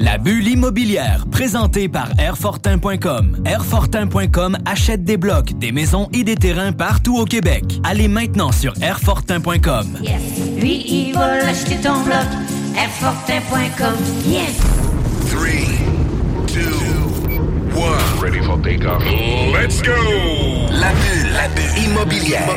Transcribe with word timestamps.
La 0.00 0.16
bulle 0.16 0.48
immobilière, 0.48 1.26
présentée 1.30 1.90
par 1.90 2.08
Airfortin.com. 2.18 3.42
Airfortin.com 3.44 4.56
achète 4.64 5.04
des 5.04 5.18
blocs, 5.18 5.58
des 5.58 5.72
maisons 5.72 6.08
et 6.14 6.24
des 6.24 6.36
terrains 6.36 6.72
partout 6.72 7.18
au 7.18 7.26
Québec. 7.26 7.64
Allez 7.84 8.08
maintenant 8.08 8.50
sur 8.50 8.72
Airfortin.com. 8.80 9.98
Yes. 10.00 10.22
Lui, 10.58 10.84
il 10.88 11.12
va 11.12 11.36
l'acheter 11.42 11.76
ton 11.82 12.00
bloc. 12.02 12.24
Airfortin.com. 12.78 13.94
Yes. 14.26 14.56
Three, 15.26 15.66
two, 16.46 16.72
one. 17.78 18.22
Ready 18.22 18.42
for 18.42 18.58
takeoff. 18.62 19.04
Let's 19.52 19.82
go! 19.82 19.92
La 20.70 20.92
bulle, 20.94 21.27
la 21.38 21.46
bulle 21.48 21.84
immobilière. 21.84 22.48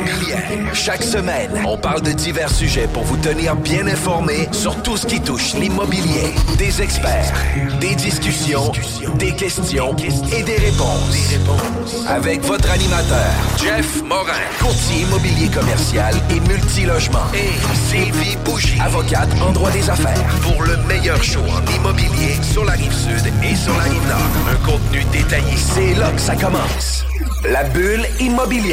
Chaque 0.72 1.04
semaine, 1.04 1.50
on 1.64 1.76
parle 1.76 2.02
de 2.02 2.10
divers 2.10 2.50
sujets 2.50 2.88
pour 2.92 3.04
vous 3.04 3.16
tenir 3.16 3.54
bien 3.54 3.86
informés 3.86 4.48
sur 4.50 4.74
tout 4.82 4.96
ce 4.96 5.06
qui 5.06 5.20
touche 5.20 5.54
l'immobilier. 5.54 6.34
Des 6.58 6.82
experts, 6.82 7.32
des 7.80 7.94
discussions, 7.94 8.72
des 9.18 9.32
questions 9.36 9.94
et 10.36 10.42
des 10.42 10.56
réponses. 10.56 11.16
Avec 12.08 12.42
votre 12.42 12.70
animateur, 12.72 13.30
Jeff 13.56 14.02
Morin, 14.02 14.42
courtier 14.58 15.02
immobilier 15.02 15.48
commercial 15.48 16.14
et 16.30 16.40
multilogement. 16.40 17.26
Et 17.34 17.52
Sylvie 17.88 18.36
Bougie, 18.44 18.80
avocate 18.80 19.30
en 19.40 19.52
droit 19.52 19.70
des 19.70 19.88
affaires. 19.88 20.26
Pour 20.42 20.60
le 20.64 20.76
meilleur 20.88 21.22
show 21.22 21.40
en 21.40 21.76
immobilier 21.76 22.34
sur 22.42 22.64
la 22.64 22.72
rive 22.72 22.92
sud 22.92 23.32
et 23.44 23.54
sur 23.54 23.76
la 23.76 23.84
rive 23.84 24.08
nord. 24.08 24.32
Un 24.50 24.66
contenu 24.66 25.04
détaillé. 25.12 25.56
C'est 25.56 25.94
là 25.94 26.10
que 26.10 26.20
ça 26.20 26.34
commence. 26.34 27.04
La 27.44 27.64
bulle 27.64 28.06
immobilière. 28.20 28.71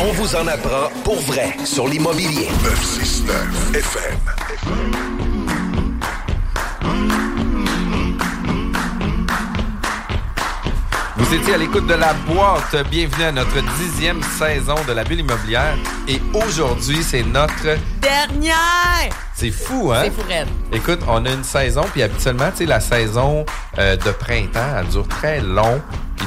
On 0.00 0.12
vous 0.12 0.36
en 0.36 0.46
apprend 0.46 0.90
pour 1.02 1.18
vrai 1.22 1.56
sur 1.64 1.88
l'immobilier. 1.88 2.48
969 2.62 3.74
FM. 3.74 4.18
Vous 11.16 11.34
étiez 11.34 11.54
à 11.54 11.56
l'écoute 11.56 11.88
de 11.88 11.94
la 11.94 12.12
boîte. 12.14 12.76
Bienvenue 12.88 13.24
à 13.24 13.32
notre 13.32 13.60
dixième 13.78 14.22
saison 14.22 14.76
de 14.86 14.92
la 14.92 15.02
bulle 15.02 15.20
immobilière. 15.20 15.76
Et 16.06 16.20
aujourd'hui, 16.32 17.02
c'est 17.02 17.24
notre... 17.24 17.76
Dernière! 18.00 19.10
C'est 19.34 19.50
fou, 19.50 19.90
hein? 19.92 20.02
C'est 20.04 20.10
fou, 20.12 20.22
raide. 20.28 20.48
Écoute, 20.72 21.00
on 21.08 21.24
a 21.26 21.30
une 21.30 21.42
saison, 21.42 21.82
puis 21.92 22.04
habituellement, 22.04 22.50
tu 22.52 22.58
sais, 22.58 22.66
la 22.66 22.78
saison 22.78 23.44
euh, 23.78 23.96
de 23.96 24.10
printemps, 24.12 24.78
elle 24.78 24.86
dure 24.86 25.08
très 25.08 25.40
long. 25.40 25.82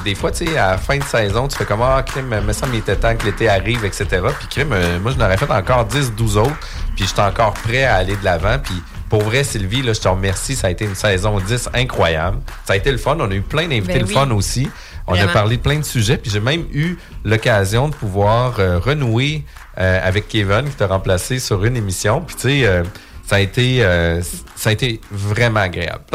Des 0.07 0.15
fois, 0.15 0.31
tu 0.31 0.45
sais, 0.45 0.57
à 0.57 0.71
la 0.71 0.77
fin 0.77 0.97
de 0.97 1.03
saison, 1.03 1.49
tu 1.49 1.57
fais 1.57 1.65
comme, 1.65 1.81
ah, 1.81 2.01
crime, 2.01 2.29
me 2.29 2.53
semble 2.53 2.71
qu'il 2.71 2.79
était 2.79 2.95
temps 2.95 3.13
que 3.13 3.25
l'été 3.25 3.49
arrive, 3.49 3.83
etc. 3.83 4.05
Puis 4.39 4.47
crime, 4.49 4.71
euh, 4.71 5.01
moi, 5.01 5.11
je 5.11 5.17
n'aurais 5.17 5.35
fait 5.35 5.51
encore 5.51 5.83
10, 5.83 6.13
12 6.13 6.37
autres. 6.37 6.55
Puis 6.95 7.05
j'étais 7.05 7.19
encore 7.19 7.51
prêt 7.51 7.83
à 7.83 7.95
aller 7.95 8.15
de 8.15 8.23
l'avant. 8.23 8.57
Puis 8.57 8.81
pour 9.09 9.21
vrai, 9.23 9.43
Sylvie, 9.43 9.81
là, 9.81 9.91
je 9.91 9.99
te 9.99 10.07
remercie. 10.07 10.55
Ça 10.55 10.67
a 10.67 10.69
été 10.69 10.85
une 10.85 10.95
saison 10.95 11.37
10 11.41 11.71
incroyable. 11.73 12.37
Ça 12.63 12.71
a 12.71 12.75
été 12.77 12.89
le 12.89 12.97
fun. 12.97 13.17
On 13.19 13.29
a 13.29 13.33
eu 13.35 13.41
plein 13.41 13.67
d'invités 13.67 13.95
Ben 13.95 14.01
le 14.03 14.07
oui. 14.07 14.13
fun 14.13 14.31
aussi. 14.31 14.69
On 15.07 15.11
Vraiment. 15.13 15.29
a 15.29 15.33
parlé 15.33 15.57
de 15.57 15.61
plein 15.61 15.77
de 15.77 15.83
sujets. 15.83 16.15
Puis 16.15 16.31
j'ai 16.31 16.39
même 16.39 16.63
eu 16.71 16.95
l'occasion 17.25 17.89
de 17.89 17.93
pouvoir 17.93 18.61
euh, 18.61 18.79
renouer 18.79 19.43
euh, 19.77 19.99
avec 20.07 20.29
Kevin 20.29 20.69
qui 20.69 20.75
t'a 20.77 20.87
remplacé 20.87 21.39
sur 21.39 21.65
une 21.65 21.75
émission. 21.75 22.21
Puis 22.21 22.35
tu 22.37 22.41
sais, 22.43 22.65
euh, 22.65 22.83
ça 23.27 23.35
a 23.35 23.39
été 23.41 23.83
euh, 23.83 24.21
ça 24.55 24.69
a 24.69 24.71
été 24.71 25.01
vraiment 25.11 25.59
agréable. 25.59 26.05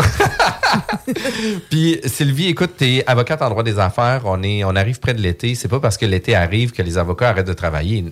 Puis 1.71 2.01
Sylvie, 2.07 2.49
écoute, 2.49 2.73
t'es 2.79 3.05
avocate 3.07 3.43
en 3.43 3.51
droit 3.51 3.63
des 3.63 3.79
affaires. 3.79 4.23
On 4.25 4.43
est, 4.43 4.65
on 4.65 4.75
arrive 4.75 4.99
près 4.99 5.13
de 5.13 5.21
l'été. 5.21 5.55
C'est 5.55 5.69
pas 5.69 5.79
parce 5.79 5.99
que 5.99 6.07
l'été 6.07 6.35
arrive 6.35 6.73
que 6.73 6.81
les 6.81 6.97
avocats 6.97 7.29
arrêtent 7.29 7.47
de 7.47 7.53
travailler. 7.53 8.07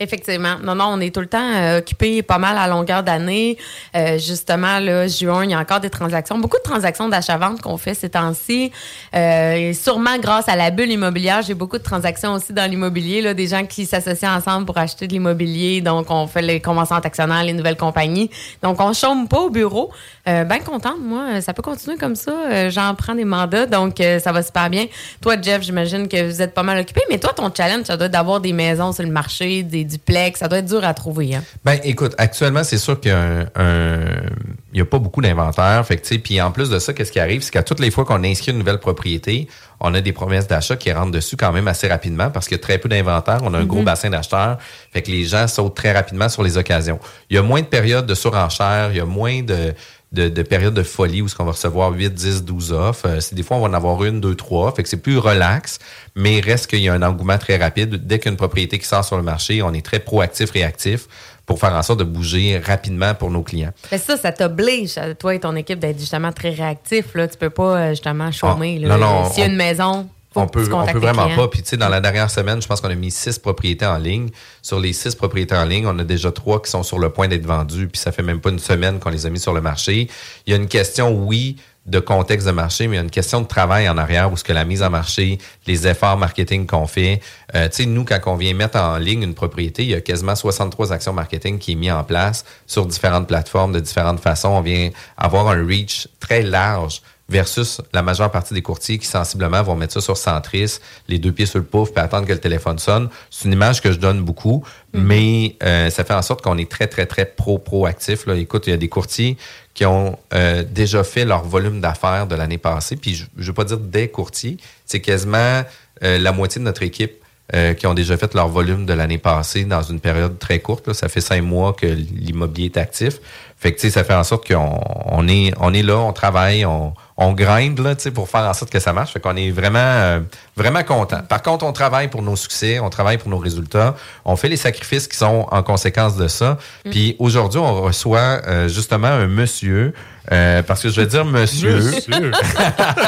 Effectivement. 0.00 0.56
Non, 0.60 0.74
non, 0.74 0.86
on 0.88 1.00
est 1.00 1.14
tout 1.14 1.20
le 1.20 1.28
temps 1.28 1.38
euh, 1.54 1.78
occupé 1.78 2.22
pas 2.22 2.38
mal 2.38 2.58
à 2.58 2.66
longueur 2.66 3.04
d'année. 3.04 3.56
Euh, 3.94 4.18
justement, 4.18 4.80
là, 4.80 5.06
juin, 5.06 5.44
il 5.44 5.52
y 5.52 5.54
a 5.54 5.58
encore 5.60 5.78
des 5.78 5.90
transactions. 5.90 6.36
Beaucoup 6.36 6.56
de 6.56 6.62
transactions 6.62 7.08
d'achat-vente 7.08 7.62
qu'on 7.62 7.76
fait 7.76 7.94
ces 7.94 8.10
temps-ci. 8.10 8.72
Euh, 9.14 9.54
et 9.54 9.72
sûrement 9.72 10.18
grâce 10.18 10.48
à 10.48 10.56
la 10.56 10.72
bulle 10.72 10.90
immobilière, 10.90 11.42
j'ai 11.42 11.54
beaucoup 11.54 11.78
de 11.78 11.84
transactions 11.84 12.32
aussi 12.32 12.52
dans 12.52 12.68
l'immobilier. 12.68 13.22
Là, 13.22 13.34
des 13.34 13.46
gens 13.46 13.64
qui 13.66 13.86
s'associent 13.86 14.34
ensemble 14.34 14.66
pour 14.66 14.78
acheter 14.78 15.06
de 15.06 15.12
l'immobilier. 15.12 15.80
Donc, 15.80 16.10
on 16.10 16.26
fait 16.26 16.42
les 16.42 16.60
conventions 16.60 16.96
actionnaires, 16.96 17.44
les 17.44 17.52
nouvelles 17.52 17.76
compagnies. 17.76 18.30
Donc, 18.64 18.80
on 18.80 18.92
chôme 18.92 19.28
pas 19.28 19.42
au 19.42 19.50
bureau. 19.50 19.92
Bien 20.26 20.60
contente, 20.64 21.00
moi. 21.00 21.40
Ça 21.40 21.52
peut 21.52 21.62
continuer 21.62 21.98
comme 21.98 22.16
ça. 22.16 22.70
J'en 22.70 22.94
prends 22.94 23.14
des 23.14 23.26
mandats, 23.26 23.66
donc 23.66 24.02
ça 24.20 24.32
va 24.32 24.42
super 24.42 24.70
bien. 24.70 24.86
Toi, 25.20 25.36
Jeff, 25.40 25.62
j'imagine 25.62 26.08
que 26.08 26.26
vous 26.26 26.40
êtes 26.40 26.54
pas 26.54 26.62
mal 26.62 26.80
occupé. 26.80 27.02
Mais 27.10 27.18
toi, 27.18 27.32
ton 27.34 27.52
challenge, 27.54 27.84
ça 27.84 27.96
doit 27.96 28.06
être 28.06 28.12
d'avoir 28.12 28.40
des 28.40 28.54
maisons 28.54 28.92
sur 28.92 29.04
le 29.04 29.10
marché, 29.10 29.62
des 29.62 29.83
duplex. 29.84 30.40
Ça 30.40 30.48
doit 30.48 30.58
être 30.58 30.66
dur 30.66 30.84
à 30.84 30.94
trouver. 30.94 31.34
Hein? 31.34 31.42
Ben, 31.64 31.78
écoute, 31.84 32.14
actuellement, 32.18 32.64
c'est 32.64 32.78
sûr 32.78 33.00
qu'il 33.00 33.12
y 33.12 34.80
a 34.80 34.84
pas 34.84 34.98
beaucoup 34.98 35.20
d'inventaire. 35.20 35.84
Fait 35.86 35.96
que, 35.96 36.14
puis 36.16 36.40
en 36.40 36.50
plus 36.50 36.70
de 36.70 36.78
ça, 36.78 36.92
qu'est-ce 36.92 37.12
qui 37.12 37.20
arrive? 37.20 37.42
C'est 37.42 37.52
qu'à 37.52 37.62
toutes 37.62 37.80
les 37.80 37.90
fois 37.90 38.04
qu'on 38.04 38.24
inscrit 38.24 38.52
une 38.52 38.58
nouvelle 38.58 38.78
propriété, 38.78 39.48
on 39.80 39.94
a 39.94 40.00
des 40.00 40.12
promesses 40.12 40.46
d'achat 40.46 40.76
qui 40.76 40.92
rentrent 40.92 41.12
dessus 41.12 41.36
quand 41.36 41.52
même 41.52 41.68
assez 41.68 41.88
rapidement 41.88 42.30
parce 42.30 42.46
qu'il 42.46 42.56
y 42.56 42.60
a 42.60 42.62
très 42.62 42.78
peu 42.78 42.88
d'inventaire. 42.88 43.40
On 43.42 43.52
a 43.54 43.58
un 43.58 43.64
gros 43.64 43.82
bassin 43.82 44.10
d'acheteurs. 44.10 44.58
Fait 44.92 45.02
que 45.02 45.10
les 45.10 45.24
gens 45.24 45.46
sautent 45.46 45.76
très 45.76 45.92
rapidement 45.92 46.28
sur 46.28 46.42
les 46.42 46.56
occasions. 46.56 46.98
Il 47.30 47.36
y 47.36 47.38
a 47.38 47.42
moins 47.42 47.60
de 47.60 47.66
périodes 47.66 48.06
de 48.06 48.14
surenchère. 48.14 48.90
Il 48.90 48.96
y 48.96 49.00
a 49.00 49.04
moins 49.04 49.42
de, 49.42 49.74
de, 50.14 50.28
de 50.28 50.42
périodes 50.42 50.74
de 50.74 50.82
folie 50.82 51.20
où 51.22 51.28
ce 51.28 51.34
qu'on 51.34 51.44
va 51.44 51.52
recevoir 51.52 51.90
8, 51.92 52.14
10, 52.14 52.44
12 52.44 52.72
offres. 52.72 53.06
Euh, 53.06 53.20
c'est 53.20 53.34
des 53.34 53.42
fois, 53.42 53.56
on 53.56 53.60
va 53.60 53.68
en 53.68 53.74
avoir 53.74 54.02
une, 54.04 54.20
deux, 54.20 54.34
trois. 54.34 54.72
Fait 54.74 54.82
que 54.82 54.88
c'est 54.88 54.96
plus 55.02 55.18
relax, 55.18 55.78
mais 56.14 56.40
reste 56.40 56.68
qu'il 56.68 56.80
y 56.80 56.88
a 56.88 56.94
un 56.94 57.02
engouement 57.02 57.36
très 57.38 57.56
rapide. 57.56 58.06
Dès 58.06 58.18
qu'il 58.18 58.26
y 58.26 58.28
a 58.28 58.32
une 58.32 58.36
propriété 58.36 58.78
qui 58.78 58.86
sort 58.86 59.04
sur 59.04 59.16
le 59.16 59.22
marché, 59.22 59.60
on 59.62 59.72
est 59.74 59.84
très 59.84 59.98
proactif, 59.98 60.50
réactif 60.52 61.06
pour 61.46 61.58
faire 61.58 61.74
en 61.74 61.82
sorte 61.82 61.98
de 61.98 62.04
bouger 62.04 62.58
rapidement 62.58 63.14
pour 63.14 63.30
nos 63.30 63.42
clients. 63.42 63.72
Mais 63.92 63.98
ça, 63.98 64.16
ça 64.16 64.32
t'oblige, 64.32 64.94
toi 65.18 65.34
et 65.34 65.40
ton 65.40 65.54
équipe, 65.56 65.78
d'être 65.78 65.98
justement 66.00 66.32
très 66.32 66.50
réactif. 66.50 67.14
Là. 67.14 67.28
Tu 67.28 67.36
peux 67.36 67.50
pas 67.50 67.76
euh, 67.76 67.90
justement 67.90 68.32
chômer. 68.32 68.80
Ah, 68.84 68.88
là. 68.88 68.96
non, 68.96 69.06
non, 69.24 69.30
S'il 69.30 69.40
y 69.40 69.42
a 69.42 69.48
on- 69.48 69.50
une 69.50 69.56
maison, 69.56 70.08
on 70.34 70.46
peut, 70.46 70.68
on 70.72 70.86
peut 70.86 70.98
vraiment 70.98 71.24
clients. 71.24 71.36
pas. 71.36 71.48
Puis, 71.48 71.62
tu 71.62 71.70
sais, 71.70 71.76
dans 71.76 71.88
la 71.88 72.00
dernière 72.00 72.30
semaine, 72.30 72.60
je 72.60 72.66
pense 72.66 72.80
qu'on 72.80 72.90
a 72.90 72.94
mis 72.94 73.10
six 73.10 73.38
propriétés 73.38 73.86
en 73.86 73.98
ligne. 73.98 74.30
Sur 74.62 74.80
les 74.80 74.92
six 74.92 75.14
propriétés 75.14 75.54
en 75.54 75.64
ligne, 75.64 75.86
on 75.86 75.98
a 75.98 76.04
déjà 76.04 76.32
trois 76.32 76.60
qui 76.60 76.70
sont 76.70 76.82
sur 76.82 76.98
le 76.98 77.10
point 77.10 77.28
d'être 77.28 77.46
vendues. 77.46 77.88
Puis, 77.88 78.00
ça 78.00 78.12
fait 78.12 78.22
même 78.22 78.40
pas 78.40 78.50
une 78.50 78.58
semaine 78.58 78.98
qu'on 78.98 79.10
les 79.10 79.26
a 79.26 79.30
mis 79.30 79.40
sur 79.40 79.52
le 79.52 79.60
marché. 79.60 80.08
Il 80.46 80.50
y 80.50 80.54
a 80.54 80.56
une 80.56 80.68
question, 80.68 81.10
oui, 81.10 81.56
de 81.86 81.98
contexte 81.98 82.46
de 82.46 82.52
marché, 82.52 82.88
mais 82.88 82.94
il 82.94 82.98
y 82.98 83.00
a 83.00 83.04
une 83.04 83.10
question 83.10 83.40
de 83.42 83.46
travail 83.46 83.88
en 83.88 83.98
arrière 83.98 84.32
où 84.32 84.36
ce 84.36 84.44
que 84.44 84.52
la 84.52 84.64
mise 84.64 84.82
en 84.82 84.90
marché, 84.90 85.38
les 85.66 85.86
efforts 85.86 86.16
marketing 86.16 86.66
qu'on 86.66 86.86
fait. 86.86 87.20
Euh, 87.54 87.68
tu 87.68 87.82
sais, 87.82 87.86
nous, 87.86 88.04
quand 88.04 88.18
on 88.26 88.36
vient 88.36 88.54
mettre 88.54 88.78
en 88.78 88.96
ligne 88.96 89.22
une 89.22 89.34
propriété, 89.34 89.82
il 89.82 89.90
y 89.90 89.94
a 89.94 90.00
quasiment 90.00 90.34
63 90.34 90.92
actions 90.92 91.12
marketing 91.12 91.58
qui 91.58 91.72
est 91.72 91.76
mis 91.76 91.90
en 91.90 92.02
place 92.02 92.44
sur 92.66 92.86
différentes 92.86 93.28
plateformes 93.28 93.72
de 93.72 93.80
différentes 93.80 94.20
façons. 94.20 94.48
On 94.48 94.62
vient 94.62 94.90
avoir 95.18 95.48
un 95.48 95.66
reach 95.66 96.08
très 96.20 96.42
large 96.42 97.02
versus 97.28 97.80
la 97.92 98.02
majeure 98.02 98.30
partie 98.30 98.54
des 98.54 98.62
courtiers 98.62 98.98
qui 98.98 99.06
sensiblement 99.06 99.62
vont 99.62 99.74
mettre 99.76 99.94
ça 99.94 100.00
sur 100.00 100.16
centris, 100.16 100.78
les 101.08 101.18
deux 101.18 101.32
pieds 101.32 101.46
sur 101.46 101.58
le 101.58 101.64
pouf, 101.64 101.92
puis 101.92 102.02
attendre 102.02 102.26
que 102.26 102.32
le 102.32 102.38
téléphone 102.38 102.78
sonne. 102.78 103.08
C'est 103.30 103.46
une 103.46 103.52
image 103.52 103.80
que 103.80 103.92
je 103.92 103.98
donne 103.98 104.22
beaucoup, 104.22 104.64
mais 104.92 105.56
euh, 105.62 105.90
ça 105.90 106.04
fait 106.04 106.14
en 106.14 106.22
sorte 106.22 106.42
qu'on 106.42 106.58
est 106.58 106.70
très, 106.70 106.86
très, 106.86 107.06
très 107.06 107.24
pro 107.24 107.58
proactif. 107.58 108.26
Là. 108.26 108.36
Écoute, 108.36 108.66
il 108.66 108.70
y 108.70 108.74
a 108.74 108.76
des 108.76 108.88
courtiers 108.88 109.38
qui 109.72 109.86
ont 109.86 110.18
euh, 110.34 110.62
déjà 110.62 111.02
fait 111.02 111.24
leur 111.24 111.44
volume 111.44 111.80
d'affaires 111.80 112.26
de 112.26 112.34
l'année 112.34 112.58
passée, 112.58 112.96
puis 112.96 113.14
je 113.14 113.24
ne 113.36 113.42
veux 113.44 113.52
pas 113.52 113.64
dire 113.64 113.78
des 113.78 114.08
courtiers, 114.08 114.58
c'est 114.84 115.00
quasiment 115.00 115.62
euh, 116.02 116.18
la 116.18 116.32
moitié 116.32 116.60
de 116.60 116.64
notre 116.64 116.82
équipe 116.82 117.24
euh, 117.52 117.74
qui 117.74 117.86
ont 117.86 117.92
déjà 117.92 118.16
fait 118.16 118.32
leur 118.32 118.48
volume 118.48 118.86
de 118.86 118.94
l'année 118.94 119.18
passée 119.18 119.64
dans 119.64 119.82
une 119.82 120.00
période 120.00 120.38
très 120.38 120.60
courte. 120.60 120.86
là. 120.86 120.94
Ça 120.94 121.10
fait 121.10 121.20
cinq 121.20 121.42
mois 121.42 121.74
que 121.74 121.84
l'immobilier 121.86 122.66
est 122.66 122.78
actif. 122.78 123.20
Fait 123.64 123.72
que, 123.72 123.80
tu 123.80 123.86
sais, 123.86 123.90
ça 123.90 124.04
fait 124.04 124.12
en 124.12 124.24
sorte 124.24 124.46
qu'on 124.46 124.78
on 125.06 125.26
est, 125.26 125.54
on 125.58 125.72
est 125.72 125.82
là, 125.82 125.96
on 125.96 126.12
travaille, 126.12 126.66
on, 126.66 126.92
on 127.16 127.32
grind 127.32 127.78
là, 127.78 127.94
tu 127.94 128.02
sais, 128.02 128.10
pour 128.10 128.28
faire 128.28 128.42
en 128.42 128.52
sorte 128.52 128.70
que 128.70 128.78
ça 128.78 128.92
marche. 128.92 129.12
Fait 129.14 129.20
qu'on 129.20 129.36
est 129.36 129.50
vraiment, 129.50 129.78
euh, 129.78 130.20
vraiment 130.54 130.82
content. 130.82 131.20
Par 131.26 131.40
contre, 131.40 131.64
on 131.64 131.72
travaille 131.72 132.08
pour 132.08 132.20
nos 132.20 132.36
succès, 132.36 132.78
on 132.78 132.90
travaille 132.90 133.16
pour 133.16 133.30
nos 133.30 133.38
résultats, 133.38 133.94
on 134.26 134.36
fait 134.36 134.50
les 134.50 134.58
sacrifices 134.58 135.08
qui 135.08 135.16
sont 135.16 135.46
en 135.50 135.62
conséquence 135.62 136.14
de 136.16 136.28
ça. 136.28 136.58
Mm. 136.84 136.90
Puis 136.90 137.16
aujourd'hui, 137.18 137.58
on 137.58 137.80
reçoit 137.80 138.42
euh, 138.46 138.68
justement 138.68 139.08
un 139.08 139.28
monsieur. 139.28 139.94
euh, 140.30 140.62
parce 140.62 140.82
que 140.82 140.90
je 140.90 141.00
vais 141.00 141.06
dire 141.06 141.24
monsieur, 141.24 141.76
Monsieur. 141.76 142.32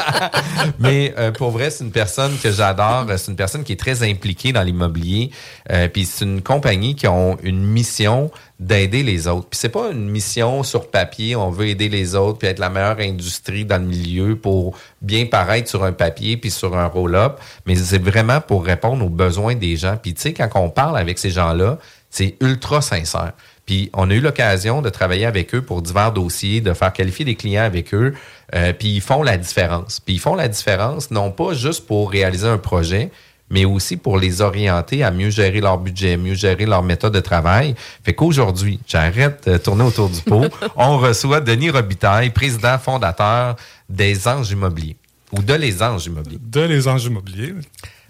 mais 0.79 1.15
euh, 1.19 1.31
pour 1.33 1.51
vrai, 1.51 1.71
c'est 1.71 1.85
une 1.85 1.91
personne 1.93 2.33
que 2.43 2.51
j'adore. 2.51 3.07
C'est 3.17 3.31
une 3.31 3.37
personne 3.37 3.65
qui 3.65 3.73
est 3.73 3.81
très 3.81 4.03
impliquée 4.03 4.53
dans 4.53 4.63
l'immobilier. 4.63 5.31
Euh, 5.71 5.89
puis 5.89 6.05
c'est 6.05 6.25
une 6.25 6.43
compagnie 6.43 6.95
qui 6.95 7.07
a 7.07 7.35
une 7.43 7.65
mission 7.65 8.31
d'aider 8.59 9.03
les 9.03 9.29
autres. 9.29 9.49
Puis 9.49 9.59
c'est 9.59 9.69
pas 9.69 9.91
une 9.91 10.09
mission 10.09 10.63
sur 10.63 10.91
papier, 10.91 11.37
on 11.37 11.51
veut 11.51 11.67
aider 11.67 11.89
les 11.89 12.15
autres 12.15 12.39
puis 12.39 12.49
être 12.49 12.59
la 12.59 12.71
meilleure 12.71 13.01
industrie 13.01 13.67
dans 13.67 13.79
le 13.79 13.87
milieu 13.87 14.37
pour 14.37 14.79
bien 15.03 15.27
paraître 15.27 15.69
sur 15.69 15.85
un 15.85 15.93
papier 15.93 16.37
puis 16.37 16.51
sur 16.51 16.77
un 16.77 16.87
roll-up, 16.87 17.39
mais 17.67 17.77
c'est 17.77 18.03
vraiment 18.03 18.41
pour 18.41 18.65
répondre 18.65 19.05
aux 19.05 19.11
besoins 19.11 19.55
des 19.55 19.77
gens. 19.77 19.97
Puis 20.01 20.15
tu 20.15 20.23
sais 20.23 20.33
quand 20.33 20.49
on 20.55 20.71
parle 20.71 20.97
avec 20.97 21.19
ces 21.19 21.31
gens-là, 21.31 21.79
c'est 22.09 22.37
ultra 22.41 22.81
sincère. 22.81 23.33
Puis 23.67 23.91
on 23.93 24.11
a 24.11 24.15
eu 24.15 24.21
l'occasion 24.21 24.81
de 24.81 24.89
travailler 24.89 25.27
avec 25.27 25.55
eux 25.55 25.61
pour 25.61 25.83
divers 25.83 26.13
dossiers, 26.13 26.61
de 26.61 26.73
faire 26.73 26.93
qualifier 26.93 27.25
des 27.25 27.35
clients 27.35 27.65
avec 27.65 27.93
eux. 27.93 28.15
Euh, 28.55 28.73
puis 28.73 28.89
ils 28.89 29.01
font 29.01 29.23
la 29.23 29.37
différence. 29.37 30.01
Puis 30.01 30.15
ils 30.15 30.21
font 30.21 30.37
la 30.37 30.49
différence 30.49 31.11
non 31.11 31.31
pas 31.33 31.53
juste 31.53 31.87
pour 31.87 32.11
réaliser 32.11 32.47
un 32.47 32.59
projet, 32.59 33.11
mais 33.51 33.65
aussi 33.65 33.97
pour 33.97 34.19
les 34.19 34.41
orienter 34.41 35.03
à 35.03 35.11
mieux 35.11 35.31
gérer 35.31 35.61
leur 35.61 35.79
budget, 35.79 36.17
mieux 36.17 36.35
gérer 36.35 36.67
leur 36.67 36.83
méthode 36.83 37.15
de 37.15 37.21
travail. 37.21 37.75
Fait 38.05 38.15
qu'aujourd'hui, 38.15 38.81
j'arrête 38.87 39.49
de 39.49 39.57
tourner 39.57 39.85
autour 39.85 40.09
du 40.09 40.21
pot. 40.21 40.47
On 40.77 40.99
reçoit 40.99 41.41
Denis 41.41 41.71
Robitaille, 41.71 42.31
président 42.31 42.79
fondateur 42.79 43.57
des 43.89 44.27
Anges 44.27 44.51
Immobiliers 44.51 44.97
ou 45.33 45.43
de 45.43 45.55
Les 45.55 45.83
Anges 45.83 46.07
Immobiliers. 46.07 46.39
De 46.41 46.61
Les 46.61 46.89
Anges 46.89 47.05
Immobiliers. 47.05 47.55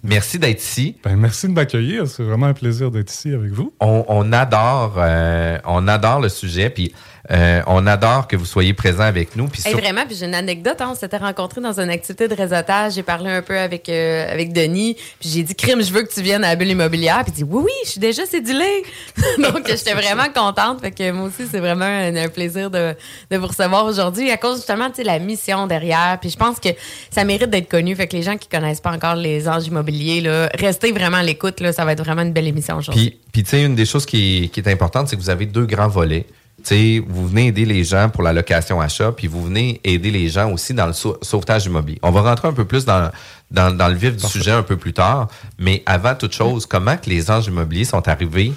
Merci 0.02 0.38
d'être 0.38 0.62
ici. 0.62 0.96
Ben, 1.02 1.16
merci 1.16 1.48
de 1.48 1.52
m'accueillir. 1.52 2.06
C'est 2.06 2.22
vraiment 2.22 2.46
un 2.46 2.52
plaisir 2.52 2.90
d'être 2.90 3.10
ici 3.10 3.32
avec 3.32 3.50
vous. 3.50 3.72
On, 3.80 4.04
on 4.08 4.32
adore, 4.32 4.94
euh, 4.98 5.58
on 5.64 5.88
adore 5.88 6.20
le 6.20 6.28
sujet, 6.28 6.70
puis 6.70 6.92
euh, 7.30 7.60
on 7.66 7.86
adore 7.86 8.28
que 8.28 8.36
vous 8.36 8.44
soyez 8.44 8.72
présent 8.74 9.02
avec 9.04 9.34
nous. 9.36 9.48
Puis 9.48 9.62
Hey, 9.64 9.72
sur- 9.72 9.80
vraiment, 9.80 10.02
puis 10.06 10.14
j'ai 10.16 10.26
une 10.26 10.34
anecdote. 10.34 10.80
hein. 10.80 10.90
on 10.92 10.94
s'était 10.94 11.16
rencontrés 11.16 11.60
dans 11.60 11.78
une 11.80 11.90
activité 11.90 12.28
de 12.28 12.34
réseautage. 12.34 12.94
J'ai 12.94 13.02
parlé 13.02 13.30
un 13.30 13.42
peu 13.42 13.58
avec, 13.58 13.88
euh, 13.88 14.32
avec 14.32 14.52
Denis. 14.52 14.94
Puis 15.18 15.28
j'ai 15.30 15.42
dit, 15.42 15.54
Crime, 15.54 15.82
je 15.82 15.92
veux 15.92 16.02
que 16.02 16.12
tu 16.12 16.22
viennes 16.22 16.44
à 16.44 16.48
la 16.50 16.56
bulle 16.56 16.68
immobilière. 16.70 17.22
Puis 17.24 17.32
il 17.38 17.44
dit, 17.44 17.44
oui, 17.44 17.62
oui, 17.64 17.72
je 17.84 17.90
suis 17.90 18.00
déjà 18.00 18.24
cédulée. 18.26 18.84
Donc, 19.42 19.66
j'étais 19.66 19.94
vraiment 19.94 20.26
contente. 20.34 20.80
Fait 20.80 20.90
que 20.92 21.10
moi 21.10 21.26
aussi, 21.28 21.48
c'est 21.50 21.58
vraiment 21.60 21.84
un, 21.84 22.14
un 22.14 22.28
plaisir 22.28 22.70
de, 22.70 22.94
de 23.30 23.36
vous 23.36 23.46
recevoir 23.46 23.84
aujourd'hui 23.86 24.30
à 24.30 24.36
cause 24.36 24.56
justement 24.56 24.88
de 24.88 25.02
la 25.02 25.18
mission 25.18 25.66
derrière. 25.66 26.18
Puis 26.20 26.30
je 26.30 26.36
pense 26.36 26.60
que 26.60 26.68
ça 27.10 27.24
mérite 27.24 27.50
d'être 27.50 27.68
connu. 27.68 27.96
Fait 27.96 28.06
que 28.06 28.16
les 28.16 28.22
gens 28.22 28.36
qui 28.36 28.48
connaissent 28.48 28.80
pas 28.80 28.92
encore 28.92 29.16
les 29.16 29.48
anges 29.48 29.66
immobiliers, 29.66 30.20
là, 30.20 30.48
restez 30.54 30.92
vraiment 30.92 31.16
à 31.18 31.22
l'écoute. 31.22 31.62
Ça 31.72 31.84
va 31.84 31.92
être 31.92 32.04
vraiment 32.04 32.22
une 32.22 32.32
belle 32.32 32.46
émission 32.46 32.76
aujourd'hui. 32.76 33.10
Puis, 33.10 33.20
puis 33.32 33.42
tu 33.42 33.50
sais, 33.50 33.62
une 33.64 33.74
des 33.74 33.84
choses 33.86 34.06
qui, 34.06 34.50
qui 34.52 34.60
est 34.60 34.68
importante, 34.68 35.08
c'est 35.08 35.16
que 35.16 35.20
vous 35.20 35.30
avez 35.30 35.46
deux 35.46 35.66
grands 35.66 35.88
volets. 35.88 36.24
Tu 36.58 36.64
sais, 36.64 37.04
vous 37.06 37.28
venez 37.28 37.48
aider 37.48 37.64
les 37.64 37.84
gens 37.84 38.08
pour 38.08 38.22
la 38.22 38.32
location 38.32 38.80
achat, 38.80 39.12
puis 39.12 39.26
vous 39.26 39.44
venez 39.44 39.80
aider 39.84 40.10
les 40.10 40.28
gens 40.28 40.50
aussi 40.50 40.72
dans 40.74 40.86
le 40.86 40.92
sau- 40.94 41.18
sauvetage 41.22 41.66
immobilier. 41.66 41.98
On 42.02 42.10
va 42.10 42.22
rentrer 42.22 42.48
un 42.48 42.52
peu 42.52 42.64
plus 42.64 42.84
dans, 42.84 43.10
dans, 43.50 43.76
dans 43.76 43.88
le 43.88 43.94
vif 43.94 44.16
du 44.16 44.26
sujet 44.26 44.52
un 44.52 44.62
peu 44.62 44.76
plus 44.76 44.92
tard, 44.92 45.28
mais 45.58 45.82
avant 45.86 46.14
toute 46.14 46.32
chose, 46.32 46.66
comment 46.66 46.96
que 46.96 47.10
les 47.10 47.30
anges 47.30 47.46
immobiliers 47.46 47.84
sont 47.84 48.08
arrivés 48.08 48.52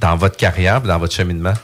dans 0.00 0.16
votre 0.16 0.36
carrière, 0.36 0.80
dans 0.80 0.98
votre 0.98 1.14
cheminement? 1.14 1.54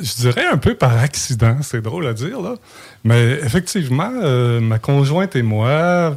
Je 0.00 0.14
dirais 0.14 0.46
un 0.46 0.58
peu 0.58 0.74
par 0.74 0.96
accident, 0.98 1.56
c'est 1.62 1.80
drôle 1.80 2.06
à 2.06 2.12
dire, 2.12 2.40
là. 2.40 2.54
Mais 3.02 3.38
effectivement, 3.42 4.10
euh, 4.22 4.60
ma 4.60 4.78
conjointe 4.78 5.34
et 5.36 5.42
moi, 5.42 6.16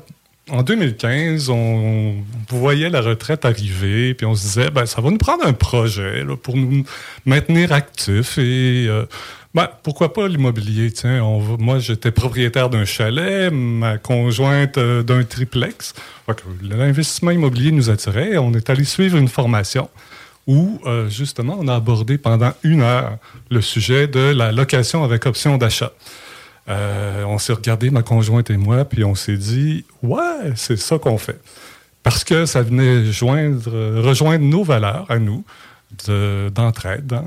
en 0.51 0.63
2015, 0.63 1.49
on 1.49 2.15
voyait 2.49 2.89
la 2.89 3.01
retraite 3.01 3.45
arriver, 3.45 4.13
puis 4.13 4.25
on 4.25 4.35
se 4.35 4.43
disait, 4.43 4.69
ben, 4.69 4.85
ça 4.85 5.01
va 5.01 5.09
nous 5.09 5.17
prendre 5.17 5.45
un 5.45 5.53
projet 5.53 6.23
pour 6.43 6.55
nous 6.57 6.83
maintenir 7.25 7.71
actifs 7.71 8.37
et. 8.37 8.87
euh, 8.87 9.05
ben, 9.53 9.67
pourquoi 9.83 10.13
pas 10.13 10.29
l'immobilier? 10.29 10.91
Tiens, 10.91 11.21
moi, 11.59 11.79
j'étais 11.79 12.11
propriétaire 12.11 12.69
d'un 12.69 12.85
chalet, 12.85 13.51
ma 13.51 13.97
conjointe 13.97 14.77
euh, 14.77 15.03
d'un 15.03 15.23
triplex. 15.23 15.93
L'investissement 16.61 17.31
immobilier 17.31 17.73
nous 17.73 17.89
attirait. 17.89 18.37
On 18.37 18.53
est 18.53 18.69
allé 18.69 18.85
suivre 18.85 19.17
une 19.17 19.27
formation 19.27 19.89
où, 20.47 20.79
euh, 20.85 21.09
justement, 21.09 21.57
on 21.59 21.67
a 21.67 21.75
abordé 21.75 22.17
pendant 22.17 22.53
une 22.63 22.81
heure 22.81 23.17
le 23.49 23.59
sujet 23.59 24.07
de 24.07 24.19
la 24.19 24.53
location 24.53 25.03
avec 25.03 25.25
option 25.25 25.57
d'achat. 25.57 25.91
Euh, 26.69 27.23
on 27.25 27.37
s'est 27.37 27.53
regardé, 27.53 27.89
ma 27.89 28.03
conjointe 28.03 28.49
et 28.49 28.57
moi, 28.57 28.85
puis 28.85 29.03
on 29.03 29.15
s'est 29.15 29.37
dit, 29.37 29.83
ouais, 30.03 30.53
c'est 30.55 30.77
ça 30.77 30.97
qu'on 30.99 31.17
fait. 31.17 31.39
Parce 32.03 32.23
que 32.23 32.45
ça 32.45 32.61
venait 32.61 33.05
joindre, 33.05 33.69
rejoindre 34.01 34.45
nos 34.45 34.63
valeurs 34.63 35.05
à 35.09 35.19
nous 35.19 35.43
de- 36.07 36.49
d'entraide. 36.53 37.11
hein. 37.13 37.23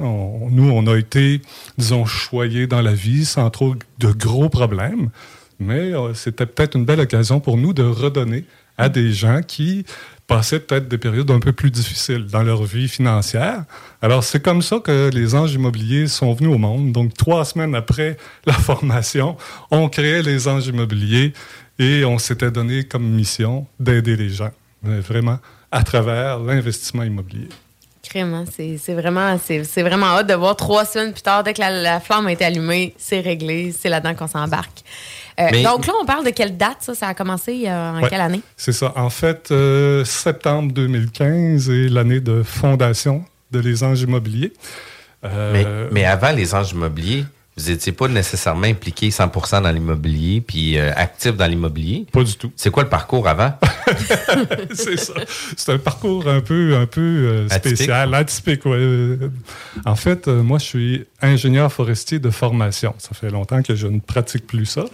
Nous, 0.51 0.71
on 0.71 0.87
a 0.87 0.97
été, 0.97 1.43
disons, 1.79 2.05
choyés 2.07 2.67
dans 2.67 2.81
la 2.83 2.93
vie 2.95 3.25
sans 3.25 3.51
trop 3.51 3.75
de 3.99 4.13
gros 4.13 4.49
problèmes, 4.49 5.11
mais 5.61 5.95
euh, 5.95 6.15
c'était 6.15 6.47
peut-être 6.47 6.77
une 6.77 6.85
belle 6.85 7.01
occasion 7.01 7.41
pour 7.41 7.57
nous 7.57 7.73
de 7.73 7.83
redonner 7.85 8.45
à 8.79 8.89
des 8.89 9.13
gens 9.13 9.41
qui 9.47 9.85
passaient 10.27 10.61
peut-être 10.61 10.89
des 10.89 10.99
périodes 10.99 11.31
un 11.31 11.41
peu 11.41 11.53
plus 11.53 11.71
difficiles 11.71 12.27
dans 12.27 12.43
leur 12.43 12.63
vie 12.65 12.89
financière. 12.89 13.65
Alors, 14.01 14.25
c'est 14.25 14.43
comme 14.43 14.63
ça 14.63 14.79
que 14.79 15.11
les 15.13 15.35
anges 15.35 15.53
immobiliers 15.53 16.07
sont 16.07 16.33
venus 16.33 16.55
au 16.55 16.59
monde. 16.59 16.93
Donc, 16.93 17.15
trois 17.15 17.45
semaines 17.45 17.75
après 17.75 18.17
la 18.47 18.55
formation, 18.55 19.37
on 19.71 19.89
créait 19.89 20.23
les 20.23 20.49
anges 20.49 20.67
immobiliers 20.67 21.33
et 21.79 22.05
on 22.05 22.19
s'était 22.19 22.51
donné 22.51 22.85
comme 22.85 23.05
mission 23.05 23.67
d'aider 23.79 24.17
les 24.17 24.31
gens, 24.31 24.51
euh, 24.87 25.01
vraiment, 25.01 25.39
à 25.71 25.83
travers 25.83 26.39
l'investissement 26.39 27.03
immobilier. 27.03 27.49
Vraiment, 28.11 28.45
c'est 28.47 28.77
c'est 29.65 29.83
vraiment 29.83 30.07
hâte 30.07 30.29
de 30.29 30.35
voir 30.35 30.57
trois 30.57 30.85
semaines 30.85 31.13
plus 31.13 31.23
tard, 31.23 31.43
dès 31.43 31.55
que 31.55 31.61
la, 31.61 31.71
la 31.71 32.01
flamme 32.01 32.27
a 32.27 32.33
été 32.33 32.45
allumée, 32.45 32.95
c'est 32.99 33.21
réglé, 33.21 33.73
c'est 33.73 33.89
là-dedans 33.89 34.15
qu'on 34.15 34.27
s'embarque. 34.27 34.85
Euh, 35.41 35.49
Mais- 35.51 35.63
donc 35.63 35.87
là, 35.87 35.93
on 36.01 36.05
parle 36.07 36.25
de 36.25 36.31
quelle 36.31 36.57
date, 36.57 36.79
ça? 36.81 36.95
Ça 36.95 37.09
a 37.09 37.15
commencé 37.15 37.65
euh, 37.67 37.91
en 37.93 38.03
Ouais. 38.03 38.09
quelle 38.09 38.21
année? 38.21 38.41
C'est 38.57 38.73
ça. 38.73 38.93
En 38.97 39.11
fait, 39.11 39.51
euh, 39.51 40.05
septembre 40.05 40.73
2015 40.73 41.71
est 41.71 41.89
l'année 41.89 42.21
de 42.21 42.43
fondation 42.43 43.25
de 43.51 43.59
Les 43.61 43.83
Anges 43.83 44.03
Immobiliers. 44.03 44.53
Euh, 45.25 45.53
Mais, 45.53 45.67
mais 45.93 46.05
avant 46.05 46.33
les 46.33 46.55
anges 46.55 46.73
immobiliers, 46.73 47.25
vous 47.57 47.71
n'étiez 47.71 47.93
pas 47.93 48.09
nécessairement 48.09 48.67
impliqué 48.67 49.11
100% 49.11 49.63
dans 49.63 49.71
l'immobilier, 49.71 50.41
puis 50.41 50.77
euh, 50.79 50.93
actif 50.97 51.37
dans 51.37 51.47
l'immobilier? 51.47 52.05
Pas 52.13 52.25
du 52.25 52.35
tout. 52.37 52.53
C'est 52.57 52.71
quoi 52.71 52.83
le 52.83 52.89
parcours 52.89 53.27
avant? 53.29 53.55
c'est 54.75 54.97
ça. 54.99 55.15
C'est 55.57 55.73
un 55.73 55.79
parcours 55.79 56.29
un 56.29 56.41
peu, 56.41 56.77
un 56.77 56.87
peu 56.87 57.01
euh, 57.01 57.47
Atypique. 57.51 57.77
spécial, 57.77 58.15
atypique. 58.15 58.67
ouais. 58.67 59.19
En 59.85 59.95
fait, 59.97 60.29
euh, 60.29 60.43
moi, 60.43 60.59
je 60.59 60.65
suis 60.65 61.05
ingénieur 61.23 61.73
forestier 61.73 62.19
de 62.19 62.31
formation. 62.31 62.95
Ça 62.99 63.11
fait 63.15 63.31
longtemps 63.31 63.63
que 63.63 63.75
je 63.75 63.87
ne 63.87 64.01
pratique 64.01 64.47
plus 64.47 64.67
ça. 64.67 64.85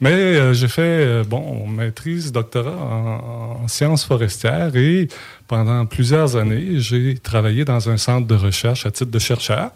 Mais 0.00 0.12
euh, 0.12 0.54
j'ai 0.54 0.68
fait, 0.68 0.80
euh, 0.82 1.24
bon, 1.24 1.66
maîtrise, 1.66 2.32
doctorat 2.32 2.70
en, 2.70 3.62
en 3.64 3.68
sciences 3.68 4.04
forestières 4.04 4.74
et 4.74 5.08
pendant 5.46 5.84
plusieurs 5.84 6.36
années, 6.36 6.78
j'ai 6.78 7.18
travaillé 7.18 7.64
dans 7.64 7.90
un 7.90 7.98
centre 7.98 8.26
de 8.26 8.34
recherche 8.34 8.86
à 8.86 8.90
titre 8.90 9.10
de 9.10 9.18
chercheur 9.18 9.70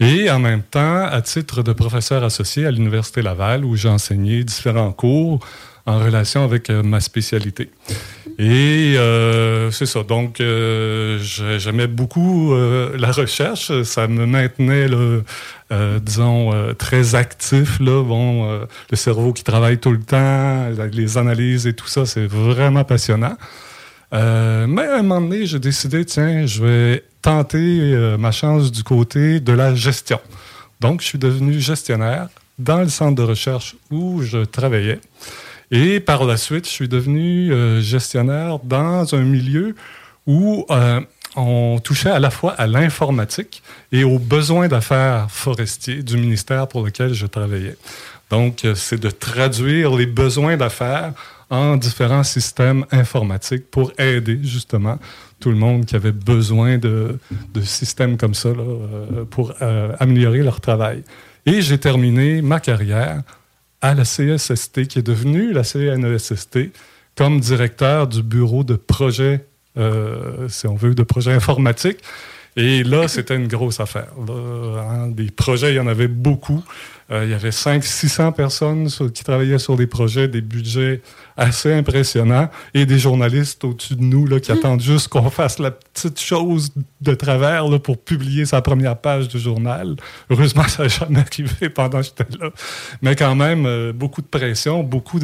et 0.00 0.30
en 0.30 0.38
même 0.38 0.62
temps 0.62 1.04
à 1.04 1.20
titre 1.22 1.62
de 1.62 1.72
professeur 1.72 2.24
associé 2.24 2.66
à 2.66 2.70
l'Université 2.70 3.20
Laval 3.20 3.64
où 3.64 3.76
j'ai 3.76 3.88
enseigné 3.88 4.44
différents 4.44 4.92
cours 4.92 5.40
en 5.88 5.98
relation 5.98 6.44
avec 6.44 6.68
euh, 6.68 6.82
ma 6.82 7.00
spécialité. 7.00 7.70
Et 8.38 8.94
euh, 8.98 9.70
c'est 9.70 9.86
ça. 9.86 10.02
Donc, 10.02 10.40
euh, 10.40 11.18
j'aimais 11.58 11.86
beaucoup 11.86 12.54
la 12.54 13.10
recherche. 13.10 13.82
Ça 13.82 14.06
me 14.06 14.26
maintenait, 14.26 14.86
disons, 16.02 16.52
très 16.78 17.14
actif. 17.16 17.80
Là. 17.80 18.04
Bon, 18.04 18.60
le 18.90 18.96
cerveau 18.96 19.32
qui 19.32 19.42
travaille 19.42 19.78
tout 19.78 19.90
le 19.90 20.00
temps, 20.00 20.68
les 20.92 21.18
analyses 21.18 21.66
et 21.66 21.72
tout 21.72 21.88
ça, 21.88 22.06
c'est 22.06 22.26
vraiment 22.26 22.84
passionnant. 22.84 23.36
Mais 24.12 24.86
à 24.86 24.98
un 24.98 25.02
moment 25.02 25.20
donné, 25.20 25.46
j'ai 25.46 25.58
décidé, 25.58 26.04
tiens, 26.04 26.46
je 26.46 26.62
vais 26.62 27.04
tenter 27.22 28.16
ma 28.18 28.30
chance 28.30 28.70
du 28.70 28.84
côté 28.84 29.40
de 29.40 29.52
la 29.52 29.74
gestion. 29.74 30.20
Donc, 30.80 31.00
je 31.00 31.06
suis 31.06 31.18
devenu 31.18 31.58
gestionnaire 31.58 32.28
dans 32.56 32.82
le 32.82 32.88
centre 32.88 33.16
de 33.16 33.22
recherche 33.22 33.74
où 33.90 34.22
je 34.22 34.44
travaillais. 34.44 35.00
Et 35.70 36.00
par 36.00 36.24
la 36.24 36.36
suite, 36.36 36.64
je 36.64 36.70
suis 36.70 36.88
devenu 36.88 37.52
euh, 37.52 37.80
gestionnaire 37.80 38.58
dans 38.60 39.14
un 39.14 39.22
milieu 39.22 39.74
où 40.26 40.64
euh, 40.70 41.00
on 41.36 41.78
touchait 41.82 42.10
à 42.10 42.18
la 42.18 42.30
fois 42.30 42.52
à 42.52 42.66
l'informatique 42.66 43.62
et 43.92 44.02
aux 44.02 44.18
besoins 44.18 44.68
d'affaires 44.68 45.26
forestiers 45.30 46.02
du 46.02 46.16
ministère 46.16 46.68
pour 46.68 46.84
lequel 46.84 47.12
je 47.12 47.26
travaillais. 47.26 47.76
Donc, 48.30 48.64
euh, 48.64 48.74
c'est 48.74 48.98
de 48.98 49.10
traduire 49.10 49.94
les 49.94 50.06
besoins 50.06 50.56
d'affaires 50.56 51.12
en 51.50 51.76
différents 51.76 52.24
systèmes 52.24 52.84
informatiques 52.90 53.70
pour 53.70 53.92
aider 53.98 54.38
justement 54.42 54.98
tout 55.40 55.50
le 55.50 55.56
monde 55.56 55.86
qui 55.86 55.96
avait 55.96 56.12
besoin 56.12 56.78
de, 56.78 57.18
de 57.54 57.60
systèmes 57.62 58.18
comme 58.18 58.34
ça 58.34 58.50
là, 58.50 59.24
pour 59.30 59.54
améliorer 59.98 60.42
leur 60.42 60.60
travail. 60.60 61.04
Et 61.46 61.62
j'ai 61.62 61.78
terminé 61.78 62.42
ma 62.42 62.60
carrière 62.60 63.22
à 63.80 63.94
la 63.94 64.04
CSST, 64.04 64.86
qui 64.86 64.98
est 64.98 65.06
devenue 65.06 65.52
la 65.52 65.62
CNESST, 65.62 66.58
comme 67.16 67.40
directeur 67.40 68.06
du 68.06 68.22
bureau 68.22 68.64
de 68.64 68.74
projet, 68.74 69.44
euh, 69.76 70.48
si 70.48 70.66
on 70.66 70.74
veut, 70.74 70.94
de 70.94 71.02
projet 71.02 71.32
informatique. 71.32 71.98
Et 72.56 72.82
là, 72.82 73.06
c'était 73.06 73.36
une 73.36 73.46
grosse 73.46 73.78
affaire. 73.78 74.08
Hein, 74.28 75.08
des 75.08 75.30
projets, 75.30 75.72
il 75.72 75.76
y 75.76 75.80
en 75.80 75.86
avait 75.86 76.08
beaucoup. 76.08 76.64
Euh, 77.10 77.24
il 77.24 77.30
y 77.30 77.34
avait 77.34 77.50
500-600 77.50 78.32
personnes 78.32 78.88
qui 79.12 79.22
travaillaient 79.22 79.58
sur 79.58 79.76
des 79.76 79.86
projets, 79.86 80.26
des 80.26 80.40
budgets 80.40 81.00
assez 81.38 81.72
impressionnants 81.72 82.50
et 82.74 82.84
des 82.84 82.98
journalistes 82.98 83.64
au-dessus 83.64 83.94
de 83.94 84.02
nous 84.02 84.26
là, 84.26 84.40
qui 84.40 84.52
hmm. 84.52 84.58
attendent 84.58 84.82
juste 84.82 85.08
qu'on 85.08 85.30
fasse 85.30 85.58
la 85.58 85.70
petite 85.70 86.20
chose 86.20 86.70
de 87.00 87.14
travers 87.14 87.68
là, 87.68 87.78
pour 87.78 87.96
publier 87.96 88.44
sa 88.44 88.60
première 88.60 88.98
page 88.98 89.28
du 89.28 89.38
journal. 89.38 89.96
Heureusement, 90.28 90.64
ça 90.68 90.82
n'a 90.82 90.88
jamais 90.88 91.20
arrivé 91.20 91.70
pendant 91.70 92.00
que 92.00 92.06
j'étais 92.06 92.26
là. 92.38 92.50
Mais 93.00 93.14
quand 93.14 93.36
même, 93.36 93.64
euh, 93.64 93.92
beaucoup 93.92 94.20
de 94.20 94.26
pression, 94.26 94.82
beaucoup 94.82 95.20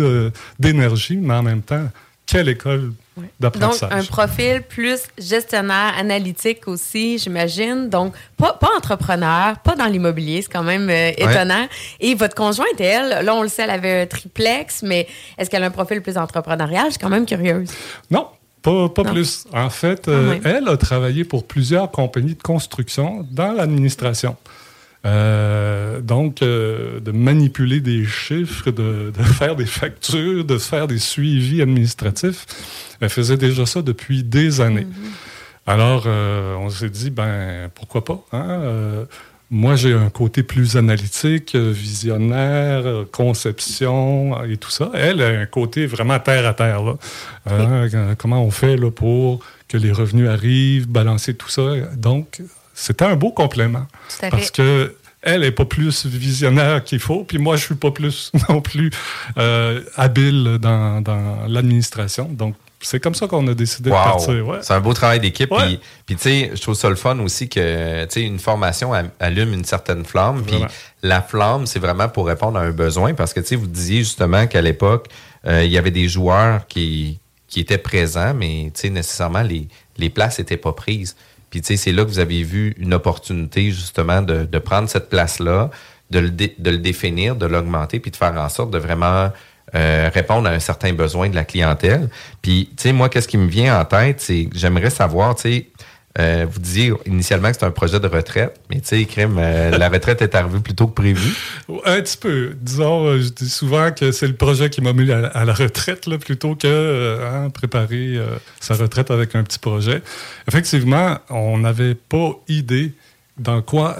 d'énergie, 0.59 1.17
mais 1.17 1.35
en 1.35 1.43
même 1.43 1.63
temps, 1.63 1.89
quelle 2.27 2.49
école 2.49 2.93
donc, 3.39 3.55
un 3.91 4.03
profil 4.03 4.63
plus 4.69 5.03
gestionnaire, 5.19 5.95
analytique 5.97 6.67
aussi, 6.67 7.19
j'imagine. 7.19 7.89
Donc, 7.89 8.15
pas, 8.37 8.55
pas, 8.55 8.71
entrepreneur, 8.77 9.57
pas 9.61 9.77
dans 9.77 9.87
l'immobilier, 9.87 10.43
c'est 10.43 10.51
quand 10.51 10.65
même 10.65 10.91
euh, 10.91 11.13
étonnant. 11.17 11.69
Et 12.01 12.17
votre 12.17 12.35
conjointe, 12.35 12.81
elle, 12.81 13.25
là, 13.25 13.35
on 13.35 13.43
le 13.43 13.49
sait, 13.49 13.63
elle 13.63 13.71
avait 13.71 14.03
un 14.03 14.07
triplex, 14.07 14.83
mais 14.83 15.07
est-ce 15.39 15.49
qu'elle 15.49 15.63
a 15.63 15.67
un 15.67 15.71
profil 15.71 16.03
plus 16.03 16.19
entrepreneurial? 16.19 16.87
Je 16.87 16.91
suis 16.93 16.99
quand 16.99 17.09
même 17.09 17.27
curieuse. 17.27 17.71
Non, 18.11 18.27
pas, 18.63 18.89
pas 18.89 19.05
plus. 19.05 19.47
En 19.53 19.71
fait, 19.71 20.09
euh, 20.09 20.41
elle 20.45 20.69
a 20.69 20.77
travaillé 20.77 21.23
pour 21.25 21.47
plusieurs 21.47 21.91
compagnies 21.93 22.35
de 22.35 22.43
construction 22.43 23.25
dans 23.31 23.53
l'administration. 23.53 24.37
Euh, 25.05 26.01
donc, 26.01 26.41
euh, 26.43 26.99
de 27.01 27.11
manipuler 27.11 27.81
des 27.81 28.05
chiffres, 28.07 28.71
de, 28.71 29.13
faire 29.39 29.57
des 29.57 29.67
factures, 29.67 30.45
de 30.45 30.59
faire 30.59 30.87
des 30.87 30.99
suivis 30.99 31.63
administratifs. 31.63 32.47
Elle 33.01 33.11
faisait 33.11 33.37
déjà 33.37 33.67
ça 33.67 33.83
depuis 33.83 34.23
des 34.23 34.61
années. 34.61 34.87
Mm-hmm. 34.87 35.67
Alors, 35.67 36.05
euh, 36.07 36.55
on 36.57 36.71
s'est 36.71 36.91
dit, 36.91 37.11
ben, 37.11 37.71
pourquoi 37.75 38.05
pas? 38.05 38.25
Hein? 38.33 39.07
moi, 39.51 39.77
j'ai 39.77 39.93
un 39.93 40.11
côté 40.11 40.43
plus 40.43 40.77
analytique, 40.77 41.55
visionnaire, 41.55 43.05
conception 43.13 44.43
et 44.45 44.57
tout 44.57 44.71
ça. 44.71 44.91
Elle 44.95 45.23
a 45.23 45.29
un 45.29 45.47
côté 45.47 45.87
vraiment 45.87 46.19
terre 46.19 46.47
à 46.47 46.55
terre. 46.55 46.81
Là. 46.83 48.15
Comment 48.19 48.43
on 48.43 48.51
fait 48.51 48.77
là, 48.77 48.91
pour 48.91 49.45
que 49.69 49.77
les 49.77 49.93
revenus 49.93 50.29
arrivent, 50.29 50.89
balancer 50.89 51.35
tout 51.35 51.51
ça? 51.51 51.63
Donc, 51.97 52.43
c'était 52.75 53.05
un 53.05 53.17
beau 53.17 53.31
complément. 53.31 53.87
Parce 54.31 54.51
que 54.51 54.95
elle 55.25 55.43
est 55.43 55.53
pas 55.53 55.65
plus 55.65 56.07
visionnaire 56.07 56.85
qu'il 56.85 56.99
faut, 56.99 57.25
puis 57.25 57.39
moi, 57.39 57.57
je 57.57 57.65
suis 57.65 57.75
pas 57.75 57.91
plus 57.91 58.31
non 58.49 58.61
plus 58.61 58.91
euh, 59.39 59.83
habile 59.97 60.59
dans, 60.61 61.03
l'administration. 61.49 62.29
Donc, 62.31 62.55
c'est 62.81 63.01
comme 63.01 63.15
ça 63.15 63.27
qu'on 63.27 63.47
a 63.49 63.55
décidé 63.55 63.89
de 63.89 63.95
partir. 63.95 64.45
C'est 64.61 64.75
un 64.75 64.81
beau 64.81 64.93
travail 64.93 65.19
d'équipe. 65.19 65.51
Puis, 66.05 66.17
tu 66.17 66.19
sais, 66.19 66.51
je 66.55 66.61
trouve 66.61 66.75
ça 66.75 66.91
le 66.91 66.97
fun 66.97 67.19
aussi 67.21 67.49
que, 67.49 68.05
tu 68.05 68.11
sais, 68.11 68.23
une 68.23 68.39
formation 68.39 68.93
allume 69.19 69.55
une 69.55 69.65
certaine 69.65 70.05
flamme. 70.05 70.43
Puis, 70.43 70.63
la 71.03 71.23
flamme, 71.23 71.67
c'est 71.67 71.79
vraiment 71.79 72.09
pour 72.09 72.27
répondre 72.27 72.59
à 72.59 72.63
un 72.63 72.73
besoin. 72.73 73.15
Parce 73.15 73.33
que, 73.33 73.41
tu 73.41 73.47
sais, 73.47 73.57
vous 73.57 73.67
disiez 73.67 74.01
justement 74.01 74.47
qu'à 74.47 74.61
l'époque, 74.61 75.09
euh, 75.47 75.65
il 75.65 75.71
y 75.71 75.79
avait 75.79 75.91
des 75.91 76.09
joueurs 76.09 76.67
qui, 76.67 77.19
qui 77.49 77.61
étaient 77.61 77.79
présents, 77.79 78.35
mais, 78.35 78.71
tu 78.75 78.83
sais, 78.83 78.91
nécessairement, 78.91 79.43
les, 79.43 79.69
les 79.97 80.11
places 80.11 80.39
n'étaient 80.39 80.59
pas 80.59 80.75
prises. 80.75 81.17
Puis, 81.55 81.61
tu 81.61 81.69
sais, 81.69 81.77
c'est 81.77 81.93
là 81.93 82.03
que 82.03 82.09
vous 82.09 82.19
avez 82.19 82.43
vu 82.43 82.75
une 82.81 82.95
opportunité, 82.95 83.71
justement, 83.71 84.23
de, 84.23 84.59
prendre 84.59 84.89
cette 84.89 85.09
place-là, 85.09 85.71
de 86.11 86.19
le, 86.19 86.31
de 86.31 86.71
le 86.71 86.79
définir, 86.79 87.37
de 87.37 87.47
l'augmenter, 87.47 88.01
puis 88.01 88.11
de 88.11 88.17
faire 88.17 88.35
en 88.37 88.49
sorte 88.49 88.73
de 88.73 88.79
vraiment 88.79 89.31
euh, 89.77 90.11
répondre 90.13 90.49
à 90.49 90.51
un 90.51 90.59
certain 90.59 90.93
besoin 90.95 91.29
de 91.29 91.37
la 91.37 91.45
clientèle. 91.45 92.11
Puis, 92.43 92.71
tu 92.77 92.83
sais, 92.83 92.93
moi, 92.93 93.09
qu'est-ce 93.09 93.29
qui 93.29 93.39
me 93.39 93.47
vient 93.47 93.81
en 93.81 93.85
tête, 93.85 94.21
c'est 94.21 94.49
j'aimerais 94.53 94.91
savoir, 94.91 95.37
tu 95.37 95.43
sais, 95.43 95.67
euh, 96.21 96.47
vous 96.49 96.61
disiez 96.61 96.93
initialement 97.07 97.51
que 97.51 97.57
c'est 97.59 97.67
un 97.67 97.73
projet 97.73 97.99
de 97.99 98.07
retraite, 98.07 98.61
mais 98.71 98.81
tu 98.81 98.87
sais, 98.87 99.05
crime, 99.05 99.37
euh, 99.39 99.71
la 99.79 99.89
retraite 99.89 100.23
est 100.23 100.37
arrivée 100.37 100.61
plus 100.61 100.75
tôt 100.75 100.87
que 100.87 100.95
prévu. 100.95 101.35
Un 101.85 102.01
petit 102.03 102.17
peu. 102.17 102.55
Disons, 102.61 103.07
euh, 103.07 103.21
je 103.21 103.31
dis 103.31 103.49
souvent 103.49 103.91
que 103.91 104.13
c'est 104.13 104.29
le 104.29 104.35
projet 104.35 104.71
qui 104.71 104.81
m'a 104.81 104.93
mis 104.93 105.11
à, 105.11 105.45
la 105.45 105.53
retraite 105.53 106.07
là, 106.07 106.17
plutôt 106.19 106.55
que 106.55 107.19
hein, 107.21 107.51
préparer 107.51 108.19
sa 108.61 108.75
retraite 108.75 109.11
avec 109.11 109.35
un 109.35 109.43
petit 109.43 109.59
projet. 109.59 110.03
Effectivement, 110.47 111.19
on 111.31 111.59
n'avait 111.59 111.97
pas 111.97 112.31
idée 112.49 112.93
dans 113.37 113.63
quoi 113.63 113.97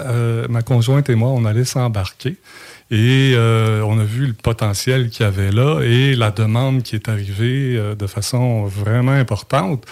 ma 0.47 0.61
conjointe 0.61 1.09
et 1.09 1.15
moi, 1.15 1.29
on 1.29 1.43
allait 1.43 1.65
s'embarquer. 1.65 2.37
Et 2.91 3.35
on 3.37 3.99
a 3.99 4.03
vu 4.03 4.27
le 4.27 4.33
potentiel 4.33 5.09
qu'il 5.09 5.25
y 5.25 5.27
avait 5.27 5.51
là 5.51 5.81
et 5.81 6.15
la 6.15 6.31
demande 6.31 6.83
qui 6.83 6.95
est 6.95 7.09
arrivée 7.09 7.79
de 7.97 8.07
façon 8.07 8.65
vraiment 8.65 9.11
importante. 9.11 9.85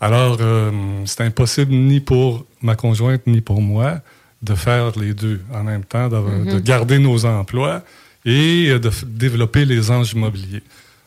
Alors, 0.00 0.38
euh, 0.40 0.70
c'est 1.06 1.22
impossible 1.22 1.72
ni 1.72 2.00
pour 2.00 2.46
ma 2.62 2.76
conjointe 2.76 3.26
ni 3.26 3.40
pour 3.40 3.60
moi 3.60 4.00
de 4.42 4.54
faire 4.54 4.92
les 4.98 5.14
deux 5.14 5.40
en 5.52 5.64
même 5.64 5.84
temps, 5.84 6.08
de, 6.08 6.16
mhm. 6.16 6.60
garder 6.60 6.98
nos 6.98 7.24
emplois 7.24 7.82
et 8.24 8.68
euh, 8.68 8.78
de 8.78 8.90
développer 9.06 9.64
les 9.64 9.90
anges 9.90 10.12
immobiliers. 10.12 10.62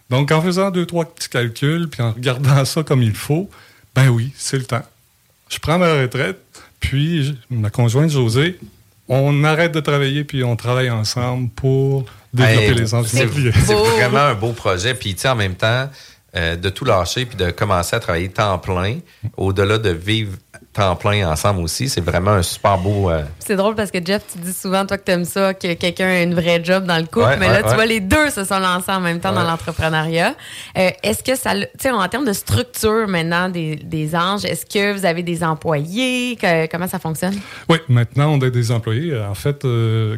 Donc, 0.10 0.32
en 0.32 0.42
faisant 0.42 0.72
deux, 0.72 0.86
trois 0.86 1.06
petits 1.06 1.30
calculs, 1.30 1.88
puis 1.90 2.02
en 2.02 2.12
regardant 2.12 2.66
ça 2.66 2.84
comme 2.84 3.02
il 3.02 3.16
faut, 3.16 3.50
ben 3.96 4.10
oui, 4.10 4.34
c'est 4.36 4.58
le 4.58 4.66
temps. 4.66 4.84
Je 5.50 5.58
prends 5.60 5.80
ma 5.80 5.94
retraite, 5.94 6.40
puis 6.82 7.38
ma 7.50 7.70
conjointe 7.70 8.10
José, 8.10 8.60
on 9.08 9.44
arrête 9.46 9.74
de 9.74 9.80
travailler, 9.80 10.26
puis 10.26 10.44
on 10.44 10.56
travaille 10.58 10.90
ensemble 10.90 11.50
pour 11.50 12.06
développer 12.34 12.74
les 12.74 12.94
anges 12.94 13.14
immobiliers. 13.14 13.52
C'est 13.66 13.74
vraiment 13.74 14.20
un 14.20 14.36
beau 14.36 14.52
projet. 14.52 14.94
Puis, 14.94 15.16
tu 15.16 15.22
sais, 15.22 15.30
en 15.30 15.36
même 15.36 15.56
temps, 15.56 15.90
euh, 16.34 16.56
de 16.56 16.70
tout 16.70 16.86
lâcher 16.86 17.26
puis 17.26 17.36
de 17.36 17.52
commencer 17.52 17.94
à 17.94 18.00
travailler 18.00 18.30
temps 18.30 18.58
plein, 18.58 19.00
au-delà 19.36 19.78
de 19.78 19.90
vivre 19.90 20.38
temps 20.72 20.96
plein 20.96 21.30
ensemble 21.30 21.60
aussi, 21.60 21.90
c'est 21.90 22.00
vraiment 22.00 22.32
un 22.32 22.42
super 22.42 22.78
beau. 22.78 23.10
Euh, 23.10 23.24
c'est 23.40 23.58
drôle 23.58 23.76
parce 23.76 23.92
que 23.92 23.98
Jeff, 24.02 24.24
tu 24.32 24.40
dis 24.40 24.54
souvent, 24.54 24.86
toi, 24.86 24.98
que 24.98 25.04
tu 25.04 25.12
aimes 25.12 25.26
ça, 25.26 25.54
que 25.54 25.74
quelqu'un 25.74 26.08
a 26.08 26.22
une 26.22 26.34
vraie 26.34 26.64
job 26.64 26.86
dans 26.86 26.96
le 26.96 27.04
couple, 27.04 27.36
mais 27.38 27.50
là, 27.50 27.64
tu 27.64 27.76
vois, 27.76 27.86
les 27.86 28.00
deux 28.00 28.30
se 28.30 28.46
sont 28.46 28.60
lancés 28.60 28.94
en 28.94 29.02
même 29.02 29.20
temps 29.20 29.34
dans 29.34 29.44
l'entrepreneuriat. 29.44 30.34
Euh, 30.78 30.92
est-ce 31.04 31.22
que 31.22 31.36
ça. 31.36 31.54
Tu 31.54 31.68
sais, 31.78 31.92
en 31.92 32.08
termes 32.08 32.26
de 32.26 32.32
structure 32.32 33.10
maintenant 33.10 33.50
des, 33.50 33.76
des 33.76 34.16
anges, 34.16 34.46
est-ce 34.46 34.66
que 34.66 34.98
vous 34.98 35.06
avez 35.06 35.24
des 35.24 35.44
employés? 35.44 36.38
comment 36.72 36.88
ça 36.88 37.00
fonctionne? 37.00 37.36
Oui, 37.68 37.80
maintenant, 37.90 38.32
on 38.32 38.42
a 38.42 38.50
des 38.50 38.72
employés. 38.72 39.20
En 39.20 39.36
fait, 39.36 39.68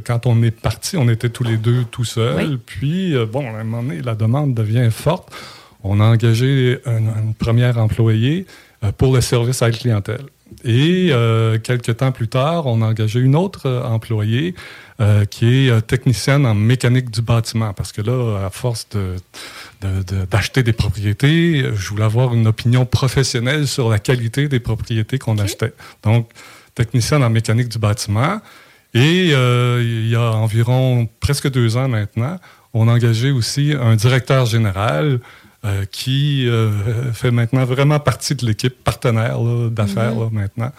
quand 0.05 0.27
on 0.27 0.43
est 0.43 0.51
parti, 0.51 0.95
on 0.95 1.09
était 1.09 1.29
tous 1.29 1.43
les 1.43 1.57
deux 1.57 1.85
tout 1.85 2.05
seuls. 2.05 2.59
Puis, 2.63 3.15
bon, 3.31 3.47
à 3.55 3.61
un 3.61 3.63
moment 3.63 3.81
donné, 3.81 4.03
la 4.03 4.13
demande 4.13 4.53
devient 4.53 4.89
forte 4.91 5.31
on 5.83 5.99
a 5.99 6.05
engagé 6.05 6.79
une, 6.85 7.33
première 7.37 7.77
employée 7.77 8.45
euh, 8.83 8.91
pour 8.91 9.13
le 9.13 9.21
service 9.21 9.61
à 9.61 9.67
la 9.67 9.73
clientèle. 9.73 10.25
Et 10.63 11.09
euh, 11.11 11.57
quelques 11.59 11.97
temps 11.97 12.11
plus 12.11 12.27
tard, 12.27 12.67
on 12.67 12.81
a 12.81 12.85
engagé 12.85 13.19
une 13.19 13.35
autre 13.35 13.65
euh, 13.65 13.83
employée 13.83 14.55
qui 15.31 15.67
est 15.67 15.81
technicienne 15.85 16.45
en 16.45 16.53
mécanique 16.53 17.09
du 17.09 17.21
bâtiment. 17.21 17.73
Parce 17.73 17.91
que 17.91 18.01
là, 18.01 18.45
à 18.45 18.49
force 18.49 18.87
d'acheter 20.31 20.63
des 20.63 20.71
propriétés, 20.71 21.65
je 21.73 21.89
voulais 21.89 22.05
avoir 22.05 22.33
une 22.33 22.47
opinion 22.47 22.85
professionnelle 22.85 23.67
sur 23.67 23.89
la 23.89 23.99
qualité 23.99 24.47
des 24.47 24.61
propriétés 24.61 25.19
qu'on 25.19 25.39
achetait. 25.39 25.73
Donc, 26.03 26.29
technicienne 26.73 27.21
en 27.21 27.29
mécanique 27.29 27.67
du 27.67 27.79
bâtiment. 27.79 28.39
Et 28.93 29.31
il 29.31 30.07
y 30.07 30.15
a 30.15 30.31
environ 30.31 31.09
presque 31.19 31.51
deux 31.51 31.75
ans 31.75 31.89
maintenant, 31.89 32.39
on 32.73 32.87
a 32.87 32.93
engagé 32.93 33.31
aussi 33.31 33.73
un 33.77 33.95
directeur 33.95 34.45
général 34.45 35.19
euh, 35.65 35.85
qui 35.89 36.45
euh, 36.45 37.13
fait 37.13 37.31
maintenant 37.31 37.63
vraiment 37.63 37.97
partie 37.97 38.35
de 38.35 38.45
l'équipe 38.45 38.83
partenaire 38.83 39.39
d'affaires 39.71 40.15
mhm. 40.15 40.29
maintenant. 40.33 40.71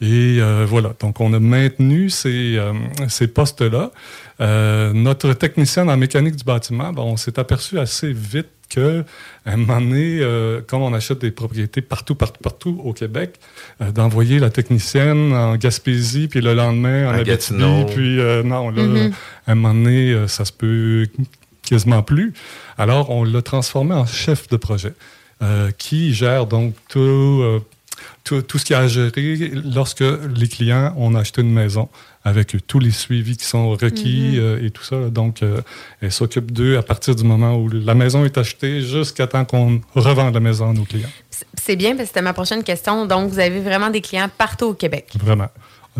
Et 0.00 0.38
euh, 0.40 0.66
voilà, 0.68 0.96
donc 0.98 1.20
on 1.20 1.32
a 1.32 1.38
maintenu 1.38 2.10
ces, 2.10 2.58
ces 3.06 3.28
postes-là. 3.28 3.92
notre 4.40 5.34
technicienne 5.34 5.88
en 5.88 5.96
mécanique 5.96 6.34
du 6.34 6.42
bâtiment, 6.42 6.92
on 6.96 7.16
s'est 7.16 7.38
aperçu 7.38 7.78
assez 7.78 8.12
vite 8.12 8.48
que, 8.68 9.04
à 9.46 9.52
un 9.52 9.58
moment 9.58 9.80
donné, 9.80 10.26
comme 10.66 10.82
on 10.82 10.92
achète 10.92 11.20
des 11.20 11.30
propriétés 11.30 11.80
partout, 11.80 12.16
partout, 12.16 12.42
partout 12.42 12.80
au 12.84 12.92
Québec, 12.92 13.38
d'envoyer 13.94 14.40
la 14.40 14.50
technicienne 14.50 15.32
en 15.32 15.54
Gaspésie, 15.54 16.26
puis 16.26 16.40
le 16.40 16.54
lendemain 16.54 17.08
en 17.08 17.14
Abitibi, 17.14 17.84
puis 17.94 18.16
non, 18.44 18.70
là, 18.70 18.82
mhm. 18.82 19.12
à 19.46 19.52
un 19.52 19.54
moment 19.54 19.74
donné, 19.74 20.26
ça 20.26 20.44
se 20.44 20.52
peut 20.52 21.06
quasiment 21.72 22.02
plus. 22.02 22.34
Alors, 22.76 23.08
on 23.08 23.24
l'a 23.24 23.40
transformé 23.40 23.94
en 23.94 24.04
chef 24.04 24.46
de 24.48 24.58
projet 24.58 24.92
euh, 25.42 25.70
qui 25.78 26.12
gère 26.12 26.44
donc 26.46 26.74
euh, 26.96 27.60
tout, 28.24 28.42
tout, 28.42 28.58
ce 28.58 28.66
qui 28.66 28.74
a 28.74 28.80
à 28.80 28.88
gérer 28.88 29.50
lorsque 29.74 30.04
les 30.36 30.48
clients 30.48 30.92
ont 30.98 31.14
acheté 31.14 31.40
une 31.40 31.52
maison 31.52 31.88
avec 32.24 32.54
tous 32.66 32.78
les 32.78 32.90
suivis 32.90 33.38
qui 33.38 33.46
sont 33.46 33.70
requis 33.70 34.34
mm-hmm. 34.34 34.38
euh, 34.38 34.66
et 34.66 34.70
tout 34.70 34.84
ça. 34.84 35.08
Donc, 35.08 35.40
elle 36.02 36.12
s'occupe 36.12 36.52
d'eux 36.52 36.76
à 36.76 36.82
partir 36.82 37.16
du 37.16 37.24
moment 37.24 37.56
où 37.56 37.70
la 37.70 37.94
maison 37.94 38.26
est 38.26 38.36
achetée 38.36 38.82
jusqu'à 38.82 39.26
temps 39.26 39.46
qu'on 39.46 39.80
revende 39.94 40.34
la 40.34 40.40
maison 40.40 40.68
à 40.68 40.72
nos 40.74 40.84
clients. 40.84 41.08
C'est 41.54 41.76
bien 41.76 41.92
parce 41.92 42.02
que 42.02 42.08
c'était 42.08 42.22
ma 42.22 42.34
prochaine 42.34 42.64
question. 42.64 43.06
Donc, 43.06 43.30
vous 43.30 43.38
avez 43.38 43.60
vraiment 43.60 43.88
des 43.88 44.02
clients 44.02 44.30
partout 44.36 44.66
au 44.66 44.74
Québec? 44.74 45.08
Vraiment. 45.18 45.48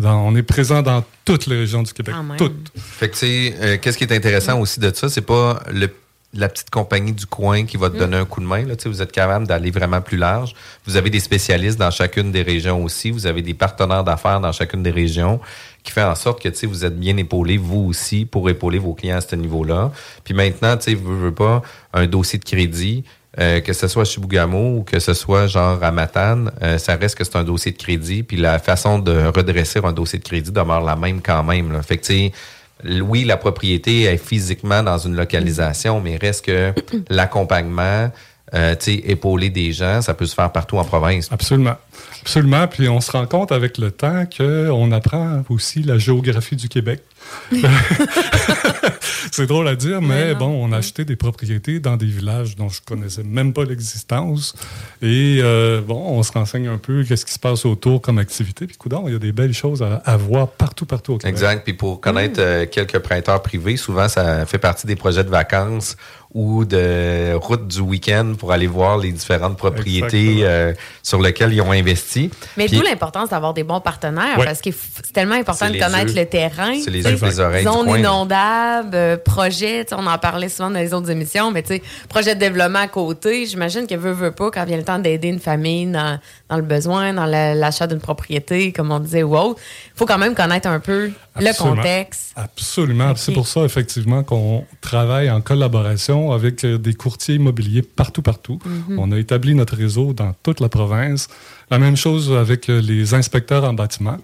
On 0.01 0.35
est 0.35 0.43
présent 0.43 0.81
dans 0.81 1.03
toutes 1.25 1.47
les 1.47 1.57
régions 1.57 1.83
du 1.83 1.93
Québec. 1.93 2.15
Toutes. 2.37 2.71
Fait 2.75 3.09
que, 3.09 3.17
euh, 3.23 3.77
qu'est-ce 3.81 3.97
qui 3.97 4.03
est 4.03 4.15
intéressant 4.15 4.59
aussi 4.59 4.79
de 4.79 4.91
ça, 4.93 5.09
c'est 5.09 5.21
pas 5.21 5.61
le 5.71 5.89
la 6.33 6.49
petite 6.49 6.69
compagnie 6.69 7.13
du 7.13 7.25
coin 7.25 7.65
qui 7.65 7.77
va 7.77 7.89
te 7.89 7.95
mm. 7.95 7.99
donner 7.99 8.17
un 8.17 8.25
coup 8.25 8.41
de 8.41 8.45
main. 8.45 8.65
Là. 8.65 8.75
Vous 8.85 9.01
êtes 9.01 9.11
capable 9.11 9.47
d'aller 9.47 9.71
vraiment 9.71 10.01
plus 10.01 10.17
large. 10.17 10.53
Vous 10.85 10.97
avez 10.97 11.09
des 11.09 11.19
spécialistes 11.19 11.77
dans 11.77 11.91
chacune 11.91 12.31
des 12.31 12.41
régions 12.41 12.83
aussi. 12.83 13.11
Vous 13.11 13.27
avez 13.27 13.41
des 13.41 13.53
partenaires 13.53 14.03
d'affaires 14.03 14.39
dans 14.39 14.51
chacune 14.51 14.81
des 14.81 14.91
régions 14.91 15.39
qui 15.83 15.91
fait 15.91 16.03
en 16.03 16.15
sorte 16.15 16.41
que 16.41 16.65
vous 16.65 16.85
êtes 16.85 16.97
bien 16.97 17.17
épaulé, 17.17 17.57
vous 17.57 17.81
aussi, 17.81 18.25
pour 18.25 18.49
épauler 18.49 18.79
vos 18.79 18.93
clients 18.93 19.17
à 19.17 19.21
ce 19.21 19.35
niveau-là. 19.35 19.91
Puis 20.23 20.33
maintenant, 20.33 20.77
vous 20.77 21.11
ne 21.11 21.17
veux 21.17 21.33
pas 21.33 21.61
un 21.93 22.07
dossier 22.07 22.39
de 22.39 22.45
crédit. 22.45 23.03
Euh, 23.39 23.61
que 23.61 23.73
ce 23.73 23.87
soit 23.87 24.05
chez 24.05 24.21
Bougamo 24.21 24.77
ou 24.77 24.83
que 24.83 24.99
ce 24.99 25.15
soit 25.15 25.47
genre 25.47 25.83
à 25.83 25.91
Matane, 25.91 26.51
euh, 26.61 26.77
ça 26.77 26.95
reste 26.95 27.17
que 27.17 27.23
c'est 27.23 27.35
un 27.35 27.43
dossier 27.43 27.71
de 27.71 27.77
crédit. 27.77 28.21
Puis 28.21 28.37
la 28.37 28.59
façon 28.59 28.99
de 28.99 29.25
redresser 29.25 29.79
un 29.83 29.91
dossier 29.91 30.19
de 30.19 30.23
crédit 30.23 30.51
demeure 30.51 30.81
la 30.81 30.95
même 30.95 31.19
quand 31.19 31.43
même. 31.43 31.81
Oui, 33.01 33.23
la 33.23 33.37
propriété 33.37 34.03
est 34.03 34.17
physiquement 34.17 34.83
dans 34.83 34.99
une 34.99 35.15
localisation, 35.15 35.99
mais 35.99 36.17
reste 36.17 36.45
que 36.45 36.73
l'accompagnement, 37.09 38.11
euh, 38.53 38.75
épauler 38.87 39.49
des 39.49 39.71
gens, 39.71 40.01
ça 40.01 40.13
peut 40.13 40.25
se 40.25 40.35
faire 40.35 40.51
partout 40.51 40.77
en 40.77 40.83
province. 40.83 41.27
Absolument. 41.31 41.75
Absolument. 42.21 42.67
Puis 42.67 42.87
on 42.87 43.01
se 43.01 43.11
rend 43.11 43.25
compte 43.25 43.51
avec 43.51 43.77
le 43.77 43.91
temps 43.91 44.25
qu'on 44.25 44.91
apprend 44.91 45.43
aussi 45.49 45.83
la 45.83 45.97
géographie 45.97 46.55
du 46.55 46.69
Québec. 46.69 47.01
c'est 49.31 49.47
drôle 49.47 49.67
à 49.67 49.75
dire, 49.75 50.01
mais, 50.01 50.35
bon, 50.35 50.47
on 50.47 50.71
a 50.71 50.77
acheté 50.77 51.05
des 51.05 51.15
propriétés 51.15 51.79
dans 51.79 51.97
des 51.97 52.05
villages 52.05 52.55
dont 52.55 52.69
je 52.69 52.81
connaissais 52.81 53.23
même 53.23 53.53
pas 53.53 53.63
l'existence. 53.63 54.55
Et 55.01 55.39
euh, 55.41 55.81
bon, 55.81 55.95
on 55.95 56.23
se 56.23 56.31
renseigne 56.31 56.67
un 56.67 56.77
peu 56.77 57.03
qu'est-ce 57.03 57.25
qui 57.25 57.33
se 57.33 57.39
passe 57.39 57.65
autour 57.65 58.01
comme 58.01 58.19
activité. 58.19 58.67
Puis, 58.67 58.77
coudons, 58.77 59.05
il 59.07 59.13
y 59.13 59.15
a 59.15 59.19
des 59.19 59.31
belles 59.31 59.53
choses 59.53 59.83
à, 59.83 60.17
voir 60.17 60.47
partout, 60.49 60.85
partout 60.85 61.13
au 61.13 61.17
Québec. 61.17 61.33
Exact. 61.33 61.63
Puis 61.63 61.73
pour 61.73 61.99
connaître 61.99 62.39
euh, 62.39 62.65
quelques 62.65 62.99
prêteurs 62.99 63.41
privés, 63.41 63.77
souvent, 63.77 64.07
ça 64.07 64.45
fait 64.45 64.59
partie 64.59 64.87
des 64.87 64.95
projets 64.95 65.23
de 65.23 65.29
vacances 65.29 65.97
ou 66.33 66.65
de 66.65 67.33
route 67.35 67.67
du 67.67 67.79
week-end 67.79 68.33
pour 68.37 68.51
aller 68.51 68.65
voir 68.65 68.97
les 68.97 69.11
différentes 69.11 69.55
propriétés 69.55 70.37
euh, 70.41 70.73
sur 71.03 71.21
lesquelles 71.21 71.53
ils 71.53 71.61
ont 71.61 71.71
investi. 71.71 72.31
Mais 72.57 72.67
d'où 72.67 72.81
l'importance 72.81 73.29
d'avoir 73.29 73.53
des 73.53 73.63
bons 73.63 73.81
partenaires 73.81 74.37
parce 74.37 74.61
que 74.61 74.71
c'est 74.71 75.13
tellement 75.13 75.35
important 75.35 75.69
de 75.69 75.77
connaître 75.77 76.13
le 76.15 76.25
terrain. 76.25 76.73
C'est 76.83 76.89
les 76.89 77.03
yeux, 77.03 77.19
les 77.21 77.39
oreilles. 77.39 77.63
Zone 77.63 77.99
inondable, 77.99 78.95
euh, 78.95 79.17
projet, 79.17 79.85
on 79.91 80.07
en 80.07 80.17
parlait 80.17 80.49
souvent 80.49 80.71
dans 80.71 80.79
les 80.79 80.93
autres 80.93 81.11
émissions, 81.11 81.51
mais 81.51 81.61
tu 81.61 81.75
sais, 81.75 81.83
projet 82.09 82.33
de 82.33 82.39
développement 82.39 82.79
à 82.79 82.87
côté, 82.87 83.45
j'imagine 83.45 83.85
que 83.85 83.95
veut, 83.95 84.11
veut 84.11 84.31
pas, 84.31 84.49
quand 84.49 84.65
vient 84.65 84.77
le 84.77 84.83
temps 84.83 84.99
d'aider 84.99 85.27
une 85.27 85.39
famille 85.39 85.85
dans, 85.85 86.19
dans, 86.49 86.55
le 86.55 86.63
besoin, 86.63 87.13
dans 87.13 87.25
l'achat 87.25 87.85
d'une 87.85 87.99
propriété, 87.99 88.71
comme 88.71 88.91
on 88.91 88.99
disait, 88.99 89.23
ou 89.23 89.37
autre, 89.37 89.59
il 89.87 89.97
faut 89.97 90.05
quand 90.05 90.17
même 90.17 90.33
connaître 90.33 90.67
un 90.67 90.79
peu 90.79 91.11
le 91.39 91.57
contexte. 91.57 92.33
Absolument. 92.35 93.13
C'est 93.15 93.33
pour 93.33 93.47
ça, 93.47 93.61
effectivement, 93.61 94.23
qu'on 94.23 94.65
travaille 94.81 95.29
en 95.29 95.41
collaboration 95.41 96.22
avec 96.31 96.63
euh, 96.63 96.77
des 96.77 96.93
courtiers 96.93 97.35
immobiliers 97.35 97.81
partout, 97.81 98.21
partout. 98.21 98.59
Mhm. 98.65 98.99
On 98.99 99.11
a 99.11 99.19
établi 99.19 99.55
notre 99.55 99.75
réseau 99.75 100.13
dans 100.13 100.33
toute 100.43 100.59
la 100.59 100.69
province. 100.69 101.27
La 101.69 101.79
même 101.79 101.97
chose 101.97 102.31
avec 102.31 102.69
euh, 102.69 102.81
les 102.81 103.13
inspecteurs 103.13 103.63
en 103.63 103.73
bâtiment 103.73 104.17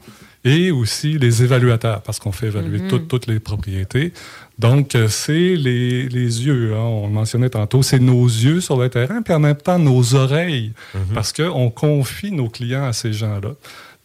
et 0.45 0.71
aussi 0.71 1.17
les 1.17 1.43
évaluateurs, 1.43 2.01
parce 2.01 2.17
qu'on 2.17 2.31
fait 2.31 2.47
évaluer 2.47 2.79
mhm. 2.79 3.07
toutes, 3.07 3.27
les 3.27 3.41
propriétés. 3.41 4.13
Donc, 4.57 4.95
euh, 4.95 5.09
c'est 5.09 5.55
les, 5.55 6.07
yeux, 6.07 6.75
hein, 6.75 6.79
on 6.79 7.07
le 7.07 7.13
mentionnait 7.13 7.49
tantôt, 7.49 7.81
c'est 7.81 7.99
nos 7.99 8.25
yeux 8.25 8.61
sur 8.61 8.77
le 8.77 8.87
terrain, 8.87 9.21
puis 9.21 9.33
en 9.33 9.39
même 9.39 9.57
temps 9.57 9.77
nos 9.77 10.15
oreilles, 10.15 10.71
mhm. 10.95 11.13
parce 11.13 11.33
qu'on 11.33 11.69
confie 11.69 12.31
nos 12.31 12.47
clients 12.47 12.85
à 12.85 12.93
ces 12.93 13.11
gens-là. 13.11 13.51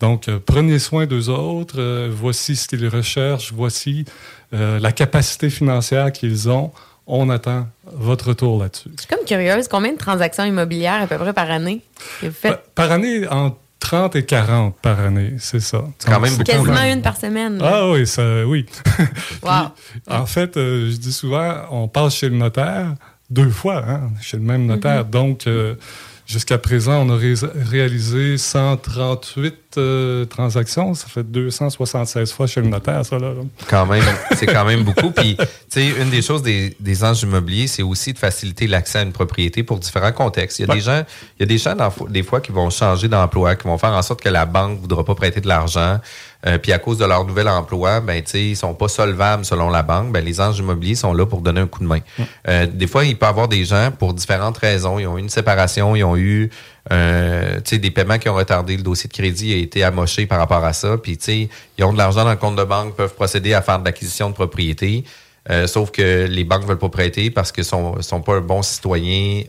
Donc, 0.01 0.29
prenez 0.45 0.81
soin 0.81 1.07
d'eux 1.07 1.29
autres, 1.29 2.09
voici 2.09 2.57
ce 2.57 2.67
qu'ils 2.67 2.89
recherchent, 2.89 3.53
voici 3.53 4.05
la 4.51 4.91
capacité 4.91 5.49
financière 5.49 6.13
qu'ils 6.13 6.49
ont 6.51 6.73
on 7.07 7.29
attend 7.31 7.67
votre 7.85 8.29
retour 8.29 8.63
là-dessus. 8.63 8.91
Je 8.97 9.03
suis 9.03 9.09
comme 9.09 9.25
curieuse, 9.27 9.69
combien 9.69 9.93
de 9.93 9.99
transactions 9.99 10.45
immobilières 10.45 11.03
à 11.03 11.07
peu 11.07 11.19
près 11.19 11.33
par 11.33 11.51
année 11.51 11.83
vous 12.23 12.31
faites? 12.31 12.61
Par, 12.75 12.91
année, 12.91 13.27
entre 13.29 13.57
30 13.81 14.17
et 14.17 14.25
40 14.25 14.77
par 14.81 14.99
année, 15.01 15.35
c'est 15.39 15.61
ça. 15.61 15.85
Quand 16.07 16.21
même 16.21 16.37
Quasiment 16.43 16.83
une 16.85 17.03
par 17.03 17.17
semaine. 17.17 17.61
Ah 17.63 17.91
oui, 17.91 18.07
ça, 18.07 18.47
oui. 18.47 18.67
en 20.09 20.27
fait, 20.27 20.57
euh, 20.57 20.91
je 20.91 20.97
dis 20.97 21.13
souvent, 21.13 21.55
on 21.71 21.89
passe 21.89 22.17
chez 22.17 22.29
le 22.29 22.37
notaire 22.37 22.95
deux 23.31 23.51
fois, 23.51 23.85
hein, 23.87 24.11
chez 24.21 24.37
le 24.37 24.43
même 24.43 24.67
notaire. 24.67 25.05
Mm-hmm. 25.05 25.11
Donc, 25.11 25.47
euh, 25.47 25.75
Jusqu'à 26.27 26.57
présent, 26.57 27.07
on 27.07 27.11
a 27.11 27.21
réalisé 27.71 28.39
138 28.39 29.55
euh, 29.77 30.25
transactions. 30.25 30.95
Ça 30.95 31.07
fait 31.07 31.23
276 31.23 32.33
fois 32.33 32.47
chez 32.47 32.63
le 32.63 32.69
notaire, 32.69 33.05
ça, 33.05 33.19
là. 33.19 33.33
Quand 33.69 33.85
même, 33.85 34.03
c'est 34.37 34.47
quand 34.47 34.65
même 34.65 34.85
beaucoup. 34.85 35.11
Puis, 35.11 35.37
tu 35.37 35.45
sais, 35.69 35.89
une 36.01 36.09
des 36.09 36.23
choses 36.23 36.43
des, 36.43 36.75
des 36.81 37.05
anges 37.05 37.23
immobiliers, 37.23 37.67
c'est 37.67 37.83
aussi 37.83 38.15
de 38.15 38.19
faciliter 38.19 38.67
l'accès 38.67 39.01
à 39.01 39.03
une 39.03 39.13
propriété 39.13 39.63
pour 39.63 39.79
différents 39.79 40.13
contextes. 40.13 40.59
Il 40.61 40.67
y 40.67 40.71
a 40.71 40.75
des 40.75 40.81
gens, 40.81 41.05
il 41.39 41.41
y 41.41 41.43
a 41.43 41.47
des 41.47 41.59
gens, 41.59 41.77
des 42.09 42.23
fois, 42.23 42.41
qui 42.41 42.53
vont 42.53 42.71
changer 42.71 43.09
d'emploi, 43.09 43.55
qui 43.57 43.67
vont 43.67 43.77
faire 43.77 43.93
en 43.93 44.03
sorte 44.03 44.23
que 44.23 44.31
la 44.31 44.47
banque 44.47 44.77
ne 44.77 44.81
voudra 44.81 45.05
pas 45.05 45.15
prêter 45.15 45.43
de 45.43 45.49
l'argent. 45.49 46.01
Euh, 46.47 46.59
puis 46.59 46.73
à 46.73 46.79
cause 46.79 46.99
de 46.99 47.05
leur 47.05 47.25
nouvel 47.25 47.49
emploi, 47.49 48.01
ben 48.01 48.23
tu 48.23 48.31
sais, 48.31 48.43
ils 48.43 48.57
sont 48.57 48.75
pas 48.75 48.89
solvables 48.89 49.45
selon 49.45 49.71
la 49.71 49.83
banque. 49.83 50.13
Ben 50.13 50.25
les 50.25 50.41
anges 50.41 50.59
immobiliers 50.59 50.95
sont 50.95 51.15
là 51.15 51.25
pour 51.25 51.41
donner 51.41 51.61
un 51.61 51.67
coup 51.67 51.81
de 51.81 51.87
main. 51.87 52.01
Euh, 52.49 52.67
des 52.67 52.87
fois, 52.87 53.05
il 53.05 53.17
peut 53.17 53.27
y 53.27 53.29
avoir 53.29 53.49
des 53.49 53.65
gens 53.65 53.91
pour 53.99 54.13
différentes 54.13 54.59
raisons. 54.59 54.99
Ils 54.99 55.07
ont 55.07 55.17
eu 55.17 55.21
une 55.21 55.31
séparation, 55.31 55.97
ils 55.97 56.05
ont 56.05 56.17
eu 56.17 56.51
euh, 56.93 57.61
des 57.61 57.91
paiements 57.91 58.19
qui 58.19 58.29
ont 58.29 58.35
retardé. 58.35 58.77
Le 58.77 58.83
dossier 58.83 59.09
de 59.09 59.15
crédit 59.15 59.55
a 59.55 59.57
été 59.57 59.83
amoché 59.85 60.27
par 60.27 60.39
rapport 60.39 60.65
à 60.65 60.75
ça. 60.75 60.99
Puis 60.99 61.17
tu 61.17 61.25
sais, 61.25 61.49
ils 61.79 61.85
ont 61.85 61.93
de 61.93 61.99
l'argent 61.99 62.25
dans 62.25 62.31
le 62.31 62.37
compte 62.37 62.57
de 62.57 62.65
banque, 62.65 62.95
peuvent 62.95 63.15
procéder 63.15 63.55
à 63.55 63.63
faire 63.63 63.79
de 63.79 63.85
l'acquisition 63.85 64.29
de 64.29 64.35
propriété. 64.35 65.05
Euh, 65.51 65.67
sauf 65.67 65.91
que 65.91 66.27
les 66.27 66.45
banques 66.45 66.65
veulent 66.65 66.79
pas 66.79 66.89
prêter 66.89 67.31
parce 67.31 67.53
qu'ils 67.53 67.65
sont, 67.65 68.01
sont 68.01 68.21
pas 68.21 68.35
un 68.35 68.41
bon 68.41 68.63
citoyen 68.63 69.43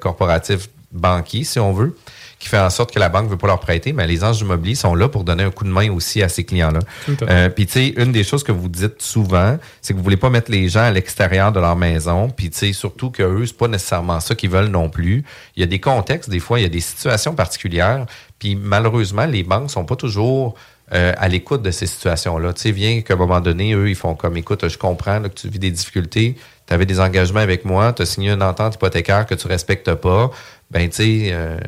corporatif 0.00 0.68
banquier, 0.92 1.44
si 1.44 1.58
on 1.58 1.72
veut 1.72 1.96
qui 2.42 2.48
fait 2.48 2.58
en 2.58 2.70
sorte 2.70 2.92
que 2.92 2.98
la 2.98 3.08
banque 3.08 3.26
ne 3.26 3.30
veut 3.30 3.36
pas 3.36 3.46
leur 3.46 3.60
prêter, 3.60 3.92
mais 3.92 4.04
les 4.04 4.24
anges 4.24 4.40
immobiliers 4.40 4.74
sont 4.74 4.96
là 4.96 5.08
pour 5.08 5.22
donner 5.22 5.44
un 5.44 5.52
coup 5.52 5.62
de 5.62 5.70
main 5.70 5.92
aussi 5.92 6.24
à 6.24 6.28
ces 6.28 6.42
clients-là. 6.42 6.80
Euh, 7.22 7.48
puis, 7.48 7.66
tu 7.66 7.72
sais, 7.74 7.94
une 7.96 8.10
des 8.10 8.24
choses 8.24 8.42
que 8.42 8.50
vous 8.50 8.68
dites 8.68 9.00
souvent, 9.00 9.58
c'est 9.80 9.92
que 9.92 9.98
vous 9.98 10.02
voulez 10.02 10.16
pas 10.16 10.28
mettre 10.28 10.50
les 10.50 10.68
gens 10.68 10.82
à 10.82 10.90
l'extérieur 10.90 11.52
de 11.52 11.60
leur 11.60 11.76
maison. 11.76 12.30
Puis, 12.30 12.50
tu 12.50 12.58
sais, 12.58 12.72
surtout 12.72 13.12
qu'eux, 13.12 13.46
c'est 13.46 13.56
pas 13.56 13.68
nécessairement 13.68 14.18
ça 14.18 14.34
qu'ils 14.34 14.50
veulent 14.50 14.70
non 14.70 14.88
plus. 14.88 15.22
Il 15.54 15.60
y 15.60 15.62
a 15.62 15.66
des 15.66 15.78
contextes, 15.78 16.30
des 16.30 16.40
fois, 16.40 16.58
il 16.58 16.64
y 16.64 16.66
a 16.66 16.68
des 16.68 16.80
situations 16.80 17.32
particulières. 17.36 18.06
Puis, 18.40 18.56
malheureusement, 18.56 19.24
les 19.24 19.44
banques 19.44 19.70
sont 19.70 19.84
pas 19.84 19.94
toujours 19.94 20.56
euh, 20.92 21.12
à 21.16 21.28
l'écoute 21.28 21.62
de 21.62 21.70
ces 21.70 21.86
situations-là. 21.86 22.52
Tu 22.52 22.62
sais, 22.62 22.70
viens 22.72 23.02
qu'à 23.02 23.14
un 23.14 23.16
moment 23.16 23.40
donné, 23.40 23.72
eux, 23.72 23.88
ils 23.88 23.94
font 23.94 24.14
comme, 24.14 24.36
écoute, 24.36 24.68
je 24.68 24.76
comprends 24.76 25.22
que 25.22 25.28
tu 25.28 25.48
vis 25.48 25.60
des 25.60 25.70
difficultés, 25.70 26.36
tu 26.66 26.74
avais 26.74 26.84
des 26.84 27.00
engagements 27.00 27.40
avec 27.40 27.64
moi, 27.64 27.92
tu 27.92 28.02
as 28.02 28.06
signé 28.06 28.30
une 28.30 28.42
entente 28.42 28.74
hypothécaire 28.74 29.24
que 29.24 29.34
tu 29.34 29.46
respectes 29.46 29.94
pas, 29.94 30.30
ben 30.72 30.88
tu 30.88 30.96
sais, 30.96 31.28
euh, 31.32 31.58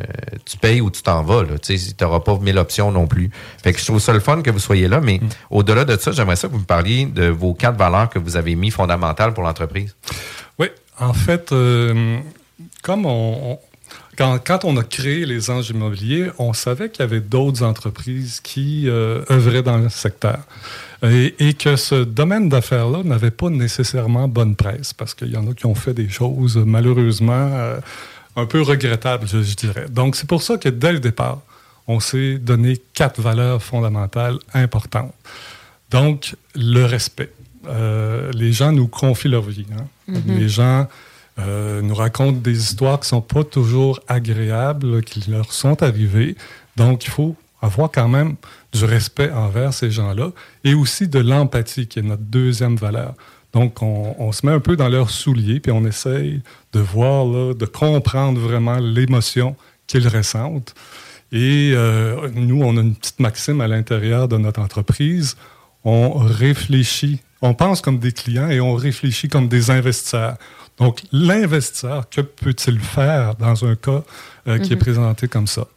tu 0.46 0.56
payes 0.56 0.80
ou 0.80 0.90
tu 0.90 1.02
t'en 1.02 1.22
vas. 1.22 1.44
Tu 1.62 1.76
n'auras 2.00 2.20
pas 2.20 2.38
mille 2.38 2.58
options 2.58 2.90
non 2.90 3.06
plus. 3.06 3.30
Fait 3.62 3.72
que 3.74 3.78
je 3.78 3.84
trouve 3.84 4.00
ça 4.00 4.14
le 4.14 4.20
fun 4.20 4.40
que 4.40 4.50
vous 4.50 4.58
soyez 4.58 4.88
là, 4.88 5.00
mais 5.00 5.18
mm. 5.18 5.28
au-delà 5.50 5.84
de 5.84 5.96
ça, 5.98 6.10
j'aimerais 6.12 6.36
ça 6.36 6.48
que 6.48 6.54
vous 6.54 6.60
me 6.60 6.64
parliez 6.64 7.04
de 7.04 7.28
vos 7.28 7.52
quatre 7.52 7.76
valeurs 7.76 8.08
que 8.08 8.18
vous 8.18 8.36
avez 8.36 8.54
mis 8.54 8.70
fondamentales 8.70 9.34
pour 9.34 9.44
l'entreprise. 9.44 9.94
Oui, 10.58 10.68
en 10.98 11.12
fait, 11.12 11.52
euh, 11.52 12.18
comme 12.82 13.04
on, 13.04 13.58
quand, 14.16 14.64
on 14.64 14.76
a 14.78 14.82
créé 14.82 15.26
les 15.26 15.50
anges 15.50 15.68
immobiliers, 15.68 16.30
on 16.38 16.54
savait 16.54 16.88
qu'il 16.88 17.00
y 17.00 17.06
avait 17.06 17.20
d'autres 17.20 17.62
entreprises 17.62 18.40
qui 18.40 18.88
euh, 18.88 19.22
œuvraient 19.30 19.62
dans 19.62 19.76
le 19.76 19.90
secteur. 19.90 20.38
Et, 21.02 21.34
et 21.38 21.52
que 21.52 21.76
ce 21.76 22.04
domaine 22.04 22.48
d'affaires-là 22.48 23.02
n'avait 23.02 23.30
pas 23.30 23.50
nécessairement 23.50 24.28
bonne 24.28 24.56
presse, 24.56 24.94
parce 24.94 25.12
qu'il 25.12 25.30
y 25.30 25.36
en 25.36 25.46
a 25.50 25.52
qui 25.52 25.66
ont 25.66 25.74
fait 25.74 25.92
des 25.92 26.08
choses 26.08 26.56
malheureusement 26.56 27.50
un 28.36 28.46
peu 28.46 28.62
regrettable, 28.62 29.26
je, 29.26 29.54
dirais. 29.54 29.86
Donc, 29.88 30.16
c'est 30.16 30.28
pour 30.28 30.42
ça 30.42 30.56
que 30.56 30.68
dès 30.68 30.92
le 30.92 31.00
départ, 31.00 31.40
on 31.86 32.00
s'est 32.00 32.38
donné 32.38 32.80
quatre 32.94 33.20
valeurs 33.20 33.62
fondamentales 33.62 34.38
importantes. 34.52 35.14
Donc, 35.90 36.34
le 36.54 36.84
respect. 36.84 37.30
Euh, 37.66 38.30
les 38.32 38.52
gens 38.52 38.72
nous 38.72 38.88
confient 38.88 39.28
leur 39.28 39.42
vie. 39.42 39.66
Hein. 39.72 39.86
Mm-hmm. 40.10 40.38
Les 40.38 40.48
gens 40.48 40.86
euh, 41.38 41.82
nous 41.82 41.94
racontent 41.94 42.38
des 42.38 42.58
histoires 42.58 43.00
qui 43.00 43.06
ne 43.06 43.08
sont 43.08 43.20
pas 43.20 43.44
toujours 43.44 44.00
agréables, 44.08 45.02
qui 45.02 45.30
leur 45.30 45.52
sont 45.52 45.82
arrivées. 45.82 46.36
Donc, 46.76 47.04
il 47.04 47.10
faut 47.10 47.36
avoir 47.62 47.90
quand 47.90 48.08
même 48.08 48.36
du 48.72 48.84
respect 48.84 49.30
envers 49.30 49.72
ces 49.72 49.90
gens-là 49.90 50.30
et 50.64 50.74
aussi 50.74 51.08
de 51.08 51.18
l'empathie, 51.18 51.86
qui 51.86 52.00
est 52.00 52.02
notre 52.02 52.22
deuxième 52.22 52.76
valeur. 52.76 53.14
Donc, 53.54 53.82
on, 53.82 54.32
se 54.32 54.44
met 54.44 54.50
un 54.50 54.58
peu 54.58 54.74
dans 54.74 54.88
leurs 54.88 55.10
souliers, 55.10 55.60
puis 55.60 55.70
on 55.70 55.84
essaye 55.84 56.42
de 56.72 56.80
voir, 56.80 57.54
de 57.54 57.66
comprendre 57.66 58.40
vraiment 58.40 58.78
l'émotion 58.78 59.54
qu'ils 59.86 60.08
ressentent. 60.08 60.74
Et 61.30 61.72
euh, 61.72 62.28
nous, 62.34 62.62
on 62.62 62.76
a 62.76 62.80
une 62.80 62.96
petite 62.96 63.20
maxime 63.20 63.60
à 63.60 63.68
l'intérieur 63.68 64.26
de 64.26 64.36
notre 64.38 64.60
entreprise. 64.60 65.36
On 65.84 66.14
réfléchit, 66.14 67.20
on 67.42 67.54
pense 67.54 67.80
comme 67.80 68.00
des 68.00 68.10
clients 68.10 68.48
et 68.48 68.60
on 68.60 68.74
réfléchit 68.74 69.28
comme 69.28 69.46
des 69.46 69.70
investisseurs. 69.70 70.36
Donc, 70.78 71.02
l'investisseur, 71.12 72.08
que 72.10 72.22
peut-il 72.22 72.80
faire 72.80 73.36
dans 73.36 73.64
un 73.64 73.76
cas 73.76 74.02
euh, 74.48 74.58
qui 74.58 74.72
est 74.72 74.76
mhm. 74.76 74.82
présenté 74.82 75.28
comme 75.28 75.46
ça? 75.46 75.68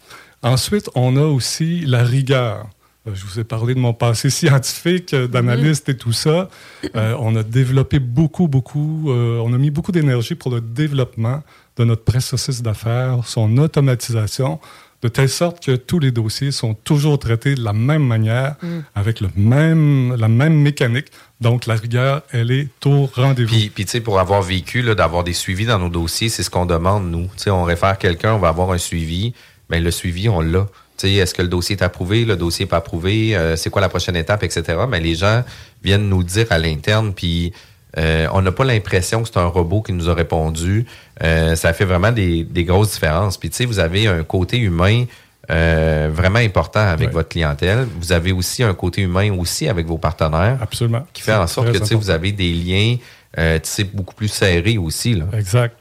Ensuite, 0.41 0.89
on 0.95 1.15
a 1.15 1.25
aussi 1.25 1.85
la 1.85 2.03
rigueur. 2.03 2.67
Euh, 3.07 3.11
Je 3.15 3.25
vous 3.25 3.39
ai 3.39 3.43
parlé 3.43 3.73
de 3.75 3.79
mon 3.79 3.93
passé 3.93 4.29
scientifique, 4.39 5.13
euh, 5.13 5.27
d'analyste 5.27 5.89
et 5.89 5.97
tout 5.97 6.13
ça. 6.13 6.49
Euh, 6.95 7.15
on 7.19 7.35
a 7.35 7.43
développé 7.43 7.99
beaucoup, 7.99 8.47
beaucoup, 8.47 9.11
euh, 9.11 9.39
on 9.43 9.53
a 9.53 9.57
mis 9.57 9.71
beaucoup 9.71 9.91
d'énergie 9.91 10.35
pour 10.35 10.51
le 10.51 10.61
développement 10.61 11.43
de 11.77 11.83
notre 11.83 12.03
processus 12.03 12.61
d'affaires, 12.61 13.19
son 13.25 13.57
automatisation, 13.57 14.59
de 15.03 15.09
telle 15.09 15.29
sorte 15.29 15.63
que 15.63 15.75
tous 15.75 15.99
les 15.99 16.11
dossiers 16.11 16.51
sont 16.51 16.73
toujours 16.73 17.19
traités 17.19 17.53
de 17.53 17.63
la 17.63 17.71
même 17.73 18.03
manière, 18.03 18.55
Mm. 18.63 18.67
avec 18.95 19.21
le 19.21 19.29
même, 19.35 20.15
la 20.15 20.27
même 20.27 20.55
mécanique. 20.59 21.07
Donc, 21.39 21.67
la 21.67 21.75
rigueur, 21.75 22.23
elle 22.31 22.49
est 22.49 22.67
au 22.85 23.05
rendez-vous. 23.05 23.53
Puis, 23.53 23.69
puis, 23.69 23.85
tu 23.85 23.91
sais, 23.91 24.01
pour 24.01 24.19
avoir 24.19 24.41
vécu, 24.41 24.81
d'avoir 24.81 25.23
des 25.23 25.33
suivis 25.33 25.67
dans 25.67 25.77
nos 25.77 25.89
dossiers, 25.89 26.29
c'est 26.29 26.41
ce 26.41 26.49
qu'on 26.49 26.65
demande, 26.65 27.11
nous. 27.11 27.25
Tu 27.25 27.43
sais, 27.43 27.49
on 27.51 27.63
réfère 27.63 27.99
quelqu'un, 27.99 28.33
on 28.33 28.39
va 28.39 28.47
avoir 28.49 28.71
un 28.71 28.79
suivi. 28.79 29.33
Bien, 29.69 29.79
le 29.81 29.91
suivi, 29.91 30.29
on 30.29 30.41
l'a. 30.41 30.65
Est-ce 31.03 31.33
que 31.33 31.41
le 31.41 31.47
dossier 31.47 31.75
est 31.75 31.83
approuvé, 31.83 32.25
le 32.25 32.35
dossier 32.35 32.65
n'est 32.65 32.69
pas 32.69 32.77
approuvé, 32.77 33.35
euh, 33.35 33.55
c'est 33.55 33.69
quoi 33.69 33.81
la 33.81 33.89
prochaine 33.89 34.15
étape, 34.15 34.43
etc. 34.43 34.63
Mais 34.89 34.99
les 34.99 35.15
gens 35.15 35.43
viennent 35.83 36.09
nous 36.09 36.23
dire 36.23 36.47
à 36.49 36.57
l'interne, 36.57 37.13
puis 37.13 37.53
euh, 37.97 38.27
on 38.33 38.41
n'a 38.41 38.51
pas 38.51 38.65
l'impression 38.65 39.23
que 39.23 39.29
c'est 39.31 39.39
un 39.39 39.45
robot 39.47 39.81
qui 39.81 39.93
nous 39.93 40.09
a 40.09 40.13
répondu. 40.13 40.85
Euh, 41.23 41.55
ça 41.55 41.73
fait 41.73 41.85
vraiment 41.85 42.11
des, 42.11 42.43
des 42.43 42.63
grosses 42.63 42.91
différences. 42.93 43.37
Puis, 43.37 43.49
tu 43.49 43.55
sais, 43.57 43.65
vous 43.65 43.79
avez 43.79 44.07
un 44.07 44.23
côté 44.23 44.57
humain 44.57 45.05
euh, 45.49 46.09
vraiment 46.11 46.39
important 46.39 46.81
avec 46.81 47.07
Ouais. 47.07 47.13
votre 47.13 47.29
clientèle. 47.29 47.87
Vous 47.99 48.11
avez 48.11 48.33
aussi 48.33 48.63
un 48.63 48.73
côté 48.73 49.01
humain 49.03 49.31
aussi 49.37 49.67
avec 49.69 49.87
vos 49.87 49.97
partenaires 49.97 50.57
Absolument. 50.61 51.07
qui 51.13 51.21
fait 51.21 51.33
en 51.33 51.47
sorte 51.47 51.71
que 51.71 51.95
vous 51.95 52.09
avez 52.09 52.33
des 52.33 52.51
liens 52.51 52.97
euh, 53.37 53.57
beaucoup 53.93 54.13
plus 54.15 54.27
serrés 54.27 54.77
aussi. 54.77 55.13
Là. 55.15 55.25
Exact. 55.37 55.75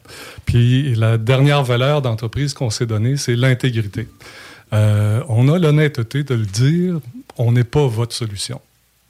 Puis 0.44 0.94
la 0.94 1.18
dernière 1.18 1.64
valeur 1.64 2.00
d'entreprise 2.00 2.54
qu'on 2.54 2.70
s'est 2.70 2.86
donnée, 2.86 3.16
c'est 3.16 3.34
l'intégrité. 3.34 4.06
Euh, 4.72 5.22
on 5.28 5.48
a 5.48 5.58
l'honnêteté 5.58 6.24
de 6.24 6.34
le 6.34 6.46
dire, 6.46 7.00
on 7.36 7.52
n'est 7.52 7.64
pas 7.64 7.86
votre 7.86 8.14
solution. 8.14 8.60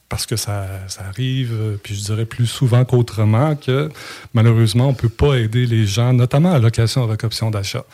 Parce 0.08 0.24
que 0.24 0.36
ça, 0.36 0.66
arrive, 0.98 1.52
euh, 1.52 1.76
puis 1.82 1.96
je 1.96 2.04
dirais 2.04 2.26
plus 2.26 2.46
souvent 2.46 2.84
qu'autrement, 2.84 3.56
que 3.56 3.90
malheureusement, 4.34 4.86
on 4.86 4.92
ne 4.92 4.96
peut 4.96 5.08
pas 5.08 5.34
aider 5.34 5.66
les 5.66 5.84
gens, 5.84 6.12
notamment 6.12 6.52
à 6.52 6.58
location 6.58 7.06
et 7.06 7.10
récupération 7.10 7.50
d'achat. 7.50 7.84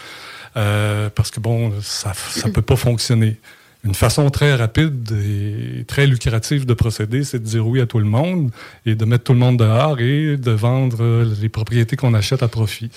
Euh, 0.57 1.09
parce 1.15 1.31
que, 1.31 1.41
bon, 1.41 1.73
ça 1.81 2.13
ne 2.45 2.51
peut 2.51 2.63
pas 2.63 2.77
fonctionner. 2.77 3.39
Une 3.85 3.95
façon 3.95 4.31
très 4.31 4.55
rapide 4.55 5.11
et 5.11 5.85
très 5.85 6.07
lucrative 6.07 6.67
de 6.67 6.75
procéder, 6.75 7.25
c'est 7.25 7.41
de 7.41 7.45
dire 7.45 7.67
oui 7.67 7.81
à 7.81 7.87
tout 7.87 7.99
le 7.99 8.05
monde 8.05 8.53
et 8.87 8.95
de 8.95 9.05
mettre 9.05 9.25
tout 9.25 9.33
le 9.33 9.41
monde 9.41 9.57
dehors 9.57 9.99
et 9.99 10.37
de 10.37 10.51
vendre 10.53 11.25
les 11.41 11.49
propriétés 11.49 11.97
qu'on 11.97 12.15
achète 12.15 12.43
à 12.45 12.49
profit. 12.49 12.91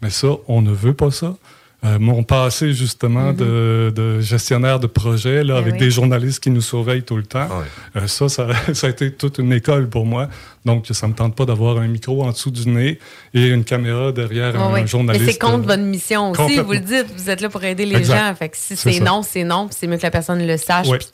Mais 0.00 0.10
ça, 0.10 0.28
on 0.48 0.62
ne 0.62 0.72
veut 0.72 0.94
pas 0.94 1.12
ça. 1.12 1.36
Euh, 1.84 1.98
mon 1.98 2.22
passé, 2.22 2.72
justement, 2.72 3.32
de, 3.32 3.92
de 3.94 4.20
gestionnaire 4.20 4.78
de 4.78 4.86
projet, 4.86 5.42
là, 5.42 5.54
Ben 5.54 5.60
avec 5.62 5.72
oui. 5.74 5.78
des 5.80 5.90
journalistes 5.90 6.40
qui 6.40 6.50
nous 6.50 6.60
surveillent 6.60 7.02
tout 7.02 7.16
le 7.16 7.24
temps, 7.24 7.48
Ouais. 7.48 8.00
euh, 8.02 8.06
ça, 8.06 8.28
ça, 8.28 8.46
ça 8.72 8.86
a 8.86 8.90
été 8.90 9.10
toute 9.12 9.38
une 9.38 9.52
école 9.52 9.88
pour 9.88 10.06
moi. 10.06 10.28
Donc, 10.64 10.86
ça 10.92 11.08
ne 11.08 11.12
me 11.12 11.16
tente 11.16 11.34
pas 11.34 11.44
d'avoir 11.44 11.78
un 11.78 11.88
micro 11.88 12.22
en 12.22 12.30
dessous 12.30 12.52
du 12.52 12.68
nez 12.68 13.00
et 13.34 13.48
une 13.48 13.64
caméra 13.64 14.12
derrière 14.12 14.54
Ouais, 14.54 14.60
un, 14.60 14.72
ouais. 14.72 14.80
Mais 14.82 14.86
journaliste. 14.86 15.26
c'est 15.28 15.38
contre 15.40 15.64
euh, 15.64 15.72
votre 15.76 15.82
mission 15.82 16.30
aussi, 16.30 16.58
vous 16.60 16.72
le 16.72 16.78
dites. 16.78 17.06
Vous 17.16 17.28
êtes 17.28 17.40
là 17.40 17.48
pour 17.48 17.64
aider 17.64 17.84
les 17.84 17.96
Exact. 17.96 18.16
gens. 18.28 18.34
Fait 18.36 18.48
que 18.50 18.56
si 18.56 18.76
C'est 18.76 19.00
non, 19.00 19.22
c'est 19.24 19.42
non. 19.42 19.66
c'est 19.72 19.88
mieux 19.88 19.96
que 19.96 20.02
la 20.04 20.12
personne 20.12 20.46
le 20.46 20.56
sache 20.56 20.88
puis 20.88 21.08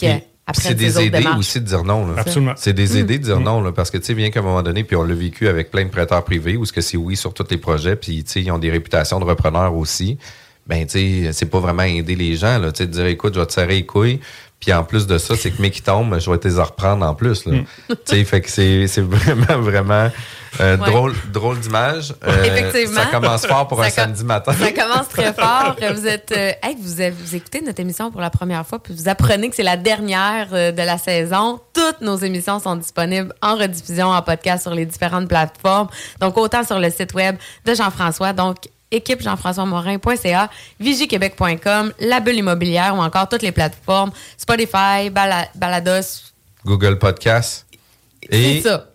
puis 0.50 0.62
c'est 0.62 0.74
des 0.74 0.98
aider 0.98 1.18
démarches. 1.18 1.38
aussi 1.40 1.60
de 1.60 1.66
dire 1.66 1.84
non. 1.84 2.06
Là. 2.06 2.14
Absolument. 2.18 2.52
C'est 2.56 2.72
des 2.72 2.94
Mm. 2.94 2.96
aider 2.98 3.18
de 3.18 3.24
dire 3.24 3.38
non, 3.40 3.60
là, 3.62 3.70
parce 3.72 3.90
que 3.90 3.98
tu 3.98 4.04
sais, 4.04 4.14
bien 4.14 4.30
qu'à 4.30 4.40
un 4.40 4.42
moment 4.42 4.62
donné, 4.62 4.82
puis 4.82 4.96
on 4.96 5.02
l'a 5.02 5.14
vécu 5.14 5.46
avec 5.46 5.70
plein 5.70 5.84
de 5.84 5.90
prêteurs 5.90 6.24
privés, 6.24 6.56
où 6.56 6.64
ce 6.64 6.72
que 6.72 6.80
c'est 6.80 6.96
oui 6.96 7.16
sur 7.16 7.34
tous 7.34 7.44
les 7.50 7.58
projets, 7.58 7.96
puis 7.96 8.24
tu 8.24 8.32
sais, 8.32 8.40
ils 8.42 8.50
ont 8.50 8.58
des 8.58 8.70
réputations 8.70 9.18
de 9.20 9.26
repreneurs 9.26 9.74
aussi. 9.74 10.16
Ben, 10.68 10.86
tu 10.86 11.24
sais, 11.24 11.32
c'est 11.32 11.46
pas 11.46 11.60
vraiment 11.60 11.82
aider 11.84 12.14
les 12.14 12.36
gens, 12.36 12.58
là, 12.58 12.70
tu 12.72 12.78
sais, 12.78 12.86
de 12.86 12.92
dire, 12.92 13.06
écoute, 13.06 13.34
je 13.34 13.40
vais 13.40 13.46
te 13.46 13.52
serrer 13.54 13.76
les 13.76 13.86
couilles, 13.86 14.20
puis 14.60 14.72
en 14.72 14.84
plus 14.84 15.06
de 15.06 15.16
ça, 15.16 15.34
c'est 15.36 15.50
que 15.50 15.62
mes 15.62 15.70
qui 15.70 15.80
tombent, 15.82 16.18
je 16.18 16.30
vais 16.30 16.36
te 16.36 16.46
les 16.46 16.60
reprendre 16.60 17.06
en 17.06 17.14
plus, 17.14 17.46
là. 17.46 17.58
tu 17.88 17.94
sais, 18.04 18.24
fait 18.24 18.40
que 18.42 18.50
c'est 18.50 18.86
c'est 18.86 19.00
vraiment, 19.00 19.60
vraiment 19.62 20.10
euh, 20.60 20.76
Ouais. 20.78 20.90
drôle, 20.90 21.14
drôle 21.32 21.58
d'image. 21.60 22.14
Euh, 22.26 22.42
Effectivement. 22.44 23.00
Ça 23.02 23.06
commence 23.06 23.46
fort 23.46 23.68
pour 23.68 23.80
un 23.82 23.90
Ça 23.90 24.02
samedi 24.04 24.24
matin. 24.24 24.52
Ça 24.52 24.72
commence 24.72 25.08
très 25.08 25.32
fort. 25.32 25.76
Vous 25.94 26.06
êtes, 26.06 26.32
euh, 26.36 26.52
hey, 26.62 26.74
vous, 26.82 27.00
avez- 27.00 27.10
vous 27.10 27.34
écoutez 27.36 27.60
notre 27.60 27.80
émission 27.80 28.10
pour 28.10 28.20
la 28.20 28.30
première 28.30 28.66
fois, 28.66 28.78
puis 28.78 28.94
vous 28.94 29.08
apprenez 29.08 29.48
que 29.50 29.56
c'est 29.56 29.62
la 29.62 29.76
dernière 29.76 30.48
euh, 30.52 30.72
de 30.72 30.82
la 30.82 30.98
saison. 30.98 31.60
Toutes 31.74 32.00
nos 32.00 32.16
émissions 32.16 32.58
sont 32.60 32.76
disponibles 32.76 33.32
en 33.42 33.56
rediffusion, 33.56 34.08
en 34.08 34.20
podcast 34.22 34.62
sur 34.64 34.74
les 34.74 34.86
différentes 34.86 35.28
plateformes. 35.28 35.88
Donc, 36.20 36.36
autant 36.38 36.64
sur 36.64 36.78
le 36.78 36.90
site 36.90 37.14
web 37.14 37.36
de 37.64 37.74
Jean-François, 37.74 38.32
donc 38.32 38.56
équipe 38.90 39.20
jean-françois-morin.ca, 39.22 40.50
vigiquebec.com, 40.80 41.92
la 42.00 42.20
bulle 42.20 42.36
immobilière 42.36 42.94
ou 42.96 43.00
encore 43.00 43.28
toutes 43.28 43.42
les 43.42 43.52
plateformes, 43.52 44.10
Spotify, 44.36 45.10
Bala- 45.10 45.48
Balados, 45.54 46.32
Google 46.64 46.98
Podcast 46.98 47.66
et 48.30 48.60
ça. 48.62 48.86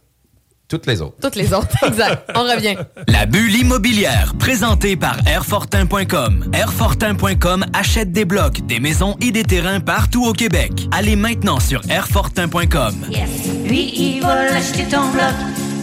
toutes 0.67 0.85
les 0.85 1.01
autres. 1.01 1.15
Toutes 1.21 1.35
les 1.35 1.53
autres. 1.53 1.67
exact. 1.85 2.29
On 2.35 2.41
revient. 2.43 2.75
La 3.07 3.25
bulle 3.25 3.55
immobilière, 3.55 4.33
présentée 4.37 4.95
par 4.95 5.17
Airfortin.com. 5.27 6.51
Airfortin.com 6.53 7.65
achète 7.73 8.11
des 8.11 8.25
blocs, 8.25 8.61
des 8.65 8.79
maisons 8.79 9.15
et 9.21 9.31
des 9.31 9.43
terrains 9.43 9.79
partout 9.79 10.25
au 10.25 10.33
Québec. 10.33 10.71
Allez 10.91 11.15
maintenant 11.15 11.59
sur 11.59 11.81
Airfortin.com. 11.89 12.95
Yes. 13.09 13.29
Lui, 13.65 13.93
il 13.95 14.21
va 14.21 14.45
l'acheter 14.51 14.83
ton 14.85 15.09
bloc. 15.11 15.33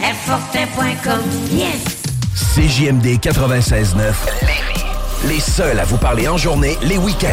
Airfortin.com. 0.03 1.21
Yes. 1.51 2.00
CJMD 2.35 3.19
96.9 3.19 4.13
Lévis. 4.41 4.85
Les 5.27 5.39
seuls 5.39 5.79
à 5.79 5.83
vous 5.83 5.97
parler 5.97 6.27
en 6.27 6.37
journée, 6.37 6.77
les 6.81 6.97
week-ends. 6.97 7.27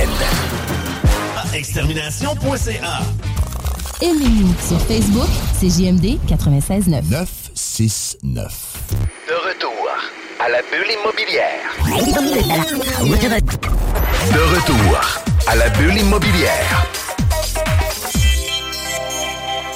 Extermination.ca. 1.55 3.01
Aimez-nous 4.03 4.55
sur 4.67 4.81
Facebook, 4.81 5.29
c'est 5.59 5.69
JMD 5.69 6.19
96.9. 6.29 7.03
969. 7.11 8.53
De 9.29 9.35
retour 9.49 9.89
à 10.45 10.49
la 10.49 10.59
bulle 10.63 10.91
immobilière. 11.01 11.63
De 14.33 14.41
retour 14.57 15.01
à 15.47 15.55
la 15.57 15.69
bulle 15.71 15.99
immobilière. 15.99 16.87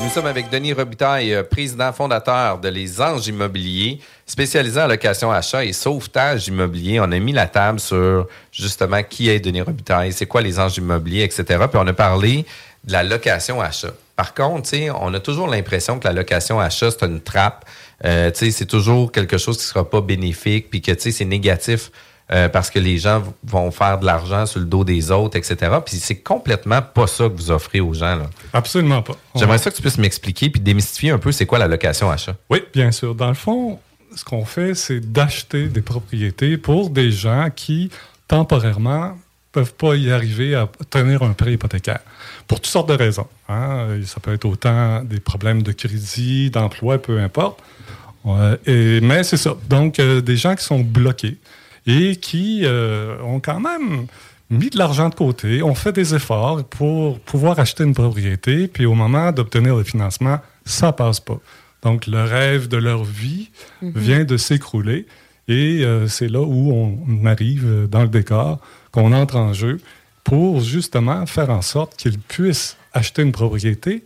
Nous 0.02 0.08
sommes 0.08 0.26
avec 0.26 0.50
Denis 0.50 0.72
Robitaille, 0.72 1.32
euh, 1.32 1.44
président 1.44 1.92
fondateur 1.92 2.58
de 2.58 2.68
Les 2.68 3.00
Anges 3.00 3.28
Immobiliers, 3.28 4.00
spécialisé 4.26 4.80
en 4.80 4.88
location 4.88 5.30
achat 5.30 5.64
et 5.64 5.72
sauvetage 5.72 6.48
immobilier. 6.48 6.98
On 7.00 7.04
a 7.04 7.18
mis 7.18 7.32
la 7.32 7.46
table 7.46 7.78
sur 7.78 8.26
justement 8.50 9.02
qui 9.04 9.28
est 9.28 9.38
Denis 9.38 9.62
Robitaille, 9.62 10.12
c'est 10.12 10.26
quoi 10.26 10.42
les 10.42 10.58
Anges 10.58 10.76
Immobiliers, 10.76 11.22
etc. 11.22 11.44
Puis 11.70 11.80
on 11.80 11.86
a 11.86 11.92
parlé 11.92 12.44
de 12.84 12.92
la 12.92 13.04
location 13.04 13.60
achat. 13.60 13.92
Par 14.16 14.34
contre, 14.34 14.70
on 15.00 15.14
a 15.14 15.20
toujours 15.20 15.46
l'impression 15.46 15.98
que 15.98 16.06
la 16.06 16.12
location 16.12 16.58
achat, 16.58 16.90
c'est 16.90 17.06
une 17.06 17.20
trappe. 17.20 17.64
Euh, 18.04 18.30
c'est 18.34 18.66
toujours 18.66 19.12
quelque 19.12 19.38
chose 19.38 19.56
qui 19.56 19.64
sera 19.64 19.88
pas 19.88 20.00
bénéfique, 20.00 20.68
puis 20.68 20.82
que 20.82 20.92
c'est 20.98 21.24
négatif. 21.24 21.92
Euh, 22.32 22.48
parce 22.48 22.70
que 22.70 22.78
les 22.78 22.96
gens 22.98 23.22
vont 23.44 23.70
faire 23.70 23.98
de 23.98 24.06
l'argent 24.06 24.46
sur 24.46 24.58
le 24.60 24.66
dos 24.66 24.84
des 24.84 25.10
autres, 25.10 25.36
etc. 25.36 25.56
Puis 25.84 25.96
c'est 25.96 26.16
complètement 26.20 26.80
pas 26.82 27.06
ça 27.06 27.24
que 27.28 27.34
vous 27.36 27.50
offrez 27.50 27.80
aux 27.80 27.92
gens. 27.94 28.16
Là. 28.16 28.30
Absolument 28.52 29.02
pas. 29.02 29.14
J'aimerais 29.34 29.58
ça 29.58 29.70
que 29.70 29.76
tu 29.76 29.82
puisses 29.82 29.98
m'expliquer 29.98 30.48
puis 30.50 30.60
démystifier 30.60 31.10
un 31.10 31.18
peu 31.18 31.30
c'est 31.32 31.46
quoi 31.46 31.58
la 31.58 31.68
location 31.68 32.10
achat. 32.10 32.34
Oui, 32.50 32.62
bien 32.74 32.90
sûr. 32.90 33.14
Dans 33.14 33.28
le 33.28 33.34
fond, 33.34 33.78
ce 34.16 34.24
qu'on 34.24 34.44
fait, 34.44 34.74
c'est 34.74 35.00
d'acheter 35.12 35.68
des 35.68 35.82
propriétés 35.82 36.56
pour 36.56 36.90
des 36.90 37.10
gens 37.10 37.48
qui, 37.54 37.90
temporairement, 38.28 39.16
peuvent 39.52 39.74
pas 39.74 39.94
y 39.96 40.10
arriver 40.10 40.54
à 40.54 40.66
tenir 40.88 41.22
un 41.22 41.34
prêt 41.34 41.52
hypothécaire. 41.52 42.00
Pour 42.48 42.58
toutes 42.60 42.70
sortes 42.72 42.88
de 42.88 42.94
raisons. 42.94 43.26
hein. 43.50 43.88
Ça 44.06 44.18
peut 44.20 44.32
être 44.32 44.46
autant 44.46 45.02
des 45.04 45.20
problèmes 45.20 45.62
de 45.62 45.72
crédit, 45.72 46.48
d'emploi, 46.50 46.96
peu 46.96 47.20
importe. 47.20 47.60
Et- 48.66 49.00
mais 49.02 49.24
c'est 49.24 49.36
ça. 49.36 49.54
Donc, 49.68 49.98
euh, 49.98 50.20
des 50.20 50.36
gens 50.36 50.54
qui 50.54 50.64
sont 50.64 50.80
bloqués 50.80 51.36
et 51.86 52.16
qui 52.16 52.62
euh, 52.64 53.16
ont 53.22 53.40
quand 53.40 53.60
même 53.60 54.06
mis 54.50 54.70
de 54.70 54.78
l'argent 54.78 55.08
de 55.08 55.14
côté, 55.14 55.62
ont 55.62 55.74
fait 55.74 55.92
des 55.92 56.14
efforts 56.14 56.64
pour 56.64 57.18
pouvoir 57.20 57.58
acheter 57.58 57.84
une 57.84 57.94
propriété, 57.94 58.68
puis 58.68 58.84
au 58.84 58.94
moment 58.94 59.32
d'obtenir 59.32 59.76
le 59.76 59.82
financement, 59.82 60.38
ça 60.64 60.92
passe 60.92 61.20
pas. 61.20 61.38
Donc, 61.82 62.06
le 62.06 62.22
rêve 62.22 62.68
de 62.68 62.76
leur 62.76 63.02
vie 63.02 63.50
vient 63.82 64.24
de 64.24 64.36
s'écrouler 64.36 65.06
et 65.48 65.84
euh, 65.84 66.06
c'est 66.06 66.28
là 66.28 66.40
où 66.40 66.72
on 66.72 67.26
arrive 67.26 67.88
dans 67.90 68.02
le 68.02 68.08
décor, 68.08 68.60
qu'on 68.92 69.12
entre 69.12 69.36
en 69.36 69.52
jeu 69.52 69.80
pour 70.22 70.60
justement 70.60 71.26
faire 71.26 71.50
en 71.50 71.62
sorte 71.62 71.96
qu'ils 71.96 72.18
puissent 72.18 72.76
acheter 72.92 73.22
une 73.22 73.32
propriété, 73.32 74.04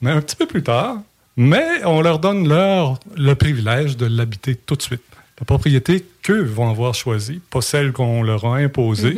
mais 0.00 0.10
un 0.10 0.20
petit 0.20 0.36
peu 0.36 0.46
plus 0.46 0.62
tard, 0.62 0.98
mais 1.36 1.84
on 1.84 2.00
leur 2.00 2.18
donne 2.18 2.48
leur, 2.48 2.98
le 3.16 3.34
privilège 3.34 3.96
de 3.96 4.06
l'habiter 4.06 4.54
tout 4.54 4.76
de 4.76 4.82
suite. 4.82 5.02
La 5.38 5.44
propriété 5.44 6.04
qu'eux 6.22 6.42
vont 6.42 6.70
avoir 6.70 6.94
choisie, 6.94 7.40
pas 7.50 7.60
celle 7.60 7.92
qu'on 7.92 8.22
leur 8.22 8.44
a 8.44 8.56
imposée, 8.56 9.16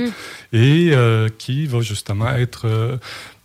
et 0.53 0.91
euh, 0.93 1.29
qui 1.39 1.67
va 1.67 1.81
justement 1.81 2.35
être 2.35 2.67
euh, 2.67 2.97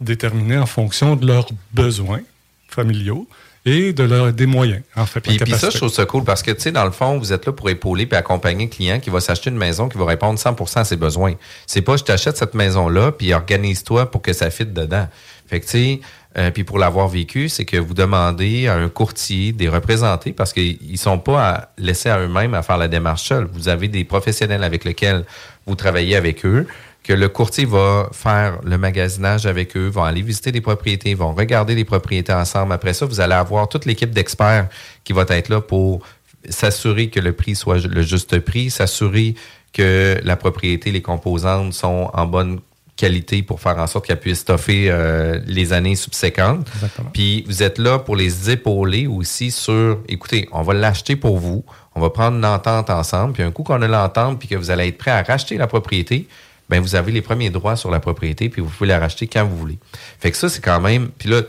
déterminée 0.02 0.58
en 0.58 0.66
fonction 0.66 1.16
de 1.16 1.28
leurs 1.28 1.48
besoins 1.74 2.22
familiaux 2.70 3.28
et 3.66 3.94
de 3.94 4.04
leur, 4.04 4.32
des 4.32 4.46
moyens, 4.46 4.82
en 4.96 5.06
fait. 5.06 5.20
Puis, 5.20 5.38
puis 5.38 5.52
ça, 5.54 5.70
je 5.70 5.78
trouve 5.78 5.92
ça 5.92 6.06
cool 6.06 6.24
parce 6.24 6.42
que, 6.42 6.52
tu 6.52 6.62
sais, 6.62 6.72
dans 6.72 6.86
le 6.86 6.92
fond, 6.92 7.18
vous 7.18 7.34
êtes 7.34 7.46
là 7.46 7.52
pour 7.52 7.70
épauler 7.70 8.06
puis 8.06 8.18
accompagner 8.18 8.66
le 8.66 8.72
client 8.72 9.00
qui 9.00 9.10
va 9.10 9.20
s'acheter 9.20 9.50
une 9.50 9.58
maison 9.58 9.90
qui 9.90 9.98
va 9.98 10.06
répondre 10.06 10.40
100% 10.40 10.80
à 10.80 10.84
ses 10.86 10.96
besoins. 10.96 11.34
C'est 11.68 11.82
pas, 11.82 11.98
je 11.98 12.04
t'achète 12.04 12.38
cette 12.38 12.54
maison-là 12.54 13.12
puis 13.12 13.34
organise-toi 13.34 14.10
pour 14.10 14.22
que 14.22 14.32
ça 14.32 14.50
fitte 14.50 14.74
dedans. 14.74 15.08
Fait 15.48 15.60
que, 15.60 15.66
tu 15.66 15.72
sais, 15.72 16.02
euh, 16.38 16.52
puis 16.52 16.64
pour 16.64 16.78
l'avoir 16.78 17.08
vécu, 17.08 17.50
c'est 17.50 17.66
que 17.66 17.78
vous 17.78 17.96
demandez 17.96 18.68
à 18.68 18.76
un 18.76 18.88
courtier 18.90 19.52
des 19.52 19.68
représenter 19.68 20.32
parce 20.32 20.54
qu'ils 20.54 20.78
ne 20.92 20.98
sont 20.98 21.18
pas 21.18 21.50
à 21.50 21.70
laisser 21.78 22.10
à 22.10 22.20
eux-mêmes 22.20 22.54
à 22.54 22.62
faire 22.62 22.78
la 22.78 22.88
démarche 22.88 23.24
seule. 23.24 23.50
Vous 23.52 23.68
avez 23.68 23.88
des 23.88 24.04
professionnels 24.04 24.64
avec 24.64 24.86
lesquels 24.86 25.26
vous 25.66 25.76
travaillez 25.76 26.16
avec 26.16 26.46
eux, 26.46 26.68
que 27.04 27.14
le 27.14 27.30
courtier 27.30 27.66
va 27.66 28.10
faire 28.12 28.60
le 28.64 28.78
magasinage 28.78 29.48
avec 29.48 29.76
eux, 29.76 29.88
vont 29.88 30.04
aller 30.04 30.22
visiter 30.22 30.52
des 30.52 30.62
propriétés, 30.62 31.16
vont 31.16 31.34
regarder 31.34 31.74
les 31.74 31.86
propriétés 31.86 32.34
ensemble. 32.34 32.74
Après 32.74 32.94
ça, 32.94 33.08
vous 33.08 33.20
allez 33.20 33.34
avoir 33.34 33.68
toute 33.68 33.86
l'équipe 33.86 34.12
d'experts 34.12 34.68
qui 35.04 35.14
va 35.14 35.26
être 35.30 35.50
là 35.50 35.62
pour 35.62 36.02
s'assurer 36.48 37.10
que 37.10 37.20
le 37.20 37.34
prix 37.34 37.56
soit 37.56 37.86
le 37.86 38.02
juste 38.04 38.40
prix, 38.40 38.70
s'assurer 38.70 39.34
que 39.74 40.20
la 40.24 40.36
propriété, 40.36 40.92
les 40.92 41.02
composantes 41.02 41.74
sont 41.74 42.10
en 42.14 42.26
bonne 42.28 42.60
qualité 43.00 43.44
pour 43.44 43.62
faire 43.62 43.78
en 43.78 43.88
sorte 43.88 44.06
qu'elle 44.06 44.20
puisse 44.20 44.40
stoffer 44.40 44.88
euh, 44.90 45.40
les 45.46 45.72
années 45.72 45.96
subséquentes. 45.96 46.68
Puis 47.14 47.46
vous 47.48 47.64
êtes 47.64 47.78
là 47.78 47.98
pour 47.98 48.18
les 48.18 48.50
épauler 48.50 49.08
aussi 49.08 49.52
sur, 49.52 50.00
écoutez, 50.10 50.50
on 50.52 50.64
va 50.64 50.74
l'acheter 50.74 51.16
pour 51.16 51.38
vous, 51.38 51.64
on 51.96 52.02
va 52.02 52.10
prendre 52.10 52.36
une 52.36 52.46
entente 52.46 52.90
ensemble, 52.90 53.34
puis 53.34 53.44
un 53.44 53.52
coup 53.52 53.64
qu'on 53.64 53.82
a 53.82 53.88
l'entente, 53.88 54.38
puis 54.38 54.50
que 54.50 54.56
vous 54.56 54.70
allez 54.70 54.90
être 54.90 54.98
prêt 54.98 55.12
à 55.12 55.24
racheter 55.24 55.58
la 55.58 55.68
propriété, 55.68 56.28
ben 56.70 56.82
vous 56.82 56.96
avez 56.96 57.14
les 57.14 57.22
premiers 57.22 57.50
droits 57.50 57.78
sur 57.78 57.90
la 57.90 58.02
propriété, 58.02 58.50
puis 58.50 58.62
vous 58.62 58.70
pouvez 58.70 58.90
la 58.90 59.00
racheter 59.00 59.28
quand 59.28 59.46
vous 59.46 59.58
voulez. 59.58 59.80
Fait 60.20 60.30
que 60.32 60.38
ça, 60.38 60.50
c'est 60.50 60.62
quand 60.62 60.82
même... 60.82 61.10
Puis 61.18 61.30
là, 61.30 61.42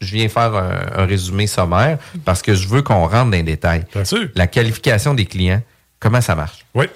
je 0.00 0.14
viens 0.14 0.28
faire 0.28 0.54
un, 0.54 1.04
résumé 1.04 1.46
sommaire 1.48 1.98
parce 2.24 2.42
que 2.42 2.54
je 2.54 2.68
veux 2.68 2.82
qu'on 2.82 3.06
rentre 3.06 3.30
dans 3.30 3.30
les 3.30 3.42
détails. 3.42 3.84
Bien 3.92 4.04
sûr. 4.04 4.28
La 4.34 4.46
qualification 4.46 5.14
des 5.14 5.26
clients, 5.26 5.62
comment 5.98 6.20
ça 6.20 6.34
marche? 6.36 6.64
Oui. 6.74 6.86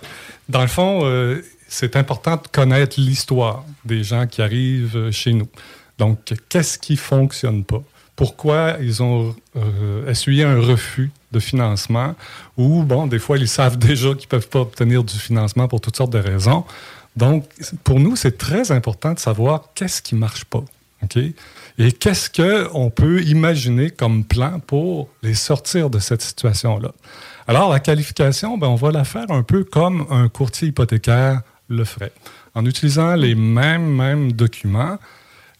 Dans 0.48 0.62
le 0.62 0.68
fond, 0.68 1.00
euh, 1.04 1.42
c'est 1.74 1.96
important 1.96 2.36
de 2.36 2.46
connaître 2.52 3.00
l'histoire 3.00 3.64
des 3.84 4.04
gens 4.04 4.28
qui 4.28 4.42
arrivent 4.42 4.96
euh, 4.96 5.10
chez 5.10 5.32
nous. 5.32 5.48
Donc, 5.98 6.18
qu'est-ce 6.48 6.78
qui 6.78 6.96
fonctionne 6.96 7.64
pas? 7.64 7.82
Pourquoi 8.14 8.76
ils 8.80 9.02
ont 9.02 9.34
euh, 9.56 10.08
essuyé 10.08 10.44
un 10.44 10.60
refus 10.60 11.10
de 11.32 11.40
financement? 11.40 12.14
Ou, 12.56 12.84
bon, 12.84 13.08
des 13.08 13.18
fois, 13.18 13.38
ils 13.38 13.48
savent 13.48 13.76
déjà 13.90 14.10
qu'ils 14.10 14.26
ne 14.26 14.30
peuvent 14.30 14.48
pas 14.48 14.60
obtenir 14.60 15.02
du 15.02 15.18
financement 15.18 15.66
pour 15.66 15.80
toutes 15.80 15.96
sortes 15.96 16.12
de 16.12 16.18
raisons. 16.18 16.64
Donc, 17.16 17.44
pour 17.82 17.98
nous, 17.98 18.14
c'est 18.14 18.38
très 18.38 18.70
important 18.70 19.12
de 19.12 19.18
savoir 19.18 19.70
qu'est-ce 19.74 20.00
qui 20.00 20.14
ne 20.14 20.20
marche 20.20 20.44
pas. 20.44 20.64
OK? 21.02 21.16
Et 21.78 21.90
qu'est-ce 21.90 22.30
qu'on 22.30 22.90
peut 22.90 23.20
imaginer 23.22 23.90
comme 23.90 24.24
plan 24.24 24.60
pour 24.60 25.08
les 25.24 25.34
sortir 25.34 25.90
de 25.90 25.98
cette 25.98 26.22
situation-là? 26.22 26.92
Alors, 27.48 27.72
la 27.72 27.80
qualification, 27.80 28.58
ben, 28.58 28.68
on 28.68 28.76
va 28.76 28.92
la 28.92 29.04
faire 29.04 29.30
un 29.30 29.42
peu 29.42 29.64
comme 29.64 30.06
un 30.10 30.28
courtier 30.28 30.68
hypothécaire 30.68 31.42
le 31.68 31.84
ferait, 31.84 32.12
en 32.54 32.64
utilisant 32.66 33.14
les 33.14 33.34
mêmes, 33.34 33.86
mêmes 33.86 34.32
documents, 34.32 34.98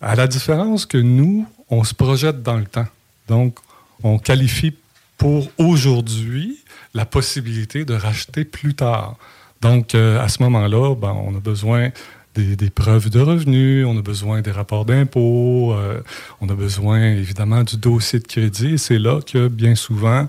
à 0.00 0.14
la 0.14 0.26
différence 0.26 0.86
que 0.86 0.98
nous, 0.98 1.46
on 1.70 1.84
se 1.84 1.94
projette 1.94 2.42
dans 2.42 2.56
le 2.56 2.66
temps. 2.66 2.86
Donc, 3.28 3.58
on 4.02 4.18
qualifie 4.18 4.74
pour 5.16 5.48
aujourd'hui 5.58 6.58
la 6.92 7.06
possibilité 7.06 7.84
de 7.84 7.94
racheter 7.94 8.44
plus 8.44 8.74
tard. 8.74 9.16
Donc, 9.60 9.94
euh, 9.94 10.22
à 10.22 10.28
ce 10.28 10.42
moment-là, 10.42 10.94
ben, 10.94 11.16
on 11.26 11.34
a 11.34 11.40
besoin 11.40 11.90
des, 12.34 12.70
preuves 12.70 13.10
de 13.10 13.20
revenus, 13.20 13.86
on 13.86 13.96
a 13.96 14.02
besoin 14.02 14.42
des 14.42 14.50
rapports 14.50 14.84
d'impôts, 14.84 15.72
euh, 15.72 16.00
on 16.40 16.48
a 16.48 16.54
besoin 16.54 17.00
évidemment 17.00 17.62
du 17.62 17.76
dossier 17.76 18.18
de 18.18 18.26
crédit. 18.26 18.76
C'est 18.78 18.98
là 18.98 19.20
que 19.20 19.48
bien 19.48 19.74
souvent 19.74 20.28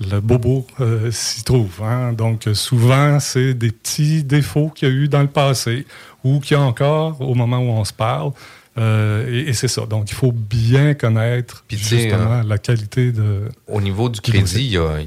le 0.00 0.20
bobo 0.20 0.66
euh, 0.80 1.10
s'y 1.10 1.42
trouve. 1.42 1.82
Hein. 1.82 2.12
Donc 2.12 2.48
souvent, 2.52 3.18
c'est 3.20 3.54
des 3.54 3.70
petits 3.70 4.24
défauts 4.24 4.68
qu'il 4.68 4.88
y 4.88 4.90
a 4.90 4.94
eu 4.94 5.08
dans 5.08 5.22
le 5.22 5.28
passé 5.28 5.86
ou 6.24 6.40
qu'il 6.40 6.56
y 6.56 6.60
a 6.60 6.62
encore 6.62 7.20
au 7.20 7.34
moment 7.34 7.58
où 7.58 7.70
on 7.70 7.84
se 7.84 7.92
parle. 7.92 8.32
Euh, 8.78 9.46
et, 9.48 9.54
c'est 9.54 9.68
ça. 9.68 9.86
Donc, 9.86 10.10
il 10.10 10.14
faut 10.14 10.32
bien 10.32 10.94
connaître 10.94 11.64
justement 11.68 12.42
la 12.42 12.58
qualité 12.58 13.10
de. 13.10 13.48
Au 13.66 13.80
niveau 13.80 14.08
du 14.08 14.20
crédit, 14.20 14.66
il 14.66 14.72
y 14.72 14.78
a, 14.78 14.98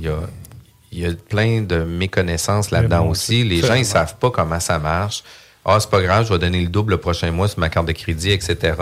y 0.91 1.05
a, 1.05 1.11
plein 1.29 1.61
de 1.61 1.83
méconnaissances 1.83 2.71
là-dedans 2.71 3.05
aussi. 3.07 3.43
Les 3.43 3.61
gens, 3.61 3.75
ils 3.75 3.85
savent 3.85 4.15
pas 4.17 4.31
comment 4.31 4.59
ça 4.59 4.79
marche. 4.79 5.23
Ah, 5.65 5.77
c'est 5.79 5.89
pas 5.89 6.01
grave, 6.01 6.25
je 6.25 6.33
vais 6.33 6.39
donner 6.39 6.61
le 6.61 6.69
double 6.69 6.93
le 6.93 6.97
prochain 6.97 7.29
mois 7.31 7.47
sur 7.47 7.59
ma 7.59 7.69
carte 7.69 7.85
de 7.85 7.91
crédit, 7.91 8.31
etc. 8.31 8.73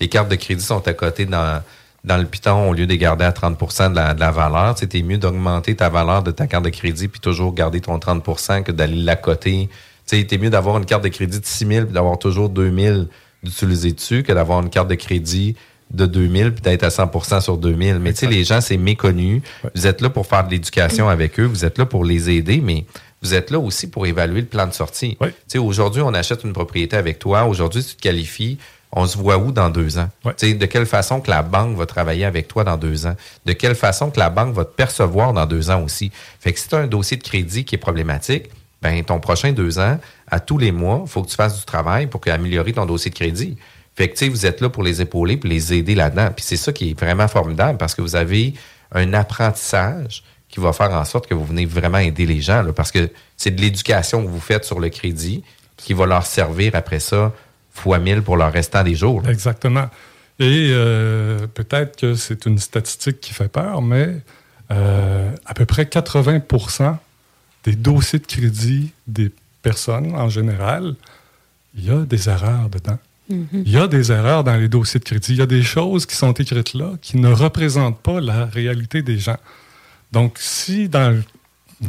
Les 0.00 0.08
cartes 0.08 0.28
de 0.28 0.36
crédit 0.36 0.62
sont 0.62 0.86
à 0.86 0.92
côté 0.92 1.26
dans, 1.26 1.60
dans 2.04 2.16
le 2.16 2.24
piton 2.24 2.70
au 2.70 2.72
lieu 2.72 2.86
de 2.86 2.94
garder 2.94 3.24
à 3.24 3.32
30 3.32 3.90
de 3.90 3.94
la, 3.94 4.14
de 4.14 4.20
la 4.20 4.30
valeur. 4.30 4.76
C'était 4.78 5.02
mieux 5.02 5.18
d'augmenter 5.18 5.76
ta 5.76 5.88
valeur 5.88 6.22
de 6.22 6.30
ta 6.30 6.46
carte 6.46 6.64
de 6.64 6.70
crédit 6.70 7.08
puis 7.08 7.20
toujours 7.20 7.54
garder 7.54 7.80
ton 7.80 7.98
30% 7.98 8.62
que 8.62 8.72
d'aller 8.72 9.02
l'accoter. 9.02 9.68
C'était 10.06 10.38
mieux 10.38 10.50
d'avoir 10.50 10.78
une 10.78 10.86
carte 10.86 11.04
de 11.04 11.08
crédit 11.08 11.40
de 11.40 11.46
6 11.46 11.66
000 11.66 11.84
puis 11.86 11.94
d'avoir 11.94 12.18
toujours 12.18 12.48
2 12.48 12.74
000 12.74 13.00
d'utiliser 13.42 13.92
dessus 13.92 14.22
que 14.22 14.32
d'avoir 14.32 14.60
une 14.60 14.70
carte 14.70 14.88
de 14.88 14.94
crédit 14.94 15.56
de 15.90 16.06
2000 16.06 16.52
puis 16.52 16.62
d'être 16.62 16.84
à 16.84 16.88
100% 16.88 17.40
sur 17.40 17.58
2000. 17.58 17.98
Mais 17.98 18.12
tu 18.12 18.20
sais, 18.20 18.26
les 18.26 18.44
gens, 18.44 18.60
c'est 18.60 18.76
méconnu. 18.76 19.42
Vous 19.74 19.86
êtes 19.86 20.00
là 20.00 20.10
pour 20.10 20.26
faire 20.26 20.44
de 20.44 20.50
l'éducation 20.50 21.08
avec 21.08 21.38
eux. 21.40 21.44
Vous 21.44 21.64
êtes 21.64 21.78
là 21.78 21.86
pour 21.86 22.04
les 22.04 22.30
aider, 22.30 22.60
mais 22.62 22.84
vous 23.22 23.34
êtes 23.34 23.50
là 23.50 23.58
aussi 23.58 23.88
pour 23.88 24.06
évaluer 24.06 24.40
le 24.40 24.46
plan 24.46 24.66
de 24.66 24.72
sortie. 24.72 25.18
Aujourd'hui, 25.56 26.02
on 26.02 26.14
achète 26.14 26.44
une 26.44 26.52
propriété 26.52 26.96
avec 26.96 27.18
toi. 27.18 27.44
Aujourd'hui, 27.44 27.84
tu 27.84 27.96
te 27.96 28.02
qualifies. 28.02 28.58
On 28.92 29.06
se 29.06 29.16
voit 29.16 29.38
où 29.38 29.52
dans 29.52 29.70
deux 29.70 29.98
ans? 29.98 30.08
De 30.24 30.66
quelle 30.66 30.86
façon 30.86 31.20
que 31.20 31.30
la 31.30 31.42
banque 31.42 31.76
va 31.76 31.86
travailler 31.86 32.24
avec 32.24 32.48
toi 32.48 32.64
dans 32.64 32.76
deux 32.76 33.06
ans? 33.06 33.14
De 33.46 33.52
quelle 33.52 33.76
façon 33.76 34.10
que 34.10 34.18
la 34.18 34.30
banque 34.30 34.54
va 34.54 34.64
te 34.64 34.74
percevoir 34.74 35.32
dans 35.32 35.46
deux 35.46 35.70
ans 35.70 35.82
aussi? 35.82 36.10
Fait 36.40 36.52
que 36.52 36.58
si 36.58 36.68
tu 36.68 36.74
as 36.74 36.78
un 36.78 36.86
dossier 36.86 37.16
de 37.16 37.22
crédit 37.22 37.64
qui 37.64 37.76
est 37.76 37.78
problématique, 37.78 38.50
ben 38.82 39.04
ton 39.04 39.20
prochain 39.20 39.52
deux 39.52 39.78
ans, 39.78 39.98
à 40.26 40.40
tous 40.40 40.58
les 40.58 40.72
mois, 40.72 41.02
il 41.04 41.08
faut 41.08 41.22
que 41.22 41.28
tu 41.28 41.36
fasses 41.36 41.58
du 41.58 41.64
travail 41.64 42.06
pour 42.08 42.20
améliorer 42.26 42.72
ton 42.72 42.86
dossier 42.86 43.10
de 43.10 43.16
crédit. 43.16 43.56
Fait 43.94 44.08
que, 44.08 44.24
vous 44.28 44.46
êtes 44.46 44.60
là 44.60 44.70
pour 44.70 44.82
les 44.82 45.00
épauler, 45.02 45.36
pour 45.36 45.50
les 45.50 45.74
aider 45.74 45.94
là-dedans. 45.94 46.30
Puis 46.34 46.44
c'est 46.44 46.56
ça 46.56 46.72
qui 46.72 46.90
est 46.90 46.98
vraiment 46.98 47.28
formidable 47.28 47.78
parce 47.78 47.94
que 47.94 48.02
vous 48.02 48.16
avez 48.16 48.54
un 48.92 49.12
apprentissage 49.12 50.24
qui 50.48 50.58
va 50.58 50.72
faire 50.72 50.90
en 50.90 51.04
sorte 51.04 51.28
que 51.28 51.34
vous 51.34 51.44
venez 51.44 51.66
vraiment 51.66 51.98
aider 51.98 52.26
les 52.26 52.40
gens, 52.40 52.64
parce 52.74 52.90
que 52.90 53.08
c'est 53.36 53.52
de 53.52 53.60
l'éducation 53.60 54.24
que 54.24 54.28
vous 54.28 54.40
faites 54.40 54.64
sur 54.64 54.80
le 54.80 54.88
crédit 54.88 55.44
qui 55.76 55.92
va 55.92 56.06
leur 56.06 56.26
servir 56.26 56.74
après 56.74 56.98
ça 56.98 57.32
fois 57.80 57.98
mille 57.98 58.22
pour 58.22 58.36
leur 58.36 58.52
restant 58.52 58.82
des 58.84 58.94
jours. 58.94 59.28
Exactement. 59.28 59.88
Et 60.38 60.70
euh, 60.72 61.46
peut-être 61.52 61.98
que 61.98 62.14
c'est 62.14 62.46
une 62.46 62.58
statistique 62.58 63.20
qui 63.20 63.34
fait 63.34 63.48
peur, 63.48 63.82
mais 63.82 64.16
euh, 64.70 65.30
à 65.44 65.54
peu 65.54 65.66
près 65.66 65.84
80% 65.84 66.96
des 67.64 67.76
dossiers 67.76 68.18
de 68.18 68.26
crédit 68.26 68.92
des 69.06 69.30
personnes 69.62 70.14
en 70.14 70.28
général, 70.28 70.94
il 71.74 71.84
y 71.84 71.90
a 71.90 72.00
des 72.06 72.28
erreurs 72.28 72.70
dedans. 72.70 72.98
Mm-hmm. 73.30 73.62
Il 73.66 73.70
y 73.70 73.76
a 73.76 73.86
des 73.86 74.10
erreurs 74.10 74.42
dans 74.44 74.56
les 74.56 74.68
dossiers 74.68 74.98
de 74.98 75.04
crédit. 75.04 75.32
Il 75.32 75.38
y 75.38 75.42
a 75.42 75.46
des 75.46 75.62
choses 75.62 76.06
qui 76.06 76.16
sont 76.16 76.32
écrites 76.32 76.74
là 76.74 76.92
qui 77.02 77.18
ne 77.18 77.30
représentent 77.30 78.00
pas 78.00 78.20
la 78.20 78.46
réalité 78.46 79.02
des 79.02 79.18
gens. 79.18 79.38
Donc, 80.10 80.38
si 80.38 80.88
dans 80.88 81.10
le, 81.10 81.22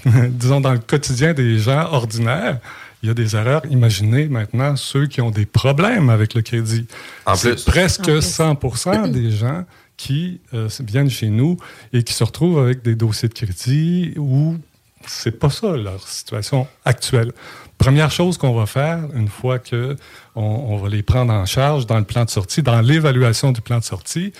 disons 0.29 0.61
dans 0.61 0.73
le 0.73 0.79
quotidien 0.79 1.33
des 1.33 1.57
gens 1.57 1.87
ordinaires, 1.91 2.59
il 3.03 3.07
y 3.07 3.09
a 3.11 3.13
des 3.13 3.35
erreurs. 3.35 3.63
Imaginez 3.69 4.27
maintenant 4.27 4.75
ceux 4.75 5.07
qui 5.07 5.21
ont 5.21 5.31
des 5.31 5.45
problèmes 5.45 6.09
avec 6.09 6.33
le 6.33 6.41
crédit. 6.41 6.85
En 7.25 7.35
plus. 7.35 7.63
Presque 7.63 8.09
100% 8.09 9.11
des 9.11 9.31
gens 9.31 9.65
qui 9.97 10.41
euh, 10.53 10.67
viennent 10.79 11.09
chez 11.09 11.29
nous 11.29 11.57
et 11.93 12.03
qui 12.03 12.13
se 12.13 12.23
retrouvent 12.23 12.59
avec 12.59 12.81
des 12.81 12.95
dossiers 12.95 13.29
de 13.29 13.33
crédit 13.33 14.13
où 14.17 14.57
c'est 15.05 15.37
pas 15.37 15.49
ça 15.49 15.75
leur 15.75 16.07
situation 16.07 16.67
actuelle. 16.85 17.31
Première 17.77 18.11
chose 18.11 18.37
qu'on 18.37 18.53
va 18.53 18.67
faire 18.67 18.99
une 19.15 19.27
fois 19.27 19.57
que 19.57 19.95
on, 20.35 20.77
va 20.77 20.89
les 20.89 21.01
prendre 21.01 21.33
en 21.33 21.45
charge 21.45 21.87
dans 21.87 21.97
le 21.97 22.03
plan 22.03 22.25
de 22.25 22.29
sortie, 22.29 22.61
dans 22.61 22.79
l'évaluation 22.81 23.51
du 23.51 23.61
plan 23.61 23.79
de 23.79 23.83
sortie, 23.83 24.33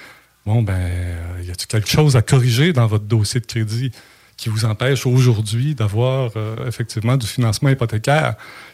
bon, 0.45 0.61
ben, 0.61 0.73
euh, 0.73 1.43
y 1.43 1.49
a-t-il 1.49 1.67
quelque 1.67 1.89
chose 1.89 2.15
à 2.15 2.21
corriger 2.21 2.73
dans 2.73 2.85
votre 2.85 3.05
dossier 3.05 3.39
de 3.39 3.45
crédit? 3.45 3.91
Qui 4.41 4.49
vous 4.49 4.65
empêche 4.65 5.05
aujourd'hui 5.05 5.75
d'avoir 5.75 6.31
euh, 6.35 6.67
effectivement 6.67 7.15
du 7.15 7.27
financement 7.27 7.69
hypothécaire? 7.69 8.33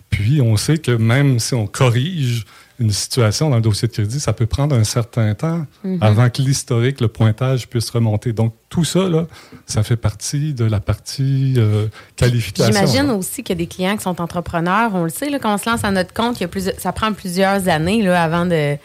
Puis, 0.10 0.42
on 0.42 0.56
sait 0.56 0.78
que 0.78 0.92
même 0.92 1.40
si 1.40 1.56
on 1.56 1.68
corrige 1.68 2.46
une 2.80 2.92
situation 2.92 3.50
dans 3.50 3.58
le 3.58 3.62
dossier 3.62 3.90
de 3.90 3.94
crédit, 3.94 4.22
ça 4.22 4.32
peut 4.32 4.46
prendre 4.46 4.74
un 4.74 4.86
certain 4.86 5.34
temps 5.34 5.66
mhm. 5.84 5.98
avant 6.00 6.30
que 6.30 6.42
l'historique, 6.42 7.02
le 7.02 7.10
pointage 7.10 7.68
puisse 7.68 7.90
remonter. 7.90 8.32
Donc, 8.32 8.54
tout 8.70 8.86
ça, 8.86 9.10
là, 9.10 9.28
ça 9.66 9.84
fait 9.84 9.98
partie 9.98 10.54
de 10.54 10.64
la 10.64 10.80
partie 10.80 11.56
euh, 11.58 11.88
qualification. 12.16 12.72
J'imagine 12.72 13.10
aussi 13.12 13.44
qu'il 13.44 13.58
y 13.58 13.58
a 13.58 13.66
des 13.66 13.68
clients 13.68 13.98
qui 13.98 14.04
sont 14.04 14.22
entrepreneurs. 14.22 14.92
On 14.94 15.04
le 15.04 15.10
sait, 15.10 15.30
là, 15.30 15.38
quand 15.38 15.54
on 15.54 15.58
se 15.58 15.70
lance 15.70 15.84
à 15.84 15.92
notre 15.92 16.14
compte, 16.14 16.40
il 16.40 16.44
y 16.44 16.46
a 16.46 16.48
plus, 16.48 16.72
ça 16.78 16.94
prend 16.94 17.12
plusieurs 17.12 17.68
années 17.68 18.04
là, 18.04 18.24
avant 18.24 18.46
de 18.46 18.78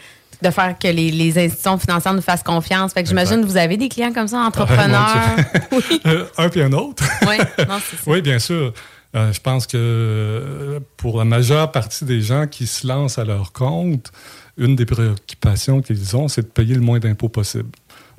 de 0.43 0.51
faire 0.51 0.77
que 0.77 0.87
les, 0.87 1.37
institutions 1.37 1.77
financières 1.77 2.13
nous 2.13 2.21
fassent 2.21 2.43
confiance. 2.43 2.93
Fait 2.93 3.01
que 3.01 3.09
j'imagine 3.09 3.41
que 3.41 3.47
vous 3.47 3.57
avez 3.57 3.77
des 3.77 3.89
clients 3.89 4.13
comme 4.13 4.27
ça, 4.27 4.39
entrepreneurs. 4.39 5.35
oui. 5.71 6.01
Euh, 6.05 6.25
un 6.37 6.49
puis 6.49 6.61
un 6.61 6.71
autre. 6.73 7.03
oui, 7.27 7.37
oui, 8.05 8.21
bien 8.21 8.39
sûr. 8.39 8.73
Euh, 9.15 9.31
je 9.31 9.39
pense 9.39 9.67
que 9.67 9.77
euh, 9.77 10.79
pour 10.97 11.17
la 11.19 11.25
majeure 11.25 11.71
partie 11.71 12.03
des 12.05 12.21
gens 12.21 12.47
qui 12.47 12.67
se 12.67 12.85
lancent 12.85 13.17
à 13.19 13.23
leur 13.23 13.51
compte, 13.53 14.11
une 14.57 14.75
des 14.75 14.85
préoccupations 14.85 15.81
qu'ils 15.81 16.15
ont, 16.15 16.27
c'est 16.27 16.41
de 16.41 16.47
payer 16.47 16.75
le 16.75 16.81
moins 16.81 16.99
d'impôts 16.99 17.29
possible. 17.29 17.69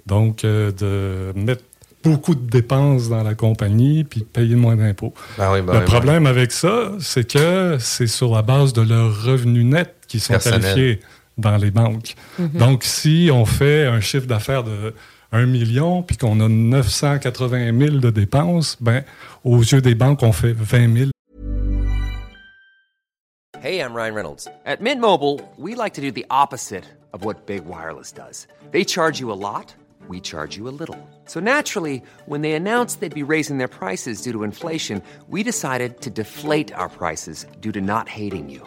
Donc, 0.06 0.42
de 0.42 1.32
mettre 1.34 1.62
beaucoup 2.04 2.34
de 2.34 2.50
dépenses 2.50 3.08
dans 3.08 3.22
la 3.22 3.34
compagnie 3.34 4.04
puis 4.04 4.20
de 4.20 4.26
payer 4.26 4.50
le 4.50 4.56
moins 4.56 4.76
d'impôts. 4.76 5.14
Ben 5.38 5.62
ben 5.62 5.80
le 5.80 5.84
problème 5.84 6.26
avec 6.26 6.52
ça, 6.52 6.92
c'est 7.00 7.28
que 7.28 7.78
c'est 7.80 8.06
sur 8.06 8.34
la 8.34 8.42
base 8.42 8.72
de 8.72 8.82
leurs 8.82 9.24
revenus 9.24 9.64
nets 9.64 9.94
qui 10.06 10.20
sont 10.20 10.38
qualifiés 10.38 11.00
dans 11.38 11.56
les 11.56 11.70
banques. 11.70 12.14
Mhm. 12.38 12.48
Donc, 12.58 12.84
si 12.84 13.30
on 13.32 13.44
fait 13.44 13.86
un 13.86 14.00
chiffre 14.00 14.26
d'affaires 14.26 14.64
de 14.64 14.94
1 15.32 15.46
million, 15.46 16.02
puis 16.02 16.16
qu'on 16.16 16.40
a 16.40 16.48
980 16.48 17.78
000 17.78 17.96
de 17.98 18.10
dépenses, 18.10 18.76
ben, 18.80 19.02
aux 19.42 19.60
yeux 19.60 19.80
des 19.80 19.94
banques, 19.94 20.22
on 20.22 20.32
fait 20.32 20.52
20 20.52 20.96
000. 20.96 21.10
Hey, 23.60 23.80
I'm 23.80 23.94
Ryan 23.94 24.14
Reynolds. 24.14 24.46
At 24.66 24.82
Mint 24.82 25.00
Mobile, 25.00 25.40
we 25.56 25.74
like 25.74 25.94
to 25.94 26.02
do 26.02 26.12
the 26.12 26.26
opposite 26.30 26.84
of 27.14 27.24
what 27.24 27.46
Big 27.46 27.64
Wireless 27.64 28.12
does. 28.12 28.46
They 28.72 28.84
charge 28.84 29.20
you 29.20 29.32
a 29.32 29.38
lot, 29.40 29.74
we 30.06 30.20
charge 30.20 30.54
you 30.54 30.68
a 30.68 30.74
little. 30.78 30.98
So 31.24 31.40
naturally, 31.40 32.02
when 32.26 32.42
they 32.42 32.52
announced 32.52 33.00
they'd 33.00 33.14
be 33.14 33.22
raising 33.22 33.56
their 33.56 33.68
prices 33.68 34.20
due 34.20 34.32
to 34.32 34.44
inflation, 34.44 35.02
we 35.28 35.42
decided 35.42 36.02
to 36.02 36.10
deflate 36.10 36.74
our 36.74 36.90
prices 36.90 37.46
due 37.62 37.72
to 37.72 37.80
not 37.80 38.06
hating 38.06 38.50
you. 38.50 38.66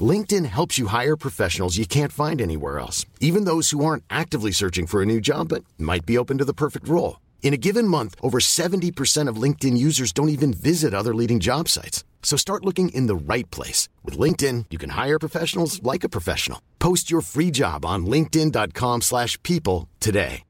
LinkedIn 0.00 0.46
helps 0.46 0.78
you 0.78 0.86
hire 0.86 1.16
professionals 1.16 1.76
you 1.76 1.84
can't 1.86 2.12
find 2.12 2.40
anywhere 2.40 2.78
else, 2.78 3.04
even 3.20 3.44
those 3.44 3.70
who 3.70 3.84
aren't 3.84 4.04
actively 4.08 4.52
searching 4.52 4.86
for 4.86 5.02
a 5.02 5.06
new 5.06 5.20
job 5.20 5.48
but 5.48 5.62
might 5.78 6.06
be 6.06 6.16
open 6.16 6.38
to 6.38 6.44
the 6.46 6.54
perfect 6.54 6.88
role. 6.88 7.20
In 7.42 7.52
a 7.52 7.58
given 7.58 7.86
month, 7.86 8.14
over 8.22 8.38
70% 8.38 9.28
of 9.28 9.36
LinkedIn 9.36 9.76
users 9.76 10.12
don't 10.12 10.30
even 10.30 10.54
visit 10.54 10.94
other 10.94 11.14
leading 11.14 11.40
job 11.40 11.68
sites. 11.68 12.02
So 12.22 12.36
start 12.38 12.64
looking 12.64 12.88
in 12.90 13.08
the 13.08 13.16
right 13.16 13.50
place. 13.50 13.88
With 14.04 14.16
LinkedIn, 14.16 14.66
you 14.70 14.78
can 14.78 14.90
hire 14.90 15.18
professionals 15.18 15.82
like 15.82 16.04
a 16.04 16.08
professional. 16.08 16.60
Post 16.78 17.10
your 17.10 17.20
free 17.20 17.50
job 17.50 17.84
on 17.84 18.06
linkedin.com/people 18.06 19.00
slash 19.02 19.36
people 19.42 19.88
today. 20.00 20.44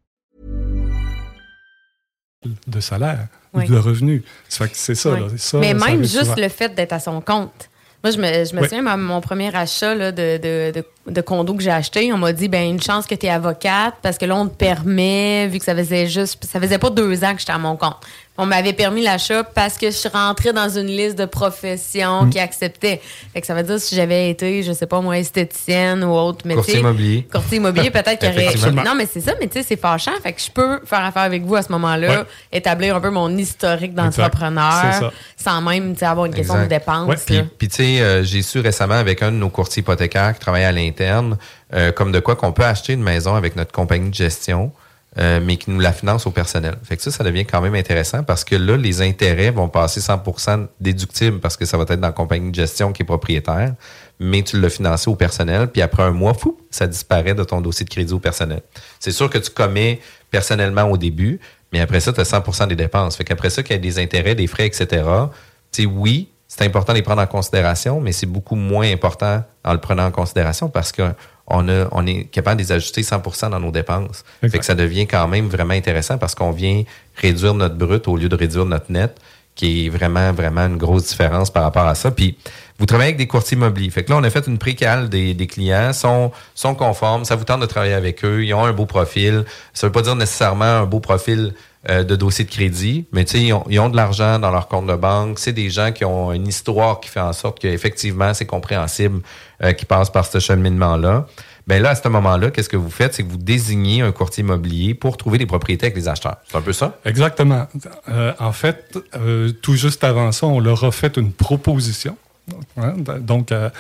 de 2.67 2.81
salaire 2.81 3.29
Oui. 3.55 3.65
ou 3.67 3.69
de 3.75 3.79
revenus. 3.79 4.23
Ça 4.49 4.67
fait 4.67 4.73
que 4.73 4.77
c'est 4.77 4.97
ça. 4.97 5.13
Ouais. 5.13 5.21
là. 5.21 5.29
Ça, 5.39 5.59
Mais 5.61 5.69
ça 5.69 5.75
même 5.75 5.83
arrive 5.83 6.01
juste 6.03 6.25
souvent. 6.25 6.35
le 6.39 6.49
fait 6.49 6.75
d'être 6.75 6.93
à 6.93 6.99
son 7.01 7.21
compte. 7.21 7.69
Moi, 8.05 8.11
je 8.11 8.19
me, 8.19 8.45
je 8.45 8.55
me 8.55 8.61
Oui. 8.63 8.69
souviens, 8.69 8.97
mon 8.97 9.21
premier 9.21 9.55
achat 9.55 9.95
là, 9.95 10.11
de, 10.13 10.37
de, 10.39 10.73
de, 10.73 10.85
de 11.11 11.21
condo 11.21 11.55
que 11.55 11.63
j'ai 11.63 11.71
acheté, 11.71 12.13
on 12.13 12.19
m'a 12.19 12.33
dit, 12.33 12.49
ben 12.49 12.69
une 12.69 12.81
chance 12.81 13.07
que 13.07 13.15
tu 13.15 13.27
es 13.27 13.31
avocate 13.31 13.95
parce 14.03 14.19
que 14.19 14.25
là, 14.25 14.37
on 14.37 14.47
te 14.47 14.55
permet, 14.55 15.49
vu 15.49 15.59
que 15.59 15.65
ça 15.65 15.75
faisait 15.75 16.07
juste, 16.07 16.45
ça 16.45 16.61
faisait 16.61 16.79
pas 16.79 16.91
deux 16.91 17.25
ans 17.25 17.33
que 17.35 17.41
j'étais 17.41 17.53
à 17.53 17.59
mon 17.59 17.77
compte. 17.77 17.97
On 18.39 18.47
m'avait 18.47 18.73
permis 18.73 19.03
l'achat 19.03 19.45
parce 19.45 19.77
que 19.77 19.87
je 19.89 19.97
suis 19.97 20.09
rentrée 20.09 20.55
dans 20.55 20.69
une 20.71 20.87
liste 20.87 21.19
de 21.19 21.27
professions 21.27 22.23
Mm. 22.25 22.31
qui 22.31 22.39
acceptaient. 22.39 23.01
Fait 23.35 23.41
que 23.43 23.47
ça 23.47 23.53
veut 23.55 23.63
dire 23.63 23.79
si 23.79 23.95
j'avais 23.95 24.31
été, 24.31 24.63
je 24.63 24.73
sais 24.73 24.87
pas 24.87 25.03
moi, 25.03 25.19
esthéticienne 25.19 26.03
ou 26.03 26.13
autre 26.15 26.47
métier. 26.47 26.57
Courtier 26.57 26.79
immobilier. 26.81 27.29
Courtier 27.31 27.57
immobilier, 27.59 27.91
peut-être 27.91 28.19
qu'il 28.19 28.29
y 28.31 28.33
aurait. 28.65 28.85
Non, 28.85 28.95
mais 28.97 29.07
c'est 29.13 29.21
ça, 29.21 29.33
mais 29.39 29.49
tu 29.49 29.59
sais, 29.59 29.67
c'est 29.69 29.77
fâchant. 29.81 30.13
Fait 30.23 30.33
que 30.33 30.41
je 30.41 30.51
peux 30.51 30.81
faire 30.87 31.05
affaire 31.05 31.23
avec 31.23 31.43
vous 31.45 31.57
à 31.57 31.63
ce 31.63 31.71
moment-là, 31.73 32.21
Ouais. 32.21 32.25
établir 32.53 32.97
un 32.97 33.01
peu 33.01 33.11
mon 33.11 33.37
historique 33.37 33.95
d'entrepreneur 33.95 35.13
sans 35.37 35.61
même 35.61 35.95
avoir 36.01 36.27
une 36.27 36.35
question 36.35 36.61
de 36.63 36.67
dépenses. 36.69 37.09
Ouais, 37.09 37.45
Puis, 37.59 37.69
tu 37.69 37.77
sais, 37.77 38.01
euh, 38.01 38.23
j'ai 38.25 38.43
su 38.43 38.61
récemment 38.61 38.95
avec 38.95 39.23
un 39.23 39.31
de 39.31 39.37
nos 39.37 39.51
courtiers 39.51 39.81
hypothécaires 39.81 40.33
qui 40.35 40.41
travaille 40.41 40.65
à 40.65 40.73
l'interne, 40.93 41.39
euh, 41.73 41.93
comme 41.93 42.13
de 42.13 42.21
quoi 42.21 42.37
qu'on 42.37 42.53
peut 42.53 42.65
acheter 42.65 42.93
une 42.93 43.03
maison 43.03 43.35
avec 43.35 43.57
notre 43.57 43.73
compagnie 43.73 44.11
de 44.11 44.15
gestion, 44.15 44.73
euh, 45.19 45.41
mais 45.43 45.57
qui 45.57 45.71
nous 45.71 45.81
la 45.81 45.93
finance 45.93 46.27
au 46.27 46.31
personnel. 46.31 46.77
Fait 46.85 46.97
que 46.97 47.03
ça, 47.03 47.11
ça 47.11 47.23
devient 47.23 47.45
quand 47.45 47.61
même 47.61 47.75
intéressant 47.75 48.23
parce 48.23 48.45
que 48.45 48.57
là, 48.57 48.77
les 48.77 49.03
intérêts 49.03 49.51
vont 49.51 49.69
passer 49.69 50.01
100% 50.01 50.69
déductibles 50.81 51.39
parce 51.39 51.57
que 51.57 51.67
ça 51.67 51.77
va 51.77 51.83
être 51.83 52.01
dans 52.01 52.09
la 52.09 52.13
compagnie 52.13 52.51
de 52.51 52.55
gestion 52.55 52.93
qui 52.93 53.03
est 53.03 53.07
propriétaire, 53.07 53.75
mais 54.19 54.43
tu 54.43 54.59
l'as 54.59 54.71
financé 54.71 55.11
au 55.11 55.15
personnel, 55.15 55.69
puis 55.69 55.83
après 55.83 56.03
un 56.03 56.13
mois, 56.13 56.33
fou, 56.33 56.59
ça 56.71 56.87
disparaît 56.87 57.35
de 57.35 57.45
ton 57.45 57.61
dossier 57.61 57.85
de 57.85 57.91
crédit 57.91 58.13
au 58.15 58.21
personnel. 58.21 58.63
C'est 59.01 59.13
sûr 59.13 59.29
que 59.29 59.39
tu 59.39 59.51
commets 59.51 60.01
personnellement 60.31 60.85
au 60.85 60.97
début, 60.97 61.41
mais 61.73 61.81
après 61.81 62.01
ça, 62.01 62.13
tu 62.13 62.21
as 62.21 62.31
100% 62.31 62.69
des 62.69 62.77
dépenses. 62.77 63.17
Fait 63.17 63.25
qu'après 63.25 63.51
ça, 63.51 63.63
qu'il 63.63 63.77
y 63.77 63.79
a 63.79 63.83
des 63.83 63.99
intérêts, 63.99 64.35
des 64.35 64.47
frais, 64.47 64.67
etc., 64.67 64.87
tu 65.73 65.83
sais, 65.83 65.87
oui, 65.87 66.29
c'est 66.55 66.67
important 66.67 66.93
de 66.93 66.99
les 66.99 67.03
prendre 67.03 67.23
en 67.23 67.27
considération, 67.27 67.99
mais 67.99 68.13
c'est 68.13 68.27
beaucoup 68.27 68.57
moins 68.57 68.93
important 68.93 69.43
en 69.65 69.73
le 69.73 69.79
prenant 69.79 70.05
en 70.05 70.11
considération 70.11 70.69
parce 70.69 70.93
qu'on 70.93 71.69
a, 71.69 71.89
on 71.93 72.07
est 72.07 72.25
capable 72.25 72.61
de 72.61 72.67
les 72.67 72.73
ajuster 72.73 73.01
100% 73.01 73.49
dans 73.49 73.59
nos 73.59 73.71
dépenses. 73.71 74.23
Fait 74.43 74.59
que 74.59 74.65
ça 74.67 74.75
devient 74.75 75.07
quand 75.07 75.27
même 75.29 75.49
vraiment 75.49 75.73
intéressant 75.73 76.19
parce 76.19 76.35
qu'on 76.35 76.51
vient 76.51 76.83
réduire 77.17 77.55
notre 77.55 77.77
brut 77.77 78.07
au 78.07 78.19
lieu 78.19 78.29
de 78.29 78.37
réduire 78.37 78.67
notre 78.67 78.93
net, 78.93 79.19
qui 79.55 79.87
est 79.87 79.89
vraiment, 79.89 80.31
vraiment 80.35 80.67
une 80.67 80.77
grosse 80.77 81.09
différence 81.09 81.49
par 81.49 81.63
rapport 81.63 81.87
à 81.87 81.95
ça. 81.95 82.11
Puis, 82.11 82.37
vous 82.83 82.87
travaillez 82.87 83.11
avec 83.11 83.17
des 83.17 83.29
courtiers 83.29 83.57
immobiliers. 83.57 83.91
Fait 83.91 84.03
que 84.03 84.11
là, 84.11 84.17
on 84.17 84.25
a 84.25 84.29
fait 84.29 84.49
une 84.49 84.59
précale 84.59 85.09
des, 85.09 85.35
des 85.35 85.47
clients, 85.47 85.93
sont, 85.93 86.33
sont 86.57 86.75
conformes, 86.75 87.25
ça 87.25 87.37
vous 87.37 87.45
tente 87.45 87.61
de 87.61 87.67
travailler 87.67 87.95
avec 87.95 88.25
eux, 88.25 88.45
ils 88.45 88.53
ont 88.55 88.65
un 88.65 88.73
beau 88.73 88.87
profil. 88.87 89.45
Ça 89.73 89.87
veut 89.87 89.93
pas 89.93 90.03
dire 90.03 90.17
nécessairement 90.17 90.65
un 90.65 90.85
beau 90.85 90.99
profil 90.99 91.55
euh, 91.89 92.03
de 92.03 92.17
dossier 92.17 92.45
de 92.45 92.51
crédit, 92.51 93.07
mais 93.13 93.23
ils 93.23 93.53
ont, 93.53 93.63
ils 93.71 93.79
ont 93.79 93.89
de 93.89 93.95
l'argent 93.95 94.41
dans 94.41 94.51
leur 94.51 94.67
compte 94.67 94.89
de 94.89 94.97
banque. 94.97 95.39
C'est 95.39 95.53
des 95.53 95.71
gens 95.71 95.93
qui 95.93 96.05
ont 96.05 96.33
une 96.33 96.49
histoire 96.49 96.99
qui 96.99 97.09
fait 97.09 97.21
en 97.21 97.33
sorte 97.33 97.61
qu'effectivement, 97.61 98.35
c'est 98.35 98.47
compréhensible 98.47 99.21
euh, 99.63 99.73
qu'ils 99.75 99.87
passent 99.87 100.11
par 100.11 100.27
ce 100.27 100.41
cheminement-là. 100.41 101.27
Ben 101.69 101.81
là, 101.81 101.91
à 101.91 101.95
ce 101.95 102.09
moment-là, 102.09 102.51
qu'est-ce 102.51 102.69
que 102.69 102.77
vous 102.77 102.91
faites? 102.91 103.15
C'est 103.15 103.23
que 103.23 103.29
vous 103.29 103.37
désignez 103.37 104.03
un 104.03 104.11
courtier 104.11 104.43
immobilier 104.43 104.95
pour 104.95 105.17
trouver 105.17 105.39
des 105.39 105.47
propriétés 105.47 105.87
avec 105.87 105.97
les 105.97 106.09
acheteurs. 106.09 106.39
C'est 106.51 106.57
un 106.57 106.63
peu 106.63 106.73
ça? 106.73 106.99
Exactement. 107.05 107.69
Euh, 108.09 108.33
en 108.41 108.51
fait, 108.51 108.99
euh, 109.15 109.53
tout 109.63 109.77
juste 109.77 110.03
avant 110.03 110.33
ça, 110.33 110.47
on 110.49 110.59
leur 110.59 110.83
a 110.83 110.91
fait 110.91 111.17
une 111.17 111.33
proposition. 111.33 112.17
Donc, 113.21 113.53
euh, 113.53 113.71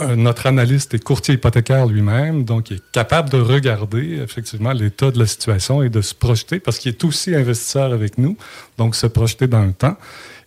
euh, 0.00 0.16
notre 0.16 0.46
analyste 0.46 0.94
est 0.94 1.02
courtier 1.02 1.34
hypothécaire 1.34 1.86
lui-même, 1.86 2.44
donc 2.44 2.70
il 2.70 2.76
est 2.76 2.82
capable 2.92 3.30
de 3.30 3.38
regarder 3.40 4.20
effectivement 4.22 4.72
l'état 4.72 5.10
de 5.10 5.18
la 5.18 5.26
situation 5.26 5.82
et 5.82 5.88
de 5.88 6.02
se 6.02 6.14
projeter, 6.14 6.60
parce 6.60 6.78
qu'il 6.78 6.92
est 6.92 7.04
aussi 7.04 7.34
investisseur 7.34 7.92
avec 7.92 8.18
nous, 8.18 8.36
donc 8.78 8.94
se 8.94 9.06
projeter 9.06 9.46
dans 9.46 9.64
le 9.64 9.72
temps. 9.72 9.96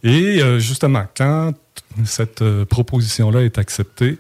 Et 0.03 0.41
euh, 0.41 0.59
justement, 0.59 1.05
quand 1.17 1.53
cette 2.05 2.41
euh, 2.41 2.65
proposition-là 2.65 3.41
est 3.41 3.57
acceptée, 3.57 4.17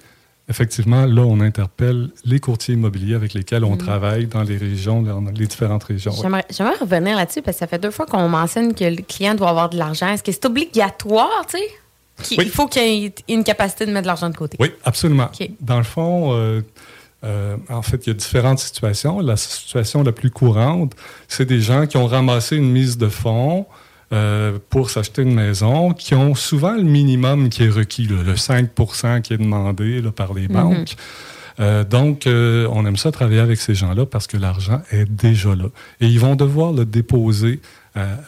effectivement, 0.49 1.05
là, 1.05 1.21
on 1.21 1.39
interpelle 1.39 2.09
les 2.25 2.39
courtiers 2.39 2.73
immobiliers 2.73 3.13
avec 3.15 3.33
lesquels 3.33 3.63
on 3.63 3.73
Mhm. 3.73 3.77
travaille 3.77 4.25
dans 4.25 4.41
les 4.43 4.57
régions, 4.57 5.03
dans 5.03 5.21
les 5.21 5.45
différentes 5.45 5.83
régions. 5.83 6.11
j'aimerais 6.49 6.75
revenir 6.81 7.15
là-dessus 7.15 7.43
parce 7.43 7.57
que 7.57 7.59
ça 7.59 7.67
fait 7.67 7.77
deux 7.79 7.91
fois 7.91 8.07
qu'on 8.07 8.27
mentionne 8.27 8.73
que 8.73 8.83
le 8.83 9.03
client 9.03 9.35
doit 9.35 9.49
avoir 9.49 9.69
de 9.69 9.77
l'argent. 9.77 10.07
Est-ce 10.07 10.23
que 10.23 10.31
c'est 10.31 10.45
obligatoire, 10.45 11.45
tu 11.47 11.57
sais? 11.59 11.63
Il 12.31 12.49
faut 12.49 12.67
qu'il 12.67 12.81
y 12.83 13.05
ait 13.05 13.13
une 13.29 13.43
capacité 13.43 13.85
de 13.85 13.91
mettre 13.91 14.03
de 14.03 14.07
l'argent 14.07 14.29
de 14.29 14.35
côté. 14.35 14.57
Oui, 14.59 14.71
absolument. 14.85 15.29
Dans 15.61 15.77
le 15.77 15.83
fond, 15.83 16.33
euh, 16.33 16.61
euh, 17.23 17.57
en 17.69 17.81
fait, 17.81 18.05
il 18.05 18.09
y 18.09 18.11
a 18.11 18.13
différentes 18.13 18.59
situations. 18.59 19.19
La 19.19 19.37
situation 19.37 20.03
la 20.03 20.11
plus 20.11 20.29
courante, 20.31 20.93
c'est 21.27 21.45
des 21.45 21.61
gens 21.61 21.85
qui 21.87 21.97
ont 21.97 22.07
ramassé 22.07 22.55
une 22.57 22.71
mise 22.71 22.97
de 22.97 23.07
fonds 23.09 23.65
euh, 24.11 24.57
pour 24.69 24.89
s'acheter 24.89 25.21
une 25.21 25.35
maison, 25.35 25.93
qui 25.93 26.15
ont 26.15 26.33
souvent 26.33 26.71
le 26.73 26.81
minimum 26.81 27.49
qui 27.49 27.63
est 27.65 27.69
requis, 27.69 28.07
là, 28.07 28.23
le 28.25 28.33
5% 28.35 29.21
qui 29.21 29.33
est 29.33 29.37
demandé 29.37 30.01
là, 30.01 30.11
par 30.11 30.33
les 30.33 30.47
Mhm. 30.47 30.53
banques. 30.53 30.95
Euh, 31.59 31.83
donc, 31.83 32.25
euh, 32.25 32.67
on 32.71 32.85
aime 32.87 32.95
ça 32.97 33.11
travailler 33.11 33.41
avec 33.41 33.59
ces 33.59 33.75
gens-là 33.75 34.05
parce 34.05 34.25
que 34.27 34.37
l'argent 34.37 34.81
est 34.91 35.05
déjà 35.05 35.53
là. 35.55 35.65
Et 35.99 36.07
ils 36.07 36.19
vont 36.19 36.35
devoir 36.35 36.71
le 36.71 36.85
déposer 36.85 37.59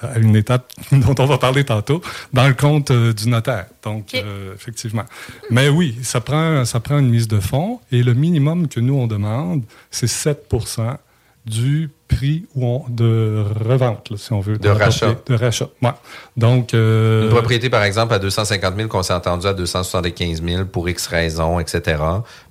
à 0.02 0.18
une 0.20 0.36
étape 0.36 0.72
dont 0.92 1.16
on 1.20 1.26
va 1.26 1.38
parler 1.38 1.64
tantôt, 1.64 2.02
dans 2.34 2.48
le 2.48 2.54
compte 2.54 2.92
euh, 2.92 3.14
du 3.14 3.28
notaire. 3.30 3.66
Donc, 3.84 4.14
euh, 4.14 4.54
effectivement. 4.56 5.06
Mais 5.50 5.70
oui, 5.70 5.98
ça 6.04 6.22
prend, 6.22 6.64
ça 6.66 6.80
prend 6.80 7.00
une 7.00 7.10
mise 7.10 7.28
de 7.28 7.40
fonds 7.40 7.80
et 7.92 8.04
le 8.04 8.14
minimum 8.14 8.68
que 8.68 8.80
nous, 8.80 8.96
on 8.96 9.08
demande, 9.08 9.64
c'est 9.90 10.08
7% 10.10 10.98
du 11.44 11.90
prix 12.08 12.46
où 12.54 12.64
on- 12.68 12.86
de 12.88 13.44
revente, 13.68 14.12
là, 14.12 14.18
si 14.18 14.32
on 14.32 14.42
veut. 14.42 14.60
De 14.60 14.70
rachat. 14.70 15.16
De 15.26 15.34
rachat, 15.34 15.70
ouais. 15.82 15.90
Donc... 16.38 16.76
euh, 16.76 17.24
Une 17.24 17.30
propriété, 17.30 17.68
par 17.72 17.84
exemple, 17.84 18.14
à 18.14 18.20
250 18.20 18.76
000 18.76 18.88
qu'on 18.90 19.02
s'est 19.02 19.14
entendu 19.14 19.48
à 19.48 19.54
275 19.56 20.44
000 20.44 20.66
pour 20.66 20.88
X 20.88 21.08
raisons, 21.08 21.60
etc. 21.60 21.82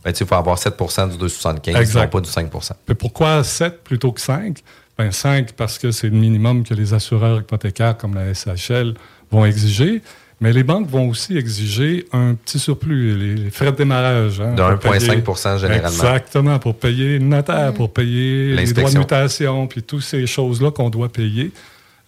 Ben, 0.05 0.13
il 0.19 0.27
faut 0.27 0.35
avoir 0.35 0.57
7% 0.59 1.09
du 1.11 1.19
275, 1.19 1.77
Exact. 1.81 2.03
non 2.03 2.09
pas 2.09 2.21
du 2.21 2.29
5 2.31 2.51
Mais 2.89 2.97
pourquoi 2.97 3.45
7 3.45 3.85
plutôt 3.85 4.11
que 4.11 4.21
5? 4.21 4.59
Ben 5.01 5.13
5 5.13 5.53
parce 5.53 5.79
que 5.79 5.91
c'est 5.93 6.09
le 6.09 6.17
minimum 6.17 6.63
que 6.63 6.75
les 6.75 6.93
assureurs 6.93 7.41
hypothécaires 7.41 7.97
comme 7.97 8.15
la 8.15 8.35
SHL 8.35 8.95
vont 9.31 9.45
exiger. 9.47 10.03
Mais 10.43 10.53
les 10.53 10.63
banques 10.63 10.89
vont 10.89 11.09
aussi 11.09 11.37
exiger 11.37 12.07
un 12.13 12.35
petit 12.35 12.59
surplus, 12.59 13.15
les, 13.17 13.35
les 13.35 13.51
frais 13.51 13.73
de 13.73 13.77
démarrage. 13.77 14.41
hein, 14.41 14.55
De 14.55 14.77
pour 14.77 14.93
1,5 14.93 15.23
payer- 15.23 15.59
généralement. 15.59 15.89
Exactement, 15.89 16.59
pour 16.59 16.75
payer 16.77 17.19
le 17.19 17.25
notaire, 17.27 17.73
pour 17.75 17.93
payer 17.93 18.49
les 18.49 18.55
droits 18.55 18.65
de 18.65 18.69
L'inspection. 18.71 19.01
mutation, 19.01 19.67
puis 19.67 19.83
toutes 19.83 20.03
ces 20.03 20.27
choses-là 20.27 20.71
qu'on 20.71 20.89
doit 20.91 21.09
payer 21.11 21.53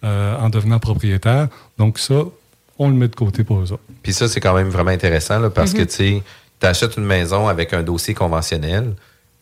euh, 0.03 0.35
en 0.37 0.49
devenant 0.49 0.79
propriétaire. 0.79 1.47
Donc 1.77 1.97
ça, 1.99 2.15
on 2.79 2.89
le 2.89 2.95
met 2.95 3.07
de 3.07 3.15
côté 3.15 3.43
pour 3.43 3.59
eux 3.59 3.71
autres. 3.71 3.83
Puis 4.01 4.13
ça, 4.13 4.27
c'est 4.27 4.39
quand 4.39 4.53
même 4.55 4.69
vraiment 4.69 4.91
intéressant 4.91 5.39
là, 5.39 5.49
parce 5.51 5.73
Mhm. 5.73 5.85
que 5.85 5.91
tu 5.95 6.21
achètes 6.61 6.97
une 6.97 7.05
maison 7.05 7.47
avec 7.47 7.71
un 7.73 7.83
dossier 7.83 8.13
conventionnel, 8.15 8.93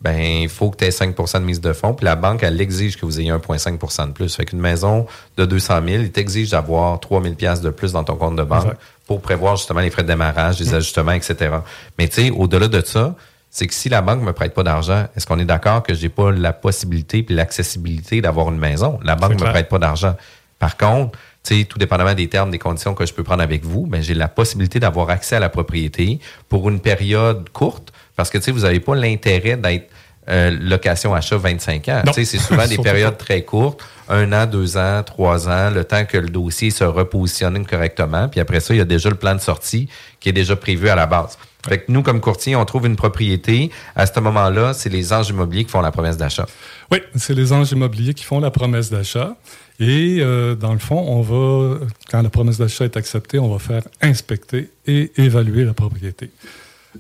ben 0.02 0.20
il 0.20 0.49
faut 0.49 0.72
que 0.72 0.78
tu 0.78 0.86
aies 0.86 0.89
5% 0.89 1.39
de 1.39 1.45
mise 1.45 1.62
de 1.62 1.74
fonds. 1.74 1.93
Puis 1.93 2.06
la 2.06 2.16
banque, 2.16 2.43
elle 2.43 2.60
exige 2.60 2.97
que 2.97 3.06
vous 3.06 3.20
ayez 3.20 3.32
1,5% 3.32 4.08
de 4.08 4.12
plus. 4.14 4.36
Fait 4.36 4.45
qu'une 4.45 4.60
maison 4.60 5.06
de 5.38 5.45
200 5.45 5.82
000, 5.88 6.04
il 6.04 6.12
t'exige 6.12 6.49
d'avoir 6.49 6.99
3 6.99 7.22
000 7.22 7.36
de 7.36 7.70
plus 7.70 7.91
dans 7.93 8.04
ton 8.04 8.16
compte 8.16 8.36
de 8.36 8.43
banque 8.43 8.74
pour 9.06 9.22
prévoir 9.22 9.58
justement 9.58 9.82
les 9.82 9.91
frais 9.91 10.04
de 10.04 10.08
démarrage, 10.08 10.60
les 10.60 10.74
ajustements, 10.74 11.12
etc. 11.12 11.56
Mais 11.99 12.08
tu 12.08 12.24
sais, 12.24 12.30
au-delà 12.32 12.68
de 12.68 12.82
ça, 12.84 13.16
c'est 13.52 13.68
que 13.68 13.74
si 13.74 13.89
la 13.89 14.02
banque 14.02 14.22
me 14.22 14.32
prête 14.32 14.54
pas 14.54 14.64
d'argent, 14.64 15.08
est-ce 15.16 15.28
qu'on 15.28 15.38
est 15.38 15.45
d'accord 15.45 15.84
que 15.84 15.93
j'ai 15.93 16.10
pas 16.10 16.32
la 16.32 16.54
possibilité 16.54 17.22
puis 17.22 17.36
l'accessibilité 17.36 18.22
d'avoir 18.22 18.49
une 18.49 18.58
maison? 18.58 18.99
La 19.04 19.16
banque 19.16 19.34
me 19.34 19.38
clair. 19.38 19.52
prête 19.52 19.70
pas 19.70 19.80
d'argent. 19.80 20.16
Par 20.58 20.78
contre, 20.78 21.20
tu 21.43 21.60
sais, 21.60 21.64
tout 21.66 21.78
dépendamment 21.78 22.14
des 22.14 22.30
termes, 22.30 22.49
des 22.49 22.60
conditions 22.60 22.93
que 22.93 23.06
je 23.06 23.14
peux 23.14 23.24
prendre 23.24 23.43
avec 23.43 23.66
vous, 23.66 23.88
ben, 23.88 24.02
j'ai 24.02 24.14
la 24.14 24.28
possibilité 24.28 24.80
d'avoir 24.80 25.10
accès 25.10 25.36
à 25.36 25.39
la 25.39 25.49
propriété 25.49 26.20
pour 26.49 26.70
une 26.70 26.80
période 26.80 27.49
courte 27.49 27.91
parce 28.16 28.30
que, 28.30 28.38
tu 28.38 28.45
sais, 28.45 28.52
vous 28.52 28.62
n'avez 28.62 28.80
pas 28.80 28.95
l'intérêt 28.95 29.58
d'être 29.58 29.91
euh, 30.30 30.55
location-achat 30.61 31.38
25 31.38 31.89
ans. 31.89 32.01
Non. 32.05 32.11
Tu 32.11 32.26
sais, 32.26 32.38
c'est 32.38 32.43
souvent 32.43 32.67
des 32.69 32.78
périodes 32.78 33.17
très 33.17 33.43
courtes, 33.43 33.82
un 34.07 34.32
an, 34.34 34.45
deux 34.45 34.78
ans, 34.78 35.01
trois 35.03 35.49
ans, 35.49 35.69
le 35.69 35.84
temps 35.84 36.05
que 36.05 36.17
le 36.17 36.30
dossier 36.30 36.69
se 36.69 36.84
repositionne 36.84 37.65
correctement. 37.65 38.28
Puis 38.28 38.39
après 38.39 38.59
ça, 38.59 38.74
il 38.74 38.78
y 38.78 38.82
a 38.82 38.86
déjà 38.86 39.09
le 39.09 39.15
plan 39.15 39.34
de 39.36 39.39
sortie 39.41 39.89
qui 40.19 40.30
est 40.30 40.34
déjà 40.34 40.55
prévu 40.55 40.89
à 40.89 40.95
la 40.95 41.05
base. 41.05 41.38
Fait 41.67 41.80
que 41.80 41.91
nous, 41.91 42.01
comme 42.01 42.22
courtier, 42.22 42.55
on 42.55 42.65
trouve 42.65 42.88
une 42.88 42.95
propriété. 42.95 43.69
À 43.95 44.05
ce 44.05 44.19
moment-là, 44.19 44.74
c'est 44.74 44.89
les 44.89 45.13
anges 45.13 45.30
immobiliers 45.30 45.63
qui 45.63 45.72
font 45.72 45.82
la 45.82 45.91
promesse 45.91 46.17
d'achat. 46.17 46.47
Oui, 46.91 46.99
c'est 47.15 47.36
les 47.36 47.53
anges 47.53 47.72
immobiliers 47.72 48.13
qui 48.13 48.24
font 48.24 48.39
la 48.39 48.49
promesse 48.51 48.89
d'achat. 48.89 49.36
Et 49.80 50.17
euh, 50.19 50.55
dans 50.55 50.74
le 50.74 50.80
fond, 50.80 50.97
on 50.97 51.22
va, 51.22 51.80
quand 52.09 52.22
la 52.22 52.30
promesse 52.30 52.57
d'achat 52.57 52.86
est 52.86 52.97
acceptée, 52.97 53.39
on 53.39 53.51
va 53.51 53.59
faire 53.59 53.84
inspecter 54.01 54.72
et 54.88 55.11
évaluer 55.17 55.63
la 55.63 55.74
propriété. 55.74 56.32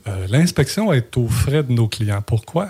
Euh, 0.07 0.27
L'inspection 0.29 0.93
est 0.93 1.17
aux 1.17 1.27
frais 1.27 1.63
de 1.63 1.71
nos 1.71 1.87
clients. 1.87 2.23
Pourquoi? 2.25 2.69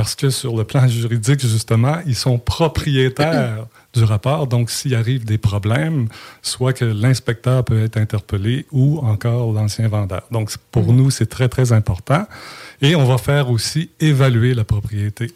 Parce 0.00 0.14
que 0.14 0.30
sur 0.30 0.56
le 0.56 0.64
plan 0.64 0.88
juridique, 0.88 1.40
justement, 1.40 1.98
ils 2.06 2.14
sont 2.14 2.38
propriétaires 2.38 3.66
du 3.92 4.02
rapport. 4.02 4.46
Donc, 4.46 4.70
s'il 4.70 4.94
arrive 4.94 5.26
des 5.26 5.36
problèmes, 5.36 6.08
soit 6.40 6.72
que 6.72 6.86
l'inspecteur 6.86 7.62
peut 7.66 7.84
être 7.84 7.98
interpellé 7.98 8.64
ou 8.72 8.96
encore 9.00 9.52
l'ancien 9.52 9.88
vendeur. 9.88 10.22
Donc, 10.30 10.52
pour 10.72 10.94
nous, 10.94 11.10
c'est 11.10 11.26
très, 11.26 11.50
très 11.50 11.72
important. 11.72 12.24
Et 12.80 12.96
on 12.96 13.04
va 13.04 13.18
faire 13.18 13.50
aussi 13.50 13.90
évaluer 14.00 14.54
la 14.54 14.64
propriété. 14.64 15.32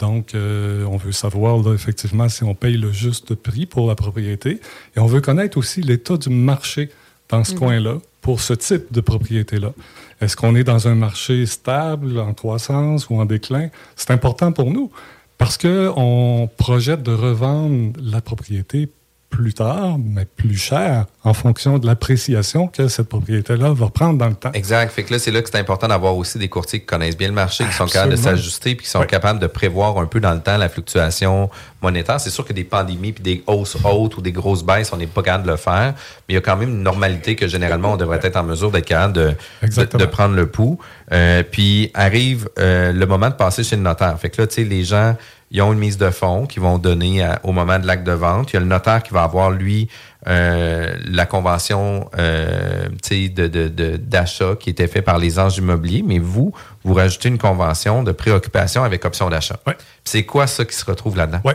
Donc, 0.00 0.34
euh, 0.34 0.84
on 0.86 0.96
veut 0.96 1.12
savoir 1.12 1.58
là, 1.58 1.72
effectivement 1.72 2.28
si 2.28 2.42
on 2.42 2.56
paye 2.56 2.76
le 2.76 2.90
juste 2.90 3.36
prix 3.36 3.66
pour 3.66 3.86
la 3.86 3.94
propriété. 3.94 4.60
Et 4.96 4.98
on 4.98 5.06
veut 5.06 5.20
connaître 5.20 5.56
aussi 5.58 5.80
l'état 5.80 6.16
du 6.16 6.30
marché 6.30 6.90
dans 7.28 7.44
ce 7.44 7.52
Mhm. 7.52 7.58
coin-là 7.60 7.94
pour 8.20 8.40
ce 8.40 8.52
type 8.54 8.86
de 8.90 9.00
propriété-là. 9.00 9.72
Est-ce 10.20 10.36
qu'on 10.36 10.54
est 10.56 10.64
dans 10.64 10.88
un 10.88 10.94
marché 10.94 11.46
stable, 11.46 12.18
en 12.18 12.34
croissance 12.34 13.08
ou 13.08 13.20
en 13.20 13.24
déclin? 13.24 13.68
C'est 13.96 14.10
important 14.10 14.52
pour 14.52 14.70
nous 14.70 14.90
parce 15.38 15.56
qu'on 15.56 16.50
projette 16.56 17.02
de 17.02 17.12
revendre 17.12 17.92
la 18.02 18.20
propriété 18.20 18.88
plus 19.30 19.54
tard, 19.54 19.98
mais 19.98 20.24
plus 20.24 20.56
cher, 20.56 21.06
en 21.22 21.34
fonction 21.34 21.78
de 21.78 21.86
l'appréciation 21.86 22.66
que 22.66 22.88
cette 22.88 23.08
propriété-là 23.08 23.72
va 23.72 23.88
prendre 23.88 24.18
dans 24.18 24.28
le 24.28 24.34
temps. 24.34 24.52
Exact. 24.52 24.90
Fait 24.90 25.04
que 25.04 25.12
là, 25.12 25.18
c'est 25.18 25.30
là 25.30 25.42
que 25.42 25.48
c'est 25.50 25.58
important 25.58 25.88
d'avoir 25.88 26.16
aussi 26.16 26.38
des 26.38 26.48
courtiers 26.48 26.80
qui 26.80 26.86
connaissent 26.86 27.16
bien 27.16 27.28
le 27.28 27.34
marché, 27.34 27.64
qui 27.64 27.72
sont 27.72 27.86
capables 27.86 28.12
de 28.12 28.16
s'ajuster, 28.16 28.74
puis 28.74 28.84
qui 28.84 28.90
sont 28.90 29.04
capables 29.04 29.38
de 29.38 29.46
prévoir 29.46 29.98
un 29.98 30.06
peu 30.06 30.20
dans 30.20 30.32
le 30.32 30.40
temps 30.40 30.56
la 30.56 30.68
fluctuation 30.68 31.50
monétaire. 31.82 32.20
C'est 32.20 32.30
sûr 32.30 32.44
que 32.44 32.52
des 32.52 32.64
pandémies 32.64 33.12
puis 33.12 33.22
des 33.22 33.44
hausses 33.46 33.76
hautes 33.84 34.16
ou 34.16 34.22
des 34.22 34.32
grosses 34.32 34.64
baisses, 34.64 34.92
on 34.92 34.96
n'est 34.96 35.06
pas 35.06 35.22
capable 35.22 35.44
de 35.44 35.50
le 35.50 35.56
faire, 35.56 35.94
mais 36.28 36.30
il 36.30 36.34
y 36.34 36.38
a 36.38 36.40
quand 36.40 36.56
même 36.56 36.70
une 36.70 36.82
normalité 36.82 37.36
que 37.36 37.46
généralement 37.46 37.92
on 37.92 37.96
devrait 37.96 38.20
être 38.22 38.36
en 38.36 38.44
mesure 38.44 38.70
d'être 38.70 38.86
capable 38.86 39.12
de, 39.12 39.34
de 39.62 40.04
prendre 40.06 40.34
le 40.34 40.46
pouls. 40.46 40.78
Euh, 41.12 41.42
puis 41.42 41.90
arrive 41.94 42.48
euh, 42.58 42.92
le 42.92 43.06
moment 43.06 43.30
de 43.30 43.34
passer 43.34 43.64
chez 43.64 43.76
le 43.76 43.82
notaire. 43.82 44.18
Fait 44.20 44.28
que 44.28 44.42
là, 44.42 44.46
tu 44.46 44.56
sais, 44.56 44.64
les 44.64 44.84
gens 44.84 45.16
ils 45.50 45.62
ont 45.62 45.72
une 45.72 45.78
mise 45.78 45.96
de 45.98 46.10
fonds 46.10 46.46
qu'ils 46.46 46.62
vont 46.62 46.78
donner 46.78 47.22
à- 47.22 47.40
au 47.44 47.52
moment 47.52 47.78
de 47.78 47.86
l'acte 47.86 48.04
de 48.06 48.12
vente. 48.12 48.52
Il 48.52 48.54
y 48.54 48.56
a 48.58 48.60
le 48.60 48.66
notaire 48.66 49.02
qui 49.02 49.12
va 49.14 49.22
avoir, 49.22 49.50
lui, 49.50 49.88
euh, 50.26 50.94
la 51.06 51.26
convention 51.26 52.10
euh, 52.18 52.88
sais, 53.02 53.28
de, 53.28 53.46
de, 53.46 53.68
de- 53.68 53.96
d'achat 53.96 54.56
qui 54.58 54.68
était 54.70 54.88
fait 54.88 55.00
par 55.02 55.18
les 55.18 55.38
anges 55.38 55.56
immobiliers, 55.58 56.02
mais 56.06 56.18
vous, 56.18 56.52
vous 56.84 56.94
rajoutez 56.94 57.28
une 57.28 57.38
convention 57.38 58.02
de 58.02 58.12
préoccupation 58.12 58.84
avec 58.84 59.04
option 59.04 59.30
d'achat. 59.30 59.58
Puis 59.64 59.74
C'est 60.04 60.24
quoi 60.24 60.46
ça 60.46 60.64
qui 60.64 60.74
se 60.76 60.84
retrouve 60.84 61.16
là-dedans? 61.16 61.40
Oui. 61.44 61.52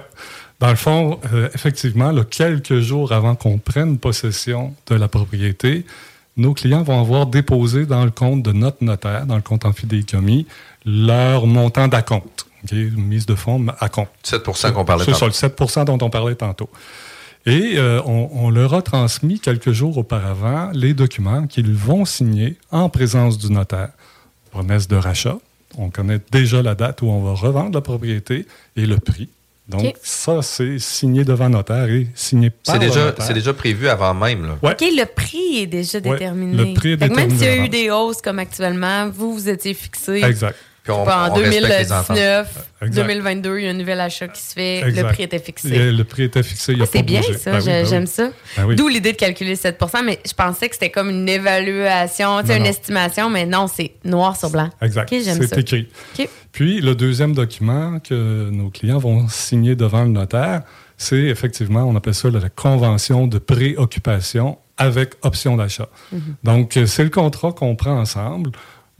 Dans 0.60 0.70
le 0.70 0.76
fond, 0.76 1.20
euh, 1.34 1.50
effectivement, 1.54 2.12
là, 2.12 2.24
quelques 2.24 2.80
jours 2.80 3.12
avant 3.12 3.36
qu'on 3.36 3.58
prenne 3.58 3.98
possession 3.98 4.74
de 4.88 4.96
la 4.96 5.08
propriété, 5.10 5.86
nos 6.38 6.54
clients 6.54 6.84
vont 6.84 7.00
avoir 7.02 7.26
déposé 7.26 7.86
dans 7.86 8.06
le 8.06 8.12
compte 8.12 8.42
de 8.44 8.54
notre 8.54 8.84
notaire, 8.84 9.26
dans 9.26 9.36
le 9.36 9.42
compte 9.42 9.66
en 9.66 9.74
fidéicommis, 9.74 10.48
leur 10.86 11.46
montant 11.48 11.88
d'acompte. 11.88 12.46
OK? 12.64 12.72
Une 12.72 13.06
mise 13.06 13.26
de 13.26 13.36
fonds 13.36 13.66
à 13.80 13.90
compte. 13.90 14.10
7 14.24 14.44
qu'on 14.74 14.86
parlait 14.86 15.06
C'est 15.06 15.12
ça, 15.14 15.20
tantôt. 15.20 15.64
le 15.64 15.68
7 15.68 15.86
dont 15.86 15.98
on 16.02 16.10
parlait 16.10 16.36
tantôt. 16.36 16.70
Et 17.46 17.74
euh, 17.76 18.02
on, 18.06 18.30
on 18.32 18.50
leur 18.50 18.74
a 18.74 18.82
transmis 18.82 19.40
quelques 19.40 19.72
jours 19.74 19.98
auparavant 19.98 20.70
les 20.74 20.94
documents 20.94 21.46
qu'ils 21.46 21.74
vont 21.74 22.06
signer 22.06 22.58
en 22.72 22.88
présence 22.90 23.38
du 23.38 23.52
notaire. 23.52 23.90
Promesse 24.52 24.88
de 24.88 24.96
rachat. 24.96 25.38
On 25.78 25.90
connaît 25.90 26.20
déjà 26.32 26.62
la 26.62 26.76
date 26.76 27.02
où 27.02 27.08
on 27.08 27.22
va 27.22 27.34
revendre 27.34 27.74
la 27.74 27.82
propriété 27.82 28.46
et 28.78 28.86
le 28.86 28.98
prix. 28.98 29.28
Donc, 29.68 29.96
ça, 30.04 30.42
c'est 30.42 30.78
signé 30.78 31.24
devant 31.24 31.50
notaire 31.50 31.86
et 31.90 32.08
signé 32.16 32.50
par 32.50 32.76
C'est 32.76 32.82
le 32.82 32.88
déjà, 32.88 33.06
notaire. 33.06 33.26
c'est 33.26 33.34
déjà 33.34 33.54
prévu 33.54 33.88
avant 33.88 34.14
même. 34.14 34.46
Là. 34.46 34.58
Ouais. 34.62 34.72
OK, 34.74 34.82
le 34.82 35.06
prix 35.06 35.58
est 35.62 35.68
déjà 35.68 36.00
Ouais, 36.00 36.12
déterminé. 36.12 36.66
le 36.66 36.74
prix 36.74 36.92
est 36.92 36.98
Fait 36.98 37.10
même 37.10 37.30
s'il 37.30 37.44
y 37.44 37.48
a 37.48 37.58
eu 37.58 37.70
des 37.70 37.90
hausses 37.90 38.22
comme 38.22 38.40
actuellement, 38.40 39.10
vous, 39.10 39.34
vous 39.34 39.50
étiez 39.50 39.74
fixé. 39.74 40.22
Exact. 40.24 40.56
Puis 40.84 40.92
on- 40.92 41.08
en 41.08 41.30
on 41.32 41.34
respecte 41.36 41.64
les 41.80 41.92
ententes. 41.94 42.08
2019, 42.10 42.68
Exact. 42.82 42.96
2022, 43.08 43.58
il 43.60 43.64
y 43.64 43.68
a 43.68 43.70
un 43.70 43.74
nouvel 43.74 44.02
achat 44.02 44.28
qui 44.28 44.42
se 44.42 44.54
fait. 44.54 44.80
Exact. 44.82 45.04
Le 45.08 45.14
prix 45.14 45.24
était 45.24 45.40
fixé. 45.40 45.92
Le 45.92 46.04
prix 46.04 46.24
était 46.24 46.44
fixé. 46.44 46.74
il 46.74 46.82
a 46.82 46.84
Ah, 46.84 46.90
c'est 46.92 47.04
bien 47.04 47.22
bougé. 47.22 47.38
ça, 47.38 47.52
Ben 47.52 47.60
oui, 47.60 47.66
ben 47.66 47.84
oui. 47.84 47.90
j'aime 47.90 48.06
ça. 48.08 48.30
Ben 48.58 48.66
oui. 48.66 48.76
D'où 48.76 48.90
l'idée 48.90 49.14
de 49.14 49.18
calculer 49.18 49.56
7% 49.56 50.04
mais 50.04 50.20
je 50.28 50.34
pensais 50.34 50.68
que 50.68 50.76
c'était 50.76 50.90
comme 50.92 51.10
une 51.10 51.30
évaluation, 51.30 52.36
Non, 52.36 52.42
une 52.44 52.60
non. 52.64 52.66
estimation, 52.66 53.30
mais 53.30 53.46
non, 53.46 53.68
c'est 53.68 53.94
noir 54.04 54.36
sur 54.36 54.50
blanc. 54.50 54.70
Exact. 54.82 55.08
C'est 55.10 55.48
ça. 55.48 55.58
écrit. 55.60 55.88
Puis, 56.52 56.82
le 56.82 56.94
deuxième 56.96 57.34
document 57.34 58.00
que 58.00 58.50
nos 58.52 58.70
clients 58.70 59.00
vont 59.00 59.28
signer 59.30 59.76
devant 59.76 60.04
le 60.04 60.10
notaire, 60.10 60.62
c'est 60.98 61.16
effectivement, 61.24 61.84
on 61.86 61.96
appelle 61.96 62.14
ça 62.14 62.30
la 62.30 62.50
convention 62.50 63.26
de 63.26 63.40
préoccupation 63.40 64.58
avec 64.78 65.14
option 65.22 65.56
d'achat. 65.58 65.88
Mhm. 66.12 66.22
Donc, 66.44 66.78
euh, 66.78 66.86
c'est 66.86 67.04
le 67.04 67.10
contrat 67.10 67.52
qu'on 67.54 67.76
prend 67.76 67.98
ensemble. 68.00 68.52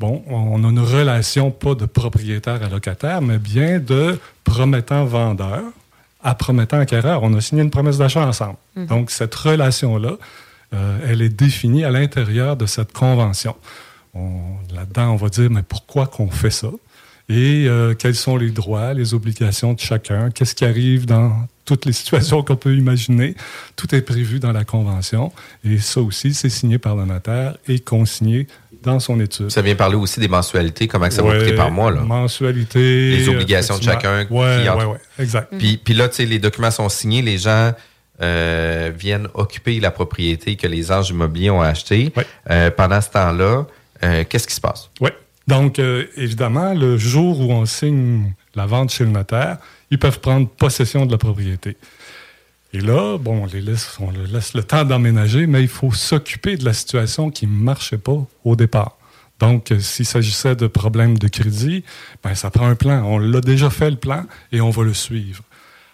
Bon, 0.04 0.22
on 0.28 0.62
a 0.66 0.68
une 0.68 0.80
relation 0.82 1.50
pas 1.50 1.76
de 1.76 1.86
propriétaire 1.86 2.62
à 2.62 2.68
locataire, 2.68 3.22
mais 3.22 3.38
bien 3.38 3.80
de 3.80 4.20
promettant-vendeur 4.44 5.62
à 6.22 6.36
promettant-acquéreur. 6.36 7.24
On 7.24 7.34
a 7.36 7.40
signé 7.40 7.62
une 7.62 7.70
promesse 7.70 8.00
d'achat 8.00 8.28
ensemble. 8.28 8.58
Mhm. 8.76 8.88
Donc, 8.88 9.12
cette 9.12 9.34
relation-là, 9.34 10.16
euh, 10.74 11.00
elle 11.08 11.22
est 11.22 11.30
définie 11.30 11.86
à 11.86 11.90
l'intérieur 11.90 12.58
de 12.58 12.66
cette 12.66 12.92
convention. 12.92 13.56
On- 14.14 14.58
Là-dedans, 14.76 15.12
on 15.12 15.16
va 15.16 15.30
dire, 15.30 15.50
mais 15.50 15.64
pourquoi 15.64 16.08
qu'on 16.08 16.30
fait 16.30 16.50
ça? 16.52 16.68
Et 17.30 17.66
euh, 17.70 17.94
quels 17.94 18.16
sont 18.16 18.36
les 18.36 18.52
droits, 18.52 18.94
les 18.94 19.14
obligations 19.14 19.72
de 19.72 19.80
chacun? 19.80 20.32
Qu'est-ce 20.32 20.54
qui 20.54 20.66
arrive 20.66 21.06
dans 21.06 21.48
toutes 21.64 21.86
les 21.86 21.94
situations 21.94 22.44
qu'on 22.44 22.58
peut 22.58 22.76
imaginer? 22.76 23.36
Tout 23.78 23.96
est 23.96 24.02
prévu 24.02 24.42
dans 24.42 24.52
la 24.52 24.66
convention. 24.66 25.32
Et 25.64 25.78
ça 25.78 26.02
aussi, 26.02 26.34
c'est 26.34 26.50
signé 26.50 26.78
par 26.78 26.98
le 26.98 27.06
notaire 27.06 27.56
et 27.70 27.80
consigné 27.80 28.48
dans 28.84 29.00
son 29.00 29.20
étude. 29.20 29.50
Ça 29.50 29.62
vient 29.62 29.76
parler 29.76 29.96
aussi 29.96 30.20
des 30.20 30.28
mensualités, 30.28 30.88
comment 30.88 31.10
ça 31.10 31.22
va 31.24 31.30
Ouais, 31.30 31.40
coûter 31.40 31.56
par 31.56 31.72
mois. 31.72 31.92
Là. 31.92 32.02
Mensualité. 32.02 33.12
les 33.18 33.30
obligations 33.30 33.78
de 33.78 33.84
chacun. 33.84 34.28
Ouais, 34.30 34.68
entre- 34.70 34.88
ouais, 34.88 34.98
exact. 35.20 35.54
Puis, 35.58 35.78
puis 35.84 35.94
là, 35.94 36.08
tu 36.10 36.16
sais, 36.16 36.26
les 36.26 36.40
documents 36.40 36.72
sont 36.72 36.90
signés, 36.90 37.22
les 37.22 37.38
gens 37.38 37.72
euh, 38.22 38.92
viennent 38.96 39.28
occuper 39.34 39.80
la 39.80 39.92
propriété 39.92 40.56
que 40.56 40.68
les 40.68 40.92
anges 40.92 41.10
immobiliers 41.10 41.50
ont 41.50 41.62
achetée. 41.62 42.14
Euh, 42.50 42.70
pendant 42.72 43.02
ce 43.02 43.10
temps-là, 43.10 43.66
euh, 44.04 44.24
qu'est-ce 44.30 44.48
qui 44.48 44.54
se 44.56 44.62
passe? 44.62 44.90
Oui. 45.02 45.10
Donc, 45.48 45.78
évidemment, 46.16 46.74
le 46.74 46.98
jour 46.98 47.42
où 47.42 47.52
on 47.52 47.66
signe 47.66 48.32
la 48.56 48.66
vente 48.66 48.92
chez 48.92 49.04
le 49.04 49.10
notaire, 49.10 49.58
ils 49.92 50.00
peuvent 50.00 50.20
prendre 50.22 50.48
possession 50.48 51.06
de 51.06 51.12
la 51.12 51.18
propriété. 51.18 51.76
Et 52.74 52.82
là, 52.82 53.20
bon, 53.20 53.44
on, 53.44 53.46
les 53.46 53.62
laisse, 53.62 54.00
le 54.56 54.64
temps 54.64 54.84
d'emménager, 54.84 55.46
mais 55.46 55.62
il 55.62 55.68
faut 55.68 55.92
s'occuper 55.92 56.58
de 56.58 56.66
la 56.66 56.74
situation 56.74 57.30
qui 57.30 57.46
ne 57.46 57.52
marchait 57.52 58.00
pas 58.00 58.26
au 58.44 58.56
départ. 58.56 58.98
Donc, 59.40 59.72
euh, 59.72 59.80
s'il 59.80 60.08
s'agissait 60.08 60.56
de 60.56 60.66
problèmes 60.66 61.20
de 61.20 61.28
crédit, 61.28 61.84
ben, 62.24 62.34
ça 62.34 62.50
prend 62.50 62.66
un 62.66 62.76
plan. 62.76 63.04
On 63.06 63.20
l'a 63.20 63.42
déjà 63.42 63.70
fait, 63.70 63.92
le 63.92 63.96
plan, 63.96 64.26
et 64.52 64.60
on 64.60 64.72
va 64.72 64.84
le 64.84 64.94
suivre. 64.96 65.44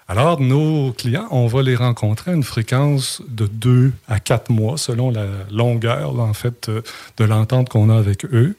Alors, 0.08 0.40
nos 0.40 0.94
clients, 0.94 1.28
on 1.32 1.48
va 1.48 1.62
les 1.64 1.76
rencontrer 1.76 2.32
à 2.32 2.34
une 2.34 2.44
fréquence 2.44 3.22
de 3.28 3.46
deux 3.46 3.92
à 4.08 4.22
quatre 4.22 4.50
mois, 4.50 4.78
selon 4.78 5.12
la 5.12 5.26
longueur, 5.52 6.16
euh, 6.18 6.82
de 7.18 7.26
l'entente 7.26 7.68
qu'on 7.68 7.90
a 7.90 7.98
avec 7.98 8.24
eux, 8.26 8.56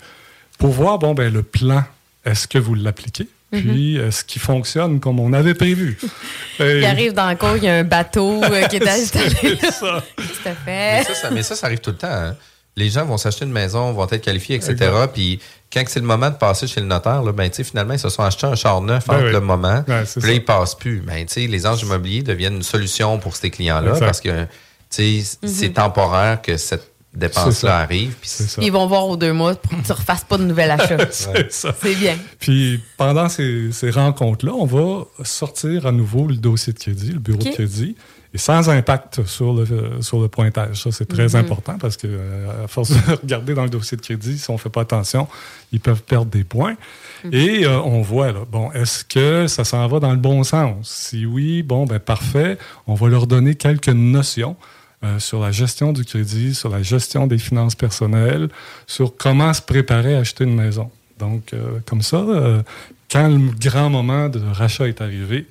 pour 0.59 0.73
voir, 0.73 0.99
bon, 0.99 1.15
ben, 1.15 1.33
le 1.33 1.43
plan, 1.43 1.85
est-ce 2.27 2.47
que 2.47 2.59
vous 2.59 2.75
l'appliquez? 2.75 3.29
Mhm. 3.53 3.61
Puis, 3.63 3.97
est-ce 3.97 4.25
qu'il 4.25 4.41
fonctionne 4.41 5.01
comme 5.01 5.19
on 5.21 5.33
avait 5.33 5.55
prévu? 5.55 5.99
Il 6.61 6.85
arrive 6.85 7.13
dans 7.15 7.29
le 7.31 7.37
cours, 7.37 7.57
il 7.57 7.65
y 7.65 7.69
a 7.69 7.75
un 7.77 7.85
bateau 7.85 8.43
euh, 8.45 8.67
qui 8.69 8.77
est 8.77 8.89
installé. 8.89 9.59
C'est 9.61 9.71
ça. 9.73 10.05
Qu'est-ce 10.17 10.29
que 10.29 10.45
t'as 10.45 10.51
Mais 10.67 11.03
fait? 11.05 11.15
ça, 11.15 11.15
ça- 11.23 11.31
mais 11.31 11.43
ça, 11.43 11.57
ça 11.57 11.67
arrive 11.67 11.79
tout 11.81 11.91
le 11.91 11.97
temps. 11.97 12.07
hein. 12.11 12.37
les 12.77 12.89
gens 12.91 13.05
vont 13.05 13.17
s'acheter 13.19 13.45
une 13.47 13.51
maison, 13.53 13.93
vont 13.93 14.07
être 14.09 14.23
qualifiés, 14.25 14.57
etc. 14.57 14.73
Exact. 14.73 15.13
Puis 15.15 15.41
quand 15.73 15.83
c'est 15.89 16.01
le 16.01 16.07
moment 16.07 16.31
de 16.31 16.37
passer 16.37 16.67
chez 16.67 16.81
le 16.81 16.87
notaire, 16.87 17.23
là, 17.23 17.33
ben, 17.33 17.51
finalement, 17.53 17.95
ils 17.95 17.99
se 17.99 18.09
sont 18.09 18.23
achetés 18.23 18.47
un 18.47 18.55
char 18.55 18.81
neuf 18.81 19.07
Ben 19.07 19.15
entre 19.17 19.27
oui. 19.27 19.33
le 19.33 19.41
moment. 19.41 19.83
Puis 19.85 19.95
là, 20.27 20.33
ils 20.33 20.45
passent 20.45 20.75
plus. 20.77 21.01
Ben, 21.01 21.27
les 21.37 21.67
anges 21.67 21.83
immobiliers 21.83 22.23
deviennent 22.23 22.57
une 22.57 22.63
solution 22.63 23.19
pour 23.19 23.35
ces 23.37 23.51
clients-là 23.51 23.99
parce 23.99 24.21
que 24.21 24.43
tu 24.91 25.21
sais, 25.23 25.39
c'est 25.47 25.69
Mhm. 25.69 25.75
temporaire 25.75 26.41
que 26.43 26.57
cette 26.57 26.91
C'est 27.13 27.19
dépense-là 27.21 27.53
ça. 27.53 27.79
arrive. 27.79 28.15
Puis 28.21 28.31
C'est 28.31 28.45
ça. 28.49 28.63
Ils 28.63 28.71
vont 28.71 28.87
voir 28.87 29.07
aux 29.09 29.17
deux 29.17 29.33
mois 29.33 29.55
pour 29.57 29.73
que 29.81 29.85
tu 29.85 29.93
refasses 29.93 30.25
pas 30.25 30.39
de 30.39 30.45
nouvel 30.45 30.71
achat. 30.71 30.97
c'est 31.11 31.53
ça. 31.53 31.75
C'est 31.81 31.95
bien. 31.97 32.17
Puis 32.39 32.81
pendant 32.97 33.29
ces, 33.29 33.73
ces 33.73 33.91
rencontres-là, 33.91 34.53
on 34.55 34.67
va 34.67 35.05
sortir 35.25 35.87
à 35.87 35.93
nouveau 35.93 36.27
le 36.29 36.37
dossier 36.37 36.73
de 36.73 36.79
crédit, 36.79 37.13
le 37.13 37.19
bureau 37.19 37.39
de 37.43 37.51
crédit, 37.51 37.97
et 38.33 38.39
sans 38.39 38.71
impact 38.71 39.25
sur 39.27 39.53
le, 39.53 39.67
sur 40.03 40.21
le 40.21 40.29
pointage. 40.29 40.85
Ça, 40.85 40.93
c'est 40.93 41.07
très 41.07 41.27
Mhm. 41.27 41.35
important 41.35 41.79
parce 41.81 41.97
que 41.97 42.07
euh, 42.09 42.65
à 42.65 42.69
force 42.69 42.91
de 42.91 42.97
regarder 43.23 43.55
dans 43.55 43.65
le 43.65 43.71
dossier 43.71 43.97
de 43.97 44.03
crédit, 44.03 44.39
si 44.39 44.49
on 44.51 44.53
ne 44.53 44.59
fait 44.59 44.69
pas 44.71 44.83
attention, 44.83 45.27
ils 45.73 45.81
peuvent 45.81 46.03
perdre 46.05 46.31
des 46.31 46.45
points. 46.45 46.77
Mhm. 47.25 47.31
Et 47.35 47.65
euh, 47.67 47.81
on 47.81 48.03
voit, 48.03 48.31
là, 48.31 48.45
bon, 48.49 48.71
est-ce 48.71 49.05
que 49.05 49.49
ça 49.49 49.65
s'en 49.65 49.85
va 49.89 49.99
dans 49.99 50.13
le 50.13 50.17
bon 50.17 50.45
sens? 50.45 50.77
Si 50.89 51.27
oui, 51.27 51.65
bon, 51.65 51.87
ben 51.87 51.99
parfait. 51.99 52.57
On 52.87 52.95
va 52.95 53.09
leur 53.09 53.27
donner 53.27 53.57
quelques 53.57 53.89
notions 53.89 54.55
euh, 55.03 55.19
sur 55.19 55.41
la 55.41 55.51
gestion 55.51 55.93
du 55.93 56.05
crédit, 56.05 56.55
sur 56.55 56.69
la 56.69 56.83
gestion 56.83 57.27
des 57.27 57.39
finances 57.39 57.75
personnelles, 57.75 58.49
sur 58.87 59.17
comment 59.17 59.53
se 59.55 59.63
préparer 59.63 60.15
à 60.15 60.19
acheter 60.19 60.45
une 60.45 60.55
maison. 60.55 60.91
Donc, 61.19 61.53
euh, 61.53 61.79
comme 61.87 62.03
ça, 62.03 62.19
euh, 62.19 62.63
quand 63.11 63.29
le 63.29 63.51
grand 63.59 63.89
moment 63.89 64.29
de 64.29 64.41
rachat 64.53 64.89
est 64.89 65.01
arrivé, 65.01 65.47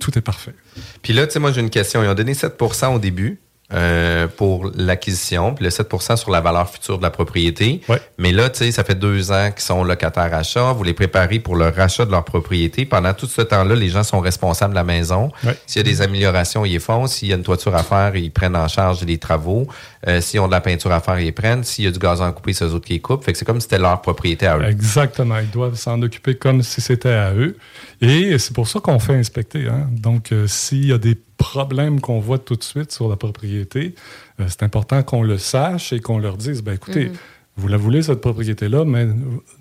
tout 0.00 0.16
est 0.18 0.22
parfait. 0.22 0.54
Puis 1.02 1.12
là, 1.12 1.26
tu 1.26 1.32
sais, 1.32 1.38
moi, 1.38 1.50
j'ai 1.52 1.60
une 1.60 1.70
question. 1.70 2.02
Ils 2.02 2.08
ont 2.08 2.14
donné 2.14 2.34
7 2.34 2.60
au 2.92 2.98
début 2.98 3.38
euh, 3.72 4.26
pour 4.26 4.70
l'acquisition, 4.76 5.54
puis 5.54 5.64
le 5.64 5.70
7 5.70 5.88
sur 6.16 6.30
la 6.30 6.40
valeur 6.40 6.68
future 6.68 6.98
de 6.98 7.02
la 7.02 7.10
propriété. 7.10 7.80
Mais 8.18 8.32
là, 8.32 8.50
tu 8.50 8.58
sais, 8.58 8.72
ça 8.72 8.84
fait 8.84 8.94
deux 8.94 9.30
ans 9.32 9.50
qu'ils 9.52 9.62
sont 9.62 9.84
locataires 9.84 10.32
achat. 10.34 10.72
Vous 10.72 10.82
les 10.82 10.94
préparez 10.94 11.38
pour 11.38 11.56
le 11.56 11.68
rachat 11.68 12.04
de 12.04 12.10
leur 12.10 12.24
propriété. 12.24 12.84
Pendant 12.84 13.12
tout 13.14 13.26
ce 13.26 13.42
temps-là, 13.42 13.74
les 13.74 13.88
gens 13.88 14.02
sont 14.02 14.20
responsables 14.20 14.72
de 14.72 14.78
la 14.78 14.84
maison. 14.84 15.30
Ouais. 15.44 15.56
S'il 15.66 15.80
y 15.86 15.88
a 15.88 15.90
des 15.90 16.02
améliorations, 16.02 16.64
ils 16.64 16.72
les 16.72 16.78
font. 16.78 17.06
S'il 17.06 17.28
y 17.28 17.32
a 17.32 17.36
une 17.36 17.42
toiture 17.42 17.74
à 17.74 17.82
faire, 17.82 18.16
ils 18.16 18.30
prennent 18.30 18.56
en 18.56 18.68
charge 18.68 19.04
les 19.04 19.18
travaux. 19.18 19.66
Euh, 20.08 20.20
S'ils 20.20 20.40
ont 20.40 20.46
de 20.46 20.52
la 20.52 20.60
peinture 20.60 20.92
à 20.92 21.00
faire, 21.00 21.18
ils 21.20 21.24
les 21.26 21.32
prennent. 21.32 21.64
S'il 21.64 21.84
y 21.84 21.88
a 21.88 21.90
du 21.90 21.98
gazon 21.98 22.24
à 22.24 22.32
couper, 22.32 22.52
c'est 22.52 22.64
eux 22.64 22.74
autres 22.74 22.86
qui 22.86 22.94
les 22.94 23.00
coupent. 23.00 23.24
Fait 23.24 23.32
que 23.32 23.38
c'est 23.38 23.44
comme 23.44 23.60
si 23.60 23.64
c'était 23.64 23.78
leur 23.78 24.00
propriété 24.00 24.46
à 24.46 24.58
eux. 24.58 24.64
Exactement. 24.64 25.38
Ils 25.38 25.50
doivent 25.50 25.74
s'en 25.76 26.00
occuper 26.02 26.34
comme 26.36 26.62
si 26.62 26.80
c'était 26.80 27.10
à 27.12 27.32
eux. 27.32 27.56
Et 28.00 28.38
c'est 28.38 28.54
pour 28.54 28.66
ça 28.68 28.80
qu'on 28.80 28.98
fait 28.98 29.14
inspecter. 29.14 29.66
hein. 29.68 29.86
Donc, 29.92 30.32
euh, 30.32 30.46
s'il 30.46 30.86
y 30.86 30.92
a 30.92 30.98
des 30.98 31.14
problèmes 31.40 32.00
qu'on 32.00 32.20
voit 32.20 32.38
tout 32.38 32.56
de 32.56 32.62
suite 32.62 32.92
sur 32.92 33.08
la 33.08 33.16
propriété, 33.16 33.94
euh, 34.38 34.44
c'est 34.48 34.62
important 34.62 35.02
qu'on 35.02 35.22
le 35.22 35.38
sache 35.38 35.92
et 35.92 36.00
qu'on 36.00 36.18
leur 36.18 36.36
dise, 36.36 36.62
ben 36.62 36.74
écoutez, 36.74 37.06
Mhm. 37.06 37.16
Vous 37.60 37.68
la 37.68 37.76
voulez, 37.76 38.02
cette 38.02 38.20
propriété-là, 38.20 38.84
mais 38.84 39.06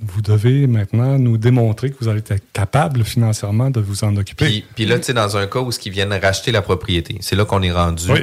vous 0.02 0.22
devez 0.22 0.66
maintenant 0.68 1.20
nous 1.20 1.38
démontrer 1.38 1.92
que 1.92 1.96
vous 2.02 2.08
allez 2.08 2.20
être 2.30 2.44
capable 2.54 3.04
financièrement 3.04 3.70
de 3.70 3.80
vous 3.82 4.04
en 4.04 4.16
occuper. 4.16 4.46
Puis, 4.46 4.66
puis 4.76 4.86
là, 4.86 4.98
tu 4.98 5.06
sais, 5.06 5.14
dans 5.14 5.38
un 5.38 5.46
cas 5.48 5.60
où 5.60 5.70
ils 5.86 5.92
viennent 5.92 6.14
racheter 6.14 6.52
la 6.52 6.62
propriété, 6.62 7.18
c'est 7.22 7.36
là 7.36 7.46
qu'on 7.46 7.62
est 7.62 7.72
rendu. 7.72 8.06
Oui. 8.12 8.20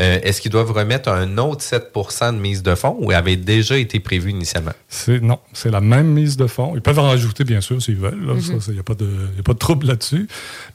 Euh, 0.00 0.18
Est-ce 0.22 0.40
qu'ils 0.40 0.50
doivent 0.50 0.72
remettre 0.72 1.08
un 1.08 1.38
autre 1.38 1.62
7% 1.64 2.34
de 2.34 2.38
mise 2.40 2.62
de 2.62 2.74
fonds 2.74 2.96
ou 3.00 3.10
avait 3.12 3.36
déjà 3.36 3.76
été 3.78 4.00
prévu 4.00 4.30
initialement? 4.30 4.72
Non, 5.22 5.38
c'est 5.52 5.70
la 5.70 5.80
même 5.80 6.08
mise 6.08 6.36
de 6.36 6.46
fonds. 6.46 6.72
Ils 6.74 6.80
peuvent 6.82 6.98
en 6.98 7.08
rajouter, 7.08 7.44
bien 7.44 7.60
sûr, 7.60 7.80
s'ils 7.82 7.96
veulent. 7.96 8.14
Mhm. 8.20 8.60
Il 8.68 8.74
n'y 8.74 8.80
a, 8.80 8.82
pas 8.82 8.94
de- 8.94 9.04
y 9.36 9.40
a 9.40 9.42
pas 9.42 9.52
de 9.54 9.58
trouble 9.58 9.86
là-dessus. 9.86 10.28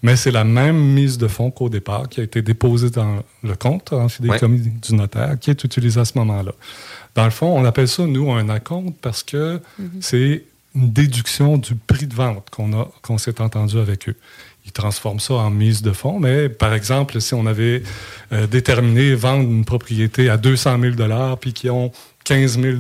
Mais 0.04 0.16
c'est 0.16 0.32
la 0.32 0.44
même 0.44 0.78
mise 0.80 1.18
de 1.18 1.28
fonds 1.28 1.52
qu'au 1.52 1.70
départ, 1.70 2.08
qui 2.10 2.22
a 2.22 2.24
été 2.24 2.42
déposée 2.42 2.90
dans 2.90 3.24
le 3.44 3.56
compte 3.56 3.94
en 3.94 4.08
fidéicommis 4.10 4.60
du 4.82 4.96
notaire, 4.96 5.38
qui 5.40 5.50
est 5.52 5.64
utilisée 5.64 6.00
à 6.00 6.06
ce 6.06 6.18
moment-là. 6.18 6.52
Dans 7.16 7.26
le 7.26 7.32
fond, 7.32 7.48
on 7.48 7.66
appelle 7.66 7.88
ça, 7.88 8.06
nous, 8.06 8.32
un 8.32 8.50
acompte 8.50 8.98
parce 9.02 9.24
que 9.24 9.62
c'est 10.00 10.44
une 10.76 10.92
déduction 10.92 11.58
du 11.58 11.76
prix 11.76 12.08
de 12.08 12.14
vente 12.14 12.50
qu'on, 12.52 12.74
a, 12.74 12.90
qu'on 13.02 13.18
s'est 13.18 13.42
entendu 13.42 13.80
avec 13.80 14.08
eux. 14.10 14.16
Ils 14.66 14.72
transforment 14.72 15.20
ça 15.20 15.34
en 15.36 15.50
mise 15.50 15.82
de 15.82 15.92
fonds, 15.92 16.20
mais 16.20 16.48
par 16.48 16.74
exemple, 16.74 17.20
si 17.22 17.34
on 17.34 17.46
avait 17.48 17.82
euh, 18.32 18.46
déterminé 18.46 19.16
vendre 19.16 19.44
une 19.44 19.66
propriété 19.66 20.30
à 20.30 20.38
200 20.38 20.78
000 20.80 21.36
puis 21.42 21.54
qu'ils 21.54 21.72
ont 21.72 21.92
15 22.26 22.60
000 22.60 22.78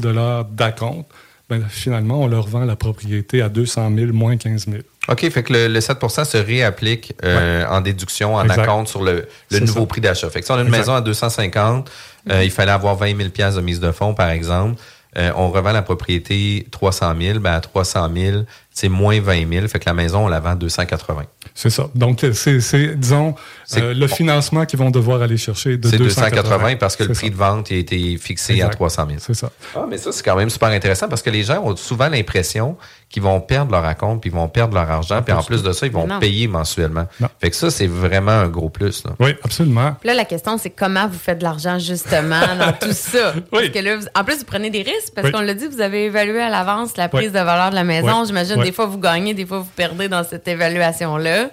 d'acompte, 0.52 1.08
ben, 1.50 1.64
finalement, 1.68 2.22
on 2.22 2.28
leur 2.28 2.47
vend 2.47 2.64
la 2.66 2.76
propriété 2.76 3.41
à 3.41 3.50
200 3.50 3.91
000 3.95 4.14
moins 4.14 4.38
15 4.38 4.68
000. 4.68 4.84
OK, 5.08 5.28
fait 5.30 5.43
que 5.43 5.54
le, 5.54 5.68
le 5.68 5.80
7% 5.80 6.24
se 6.24 6.38
réapplique 6.38 7.14
euh, 7.24 7.66
en 7.68 7.82
déduction, 7.82 8.36
en 8.36 8.43
Exact. 8.43 8.62
acompte 8.62 8.89
sur 8.89 9.04
le, 9.04 9.28
nouveau 9.52 9.80
ça. 9.82 9.86
prix 9.88 10.02
d'achat. 10.02 10.30
Fait 10.30 10.41
que 10.41 10.45
si 10.45 10.52
on 10.52 10.56
a 10.56 10.62
une 10.62 10.68
Exact. 10.68 10.78
maison 10.80 10.93
à 10.93 11.02
250, 11.02 11.89
euh, 12.30 12.43
il 12.43 12.52
fallait 12.52 12.72
avoir 12.72 12.95
20 12.95 13.18
000 13.18 13.30
de 13.30 13.62
mise 13.62 13.80
de 13.80 13.91
fonds, 13.91 14.14
par 14.14 14.30
exemple. 14.30 14.80
Euh, 15.18 15.32
on 15.36 15.50
revend 15.50 15.72
la 15.72 15.82
propriété 15.82 16.68
300 16.70 17.16
000, 17.20 17.39
ben 17.39 17.54
à 17.54 17.62
300 17.62 18.10
000, 18.16 18.43
c'est 18.80 18.90
moins 18.90 19.20
20 19.20 19.52
000. 19.52 19.68
Fait 19.68 19.80
que 19.80 19.86
la 19.86 19.94
maison, 19.94 20.26
on 20.26 20.28
la 20.30 20.40
vend 20.40 20.56
280. 20.56 21.24
C'est 21.54 21.70
ça. 21.70 21.88
Donc, 21.96 22.24
c'est, 22.34 22.96
disons, 22.96 23.36
euh, 23.78 23.94
le 23.94 24.08
financement 24.08 24.66
qu'ils 24.66 24.80
vont 24.80 24.90
devoir 24.92 25.22
aller 25.22 25.36
chercher 25.36 25.76
de 25.78 25.88
C'est 25.90 25.98
280. 25.98 26.30
280 26.44 26.76
parce 26.78 26.96
que 26.96 27.04
le 27.04 27.14
prix 27.14 27.28
ça. 27.28 27.32
de 27.34 27.36
vente 27.38 27.72
a 27.72 27.76
été 27.76 28.18
fixé 28.18 28.54
à 28.54 28.68
Exact. 28.68 28.76
300 28.76 29.06
000. 29.08 29.20
C'est 29.20 29.34
ça. 29.34 29.52
Ah, 29.76 29.86
mais 29.90 29.98
ça, 29.98 30.12
c'est 30.14 30.24
quand 30.24 30.36
même 30.38 30.50
super 30.50 30.70
intéressant 30.70 31.10
parce 31.10 31.22
que 31.22 31.30
les 31.30 31.44
gens 31.44 31.62
ont 31.64 31.76
souvent 31.76 32.08
l'impression 32.08 32.78
qu'ils 33.10 33.24
vont 33.24 33.42
perdre 33.42 33.72
leur 33.72 33.84
acompte, 33.86 34.22
puis 34.22 34.30
ils 34.30 34.36
vont 34.36 34.48
perdre 34.48 34.76
leur 34.76 34.90
argent, 34.90 35.22
puis 35.24 35.34
en 35.34 35.42
plus 35.42 35.64
de 35.64 35.72
ça, 35.72 35.88
ils 35.88 35.92
vont 35.92 36.06
Non. 36.06 36.20
payer 36.20 36.48
mensuellement. 36.48 37.08
Fait 37.42 37.50
que 37.50 37.56
ça, 37.56 37.72
c'est 37.72 37.88
vraiment 37.88 38.32
un 38.32 38.48
gros 38.48 38.70
plus. 38.70 39.04
là. 39.04 39.12
Oui, 39.20 39.32
absolument. 39.44 39.94
Puis 40.00 40.08
Là, 40.08 40.14
la 40.14 40.26
question, 40.26 40.58
c'est 40.60 40.70
comment 40.70 41.08
vous 41.08 41.18
faites 41.18 41.40
de 41.40 41.44
l'argent 41.44 41.80
justement 41.80 42.40
dans 42.60 42.72
tout 42.74 42.94
ça? 42.94 43.34
Parce 43.52 43.70
que 43.70 43.80
là, 43.80 43.98
vous- 43.98 44.06
en 44.16 44.24
plus, 44.24 44.38
vous 44.38 44.46
prenez 44.46 44.70
des 44.70 44.84
risques 44.84 45.14
parce 45.16 45.26
Oui. 45.28 45.34
qu'on 45.34 45.42
l'a 45.42 45.56
dit, 45.56 45.66
vous 45.68 45.82
avez 45.82 46.06
évalué 46.06 46.40
à 46.40 46.50
l'avance 46.50 46.96
la 46.98 47.10
prise 47.10 47.32
Oui. 47.34 47.40
de 47.40 47.44
valeur 47.44 47.72
de 47.72 47.76
la 47.76 47.84
maison. 47.84 48.22
Oui. 48.22 48.28
J'imagine 48.28 48.60
Oui. 48.60 48.68
Des 48.70 48.76
fois 48.76 48.86
vous 48.86 48.99
gagnez, 48.99 49.34
des 49.34 49.47
fois 49.47 49.59
vous 49.59 49.72
perdez 49.76 50.07
dans 50.07 50.24
cette 50.24 50.47
évaluation-là. 50.47 51.49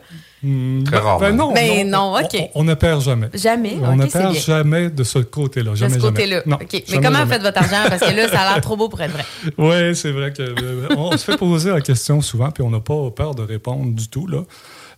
Très 0.85 0.99
rarement. 0.99 1.19
Ben 1.19 1.35
non, 1.35 1.53
Ben 1.55 1.91
non, 1.91 2.15
OK. 2.15 2.37
On, 2.55 2.61
on 2.61 2.65
ne 2.65 2.75
perd 2.75 3.01
jamais. 3.01 3.29
Jamais? 3.33 3.79
On 3.83 3.97
ne 3.97 4.05
perd 4.05 4.33
bien. 4.33 4.41
jamais 4.41 4.91
de 4.91 5.03
ce 5.03 5.21
côté-là. 5.21 5.71
De 5.71 5.77
Jamais, 5.77 5.95
ce 5.95 5.99
jamais. 5.99 6.11
côté-là. 6.13 6.43
Non, 6.45 6.57
OK. 6.57 6.69
Mais 6.73 6.85
jamais, 6.87 7.03
comment 7.03 7.19
jamais. 7.19 7.25
vous 7.25 7.31
faites 7.33 7.43
votre 7.43 7.59
argent? 7.59 7.89
Parce 7.89 8.03
que 8.03 8.15
là, 8.15 8.29
ça 8.29 8.41
a 8.43 8.53
l'air 8.53 8.61
trop 8.61 8.77
beau 8.77 8.91
pour 8.91 9.01
être 9.01 9.13
vrai. 9.13 9.25
Oui, 9.59 9.97
c'est 9.97 10.13
vrai 10.13 10.33
que 10.35 10.43
euh, 10.43 10.89
on 10.97 11.17
se 11.17 11.25
fait 11.25 11.39
poser 11.39 11.71
la 11.71 11.81
question 11.81 12.21
souvent, 12.21 12.51
puis 12.51 12.63
on 12.63 12.71
n'a 12.71 12.81
pas 12.81 13.11
peur 13.11 13.35
de 13.35 13.43
répondre 13.43 13.93
du 13.95 14.09
tout. 14.09 14.27
Là. 14.27 14.43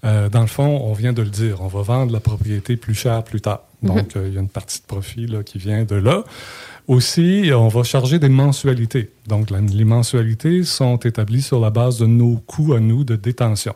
Euh, 0.04 0.28
dans 0.28 0.40
le 0.40 0.48
fond, 0.48 0.80
on 0.84 0.92
vient 0.92 1.12
de 1.12 1.22
le 1.22 1.30
dire, 1.30 1.60
on 1.60 1.68
va 1.68 1.82
vendre 1.82 2.12
la 2.12 2.20
propriété 2.20 2.76
plus 2.76 2.94
cher 2.94 3.22
plus 3.22 3.40
tard. 3.40 3.60
Donc, 3.82 4.16
euh, 4.16 4.26
il 4.26 4.34
y 4.34 4.38
a 4.38 4.40
une 4.40 4.48
partie 4.48 4.80
de 4.80 4.86
profit 4.86 5.26
là, 5.28 5.44
qui 5.44 5.58
vient 5.58 5.84
de 5.84 5.94
là. 5.96 6.24
Aussi, 6.88 7.50
on 7.54 7.68
va 7.68 7.82
charger 7.82 8.18
des 8.18 8.30
mensualités. 8.30 9.10
Donc, 9.26 9.50
les 9.50 9.84
mensualités 9.84 10.64
sont 10.64 10.96
établies 10.96 11.42
sur 11.42 11.60
la 11.60 11.68
base 11.68 11.98
de 11.98 12.06
nos 12.06 12.36
coûts 12.38 12.72
à 12.72 12.80
nous 12.80 13.04
de 13.04 13.14
détention. 13.14 13.74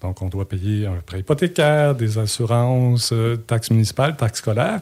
Donc, 0.00 0.22
on 0.22 0.28
doit 0.28 0.48
payer 0.48 0.86
un 0.86 1.00
prêt 1.04 1.18
hypothécaire, 1.18 1.96
des 1.96 2.18
assurances, 2.18 3.10
euh, 3.12 3.36
taxes 3.36 3.72
municipales, 3.72 4.16
taxes 4.16 4.38
scolaires. 4.38 4.80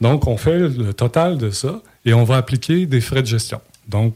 Donc, 0.00 0.26
on 0.26 0.36
fait 0.36 0.58
le 0.58 0.92
total 0.92 1.38
de 1.38 1.50
ça 1.50 1.80
et 2.04 2.14
on 2.14 2.24
va 2.24 2.36
appliquer 2.36 2.86
des 2.86 3.00
frais 3.00 3.22
de 3.22 3.28
gestion. 3.28 3.60
Donc, 3.86 4.14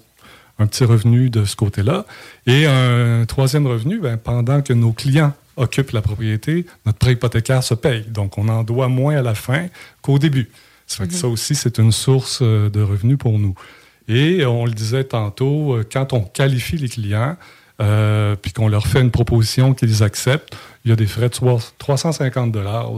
un 0.59 0.67
petit 0.67 0.85
revenu 0.85 1.31
de 1.31 1.45
ce 1.45 1.55
côté-là. 1.55 2.07
Et 2.49 2.67
un 2.67 3.27
troisième 3.27 3.69
revenu, 3.69 4.01
ben, 4.01 4.17
pendant 4.17 4.61
que 4.61 4.73
nos 4.73 4.91
clients 4.93 5.33
occupent 5.57 5.93
la 5.93 6.03
propriété, 6.03 6.67
notre 6.85 6.99
prêt 6.99 7.13
hypothécaire 7.13 7.63
se 7.63 7.75
paye. 7.75 8.05
Donc, 8.09 8.39
on 8.39 8.49
en 8.49 8.65
doit 8.65 8.89
moins 8.89 9.17
à 9.17 9.23
la 9.23 9.37
fin 9.37 9.69
qu'au 10.03 10.19
début. 10.19 10.51
Ça 10.87 10.99
fait 10.99 11.09
que 11.09 11.15
ça 11.15 11.29
aussi, 11.29 11.55
c'est 11.55 11.79
une 11.79 11.93
source 11.93 12.41
euh, 12.43 12.69
de 12.69 12.83
revenus 12.83 13.19
pour 13.19 13.39
nous. 13.39 13.55
Et 14.09 14.45
on 14.45 14.67
le 14.67 14.73
disait 14.73 15.05
tantôt, 15.05 15.75
euh, 15.75 15.85
quand 15.91 16.13
on 16.13 16.21
qualifie 16.21 16.77
les 16.77 16.89
clients, 16.89 17.37
euh, 17.81 18.37
puis 18.37 18.53
qu'on 18.53 18.69
leur 18.69 18.87
fait 18.87 19.01
une 19.01 19.11
proposition 19.11 19.75
qu'ils 19.75 20.03
acceptent, 20.03 20.57
il 20.85 20.91
y 20.91 20.93
a 20.93 20.97
des 20.97 21.07
frais 21.07 21.29
de 21.29 21.35
trois- 21.35 21.61
350 21.79 22.53
dollars 22.53 22.91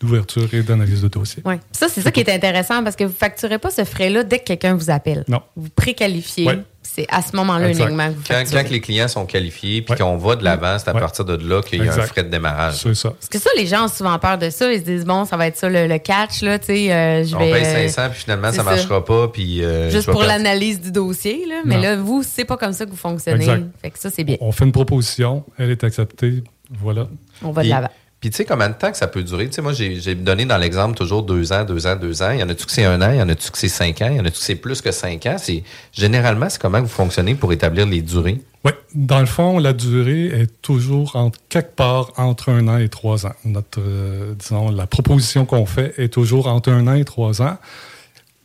d'ouverture 0.00 0.48
et 0.54 0.62
d'analyse 0.62 1.02
de 1.02 1.08
dossier. 1.08 1.42
Oui. 1.44 1.54
Ça, 1.72 1.88
c'est 1.88 2.00
ça 2.00 2.10
qui 2.12 2.20
est 2.20 2.30
intéressant 2.32 2.84
parce 2.84 2.94
que 2.96 3.04
vous 3.04 3.10
ne 3.10 3.16
facturez 3.16 3.58
pas 3.58 3.70
ce 3.70 3.84
frais-là 3.84 4.22
dès 4.22 4.38
que 4.38 4.44
quelqu'un 4.44 4.74
vous 4.74 4.90
appelle. 4.90 5.24
Non. 5.28 5.42
Vous 5.56 5.68
préqualifiez. 5.70 6.46
Ouais. 6.46 6.58
C'est 6.84 7.06
à 7.10 7.22
ce 7.22 7.34
moment-là 7.36 7.70
uniquement 7.70 8.08
que 8.08 8.14
vous 8.14 8.22
Quand, 8.28 8.42
quand 8.50 8.68
les 8.70 8.80
clients 8.80 9.06
sont 9.08 9.24
qualifiés 9.24 9.82
puis 9.82 9.96
qu'on 9.96 10.16
va 10.16 10.34
de 10.36 10.42
l'avant, 10.44 10.76
c'est 10.78 10.88
à 10.88 10.92
partir 10.92 11.24
de 11.24 11.36
là 11.36 11.62
qu'il 11.62 11.82
y 11.84 11.88
a 11.88 11.92
un 11.94 12.00
frais 12.02 12.24
de 12.24 12.28
démarrage. 12.28 12.74
C'est 12.82 12.94
ça. 12.94 13.10
Parce 13.10 13.28
que 13.28 13.38
ça, 13.38 13.50
les 13.56 13.66
gens 13.66 13.84
ont 13.84 13.88
souvent 13.88 14.18
peur 14.18 14.36
de 14.36 14.50
ça. 14.50 14.70
Ils 14.72 14.80
se 14.80 14.84
disent, 14.84 15.04
bon, 15.04 15.24
ça 15.24 15.36
va 15.36 15.46
être 15.46 15.56
ça 15.56 15.68
le, 15.68 15.86
le 15.86 15.98
catch, 15.98 16.42
là, 16.42 16.58
tu 16.58 16.66
sais, 16.66 16.92
euh, 16.92 17.24
je 17.24 17.34
On 17.36 17.38
vais... 17.38 17.52
paye 17.52 17.64
euh, 17.64 17.88
500 17.88 18.02
puis 18.10 18.20
finalement, 18.20 18.52
ça 18.52 18.62
marchera 18.64 19.04
pas. 19.04 19.28
Puis, 19.28 19.64
euh, 19.64 19.90
Juste 19.90 20.10
pour 20.10 20.22
l'analyse 20.24 20.80
du 20.80 20.90
dossier, 20.92 21.44
là. 21.48 21.62
Mais 21.64 21.76
Non. 21.76 21.82
là, 21.82 21.96
vous, 21.96 22.22
c'est 22.24 22.44
pas 22.44 22.56
comme 22.56 22.72
ça 22.72 22.84
que 22.84 22.90
vous 22.90 22.96
fonctionnez. 22.96 23.44
Exact. 23.44 23.64
Fait 23.80 23.90
que 23.90 23.98
ça, 23.98 24.10
c'est 24.10 24.24
bien. 24.24 24.36
On 24.40 24.50
fait 24.52 24.64
une 24.64 24.72
proposition, 24.72 25.44
elle 25.58 25.70
est 25.70 25.84
acceptée, 25.84 26.42
voilà. 26.80 27.08
On 27.42 27.50
va 27.50 27.62
de 27.62 27.68
l'avant. 27.68 27.88
Puis, 28.22 28.30
tu 28.30 28.36
sais, 28.36 28.44
combien 28.44 28.68
de 28.68 28.74
temps 28.74 28.92
que 28.92 28.96
ça 28.96 29.08
peut 29.08 29.24
durer? 29.24 29.48
Tu 29.48 29.54
sais, 29.54 29.62
moi, 29.62 29.72
j'ai 29.72 30.14
donné 30.14 30.44
dans 30.44 30.56
l'exemple 30.56 30.96
toujours 30.96 31.24
deux 31.24 31.52
ans, 31.52 31.64
deux 31.64 31.88
ans, 31.88 31.96
deux 31.96 32.22
ans. 32.22 32.30
Il 32.30 32.38
y 32.38 32.42
en 32.44 32.48
a-tu 32.48 32.66
que 32.66 32.70
c'est 32.70 32.84
un 32.84 33.02
an? 33.02 33.10
Il 33.10 33.18
y 33.18 33.20
en 33.22 33.28
a-tu 33.28 33.50
que 33.50 33.58
c'est 33.58 33.66
cinq 33.66 34.00
ans? 34.00 34.08
Il 34.12 34.16
y 34.16 34.20
en 34.20 34.24
a-tu 34.24 34.38
que 34.38 34.44
c'est 34.44 34.54
plus 34.54 34.80
que 34.80 34.92
cinq 34.92 35.26
ans? 35.26 35.34
C'est 35.38 35.64
Généralement, 35.92 36.48
c'est 36.48 36.62
comment 36.62 36.80
vous 36.80 36.86
fonctionnez 36.86 37.34
pour 37.34 37.52
établir 37.52 37.84
les 37.84 38.00
durées? 38.00 38.40
Oui, 38.64 38.70
dans 38.94 39.18
le 39.18 39.26
fond, 39.26 39.58
la 39.58 39.72
durée 39.72 40.26
est 40.26 40.62
toujours 40.62 41.16
entre 41.16 41.40
quelque 41.48 41.74
part 41.74 42.12
entre 42.16 42.50
un 42.50 42.68
an 42.68 42.78
et 42.78 42.88
trois 42.88 43.26
ans. 43.26 43.34
Notre, 43.44 43.80
euh, 43.80 44.34
disons, 44.38 44.70
la 44.70 44.86
proposition 44.86 45.44
qu'on 45.44 45.66
fait 45.66 45.92
est 45.98 46.12
toujours 46.12 46.46
entre 46.46 46.70
un 46.70 46.86
an 46.86 46.94
et 46.94 47.04
trois 47.04 47.42
ans. 47.42 47.58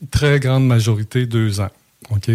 Très 0.10 0.40
grande 0.40 0.66
majorité, 0.66 1.28
deux 1.28 1.60
ans. 1.60 1.70
OK? 2.10 2.32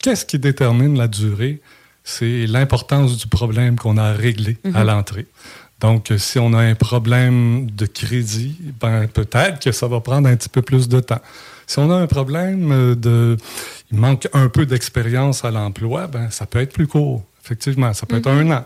Qu'est-ce 0.00 0.24
qui 0.24 0.38
détermine 0.38 0.96
la 0.96 1.08
durée? 1.08 1.60
C'est 2.04 2.46
l'importance 2.46 3.16
du 3.16 3.26
problème 3.26 3.76
qu'on 3.76 3.96
a 3.96 4.04
à 4.04 4.12
régler 4.12 4.58
à 4.74 4.80
Mhm. 4.82 4.86
l'entrée. 4.86 5.26
Donc, 5.80 6.10
euh, 6.10 6.18
si 6.18 6.38
on 6.38 6.52
a 6.52 6.58
un 6.60 6.74
problème 6.74 7.70
de 7.70 7.86
crédit, 7.86 8.56
ben, 8.80 9.06
peut-être 9.08 9.58
que 9.60 9.72
ça 9.72 9.88
va 9.88 10.00
prendre 10.00 10.28
un 10.28 10.36
petit 10.36 10.48
peu 10.48 10.62
plus 10.62 10.88
de 10.88 11.00
temps. 11.00 11.20
Si 11.66 11.78
on 11.78 11.90
a 11.90 11.94
un 11.96 12.06
problème 12.06 12.70
euh, 12.72 12.94
de... 12.94 13.36
Il 13.90 13.98
manque 13.98 14.28
un 14.32 14.48
peu 14.48 14.66
d'expérience 14.66 15.44
à 15.44 15.50
l'emploi, 15.50 16.06
ben, 16.06 16.30
ça 16.30 16.46
peut 16.46 16.60
être 16.60 16.72
plus 16.72 16.86
court. 16.86 17.24
Effectivement, 17.44 17.92
ça 17.94 18.06
peut 18.06 18.16
être 18.18 18.30
Mhm. 18.30 18.50
un 18.52 18.56
an. 18.58 18.64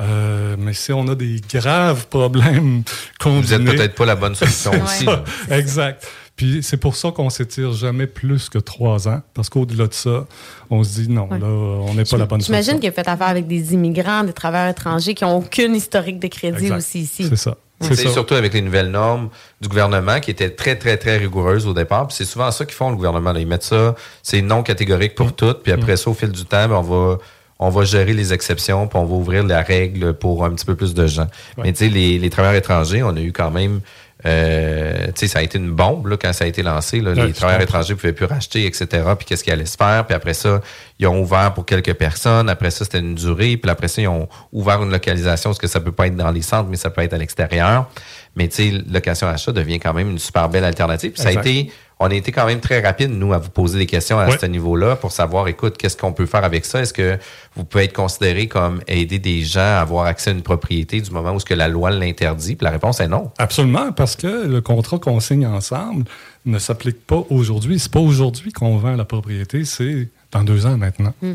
Euh, 0.00 0.56
mais 0.58 0.74
si 0.74 0.92
on 0.92 1.08
a 1.08 1.14
des 1.14 1.40
graves 1.52 2.06
problèmes 2.08 2.82
combinés... 3.18 3.42
Vous 3.42 3.52
êtes 3.54 3.64
peut-être 3.64 3.94
pas 3.94 4.06
la 4.06 4.14
bonne 4.16 4.34
solution 4.34 4.72
aussi. 4.82 5.06
Exact. 5.50 6.06
Puis 6.38 6.62
c'est 6.62 6.76
pour 6.76 6.94
ça 6.96 7.10
qu'on 7.10 7.28
s'étire 7.30 7.72
jamais 7.72 8.06
plus 8.06 8.48
que 8.48 8.58
trois 8.58 9.08
ans, 9.08 9.20
parce 9.34 9.50
qu'au-delà 9.50 9.88
de 9.88 9.92
ça, 9.92 10.24
on 10.70 10.82
se 10.84 11.00
dit 11.00 11.08
non, 11.10 11.28
là, 11.28 11.44
on 11.46 11.92
n'est 11.94 12.04
pas 12.04 12.16
la 12.16 12.26
bonne 12.26 12.40
J'imagine 12.40 12.78
qu'il 12.78 12.88
a 12.88 12.92
fait 12.92 13.06
affaire 13.08 13.26
avec 13.26 13.46
des 13.48 13.74
immigrants, 13.74 14.22
des 14.22 14.32
travailleurs 14.32 14.70
étrangers 14.70 15.14
qui 15.14 15.24
n'ont 15.24 15.36
aucune 15.38 15.74
historique 15.74 16.20
de 16.20 16.28
crédit 16.28 16.62
Exact. 16.66 16.76
aussi 16.76 17.00
ici. 17.00 17.26
C'est 17.28 17.36
ça. 17.36 17.56
C'est 17.80 18.08
surtout 18.08 18.34
avec 18.34 18.54
les 18.54 18.60
nouvelles 18.62 18.90
normes 18.90 19.28
du 19.60 19.68
gouvernement 19.68 20.18
qui 20.20 20.30
étaient 20.30 20.50
très, 20.50 20.76
très, 20.76 20.96
très 20.96 21.16
rigoureuses 21.18 21.66
au 21.66 21.74
départ. 21.74 22.06
Puis 22.08 22.16
c'est 22.16 22.24
souvent 22.24 22.50
ça 22.50 22.64
qu'ils 22.64 22.74
font, 22.74 22.90
le 22.90 22.96
gouvernement. 22.96 23.32
là. 23.32 23.40
Ils 23.40 23.46
mettent 23.46 23.62
ça, 23.64 23.94
c'est 24.22 24.40
non 24.42 24.62
catégorique 24.62 25.12
Mm. 25.12 25.14
pour 25.16 25.32
toutes. 25.34 25.62
Puis 25.64 25.72
après 25.72 25.96
ça, 25.96 26.08
au 26.10 26.14
fil 26.14 26.30
du 26.30 26.44
temps, 26.44 26.68
ben, 26.68 26.76
on 26.76 26.82
va 26.82 27.18
on 27.60 27.70
va 27.70 27.82
gérer 27.84 28.12
les 28.12 28.32
exceptions, 28.32 28.86
puis 28.86 28.96
on 29.00 29.04
va 29.04 29.14
ouvrir 29.16 29.42
la 29.44 29.62
règle 29.62 30.14
pour 30.14 30.44
un 30.44 30.50
petit 30.52 30.64
peu 30.64 30.76
plus 30.76 30.94
de 30.94 31.08
gens. 31.08 31.22
Ouais. 31.56 31.64
Mais 31.64 31.72
tu 31.72 31.78
sais, 31.80 31.88
les, 31.88 32.16
les 32.16 32.30
travailleurs 32.30 32.56
étrangers, 32.56 33.02
on 33.02 33.16
a 33.16 33.20
eu 33.20 33.32
quand 33.32 33.50
même... 33.50 33.80
euh, 34.26 35.06
tu 35.06 35.12
sais, 35.14 35.28
ça 35.28 35.38
a 35.38 35.42
été 35.42 35.58
une 35.58 35.70
bombe 35.70 36.08
là, 36.08 36.16
quand 36.16 36.32
ça 36.32 36.44
a 36.44 36.48
été 36.48 36.62
lancé. 36.62 37.00
Là, 37.00 37.14
les 37.14 37.32
travailleurs 37.32 37.62
étrangers 37.62 37.94
ne 37.94 37.98
pouvaient 37.98 38.12
plus 38.12 38.24
racheter, 38.24 38.66
etc. 38.66 38.86
Puis 39.16 39.26
qu'est-ce 39.26 39.44
qu'ils 39.44 39.52
allaient 39.52 39.64
se 39.64 39.76
faire? 39.76 40.06
Puis 40.06 40.14
après 40.14 40.34
ça, 40.34 40.60
ils 40.98 41.06
ont 41.06 41.20
ouvert 41.20 41.54
pour 41.54 41.64
quelques 41.64 41.94
personnes. 41.94 42.48
Après 42.48 42.70
ça, 42.70 42.84
c'était 42.84 42.98
une 42.98 43.14
durée. 43.14 43.56
Puis 43.56 43.70
après 43.70 43.86
ça, 43.86 44.02
ils 44.02 44.08
ont 44.08 44.28
ouvert 44.52 44.82
une 44.82 44.90
localisation, 44.90 45.50
parce 45.50 45.60
que 45.60 45.68
ça 45.68 45.80
peut 45.80 45.92
pas 45.92 46.08
être 46.08 46.16
dans 46.16 46.32
les 46.32 46.42
centres, 46.42 46.68
mais 46.68 46.76
ça 46.76 46.90
peut 46.90 47.02
être 47.02 47.12
à 47.12 47.18
l'extérieur. 47.18 47.88
Mais 48.34 48.48
tu 48.48 48.70
sais, 48.70 48.84
location-achat 48.90 49.52
devient 49.52 49.78
quand 49.78 49.94
même 49.94 50.10
une 50.10 50.18
super 50.18 50.48
belle 50.48 50.64
alternative. 50.64 51.12
Puis 51.12 51.22
ça 51.22 51.28
a 51.28 51.32
été, 51.32 51.70
on 52.00 52.06
a 52.06 52.14
été 52.14 52.30
quand 52.30 52.46
même 52.46 52.60
très 52.60 52.80
rapide, 52.80 53.10
nous, 53.10 53.32
à 53.32 53.38
vous 53.38 53.50
poser 53.50 53.78
des 53.78 53.86
questions 53.86 54.18
à 54.18 54.36
ce 54.36 54.46
niveau-là 54.46 54.96
pour 54.96 55.10
savoir, 55.10 55.48
écoute, 55.48 55.76
qu'est-ce 55.76 55.96
qu'on 55.96 56.12
peut 56.12 56.26
faire 56.26 56.44
avec 56.44 56.64
ça? 56.64 56.80
Est-ce 56.80 56.92
que 56.92 57.18
vous 57.56 57.64
pouvez 57.64 57.84
être 57.84 57.92
considéré 57.92 58.46
comme 58.46 58.80
aider 58.86 59.18
des 59.18 59.42
gens 59.42 59.60
à 59.60 59.80
avoir 59.80 60.06
accès 60.06 60.30
à 60.30 60.32
une 60.32 60.42
propriété 60.42 61.00
du 61.00 61.10
moment 61.10 61.32
où 61.32 61.40
ce 61.40 61.44
que 61.44 61.54
la 61.54 61.66
loi 61.66 61.90
l'interdit? 61.90 62.54
Puis 62.54 62.64
la 62.64 62.70
réponse 62.70 63.00
est 63.00 63.08
non. 63.08 63.32
Absolument, 63.38 63.90
parce 63.92 64.14
que 64.14 64.46
le 64.46 64.60
contrat 64.60 64.98
qu'on 64.98 65.18
signe 65.18 65.46
ensemble 65.46 66.04
ne 66.46 66.58
s'applique 66.58 67.04
pas 67.04 67.24
aujourd'hui. 67.30 67.80
C'est 67.80 67.92
pas 67.92 68.00
aujourd'hui 68.00 68.52
qu'on 68.52 68.76
vend 68.76 68.94
la 68.94 69.04
propriété, 69.04 69.64
c'est 69.64 70.08
dans 70.30 70.44
deux 70.44 70.66
ans 70.66 70.76
maintenant. 70.76 71.14
Hmm. 71.20 71.34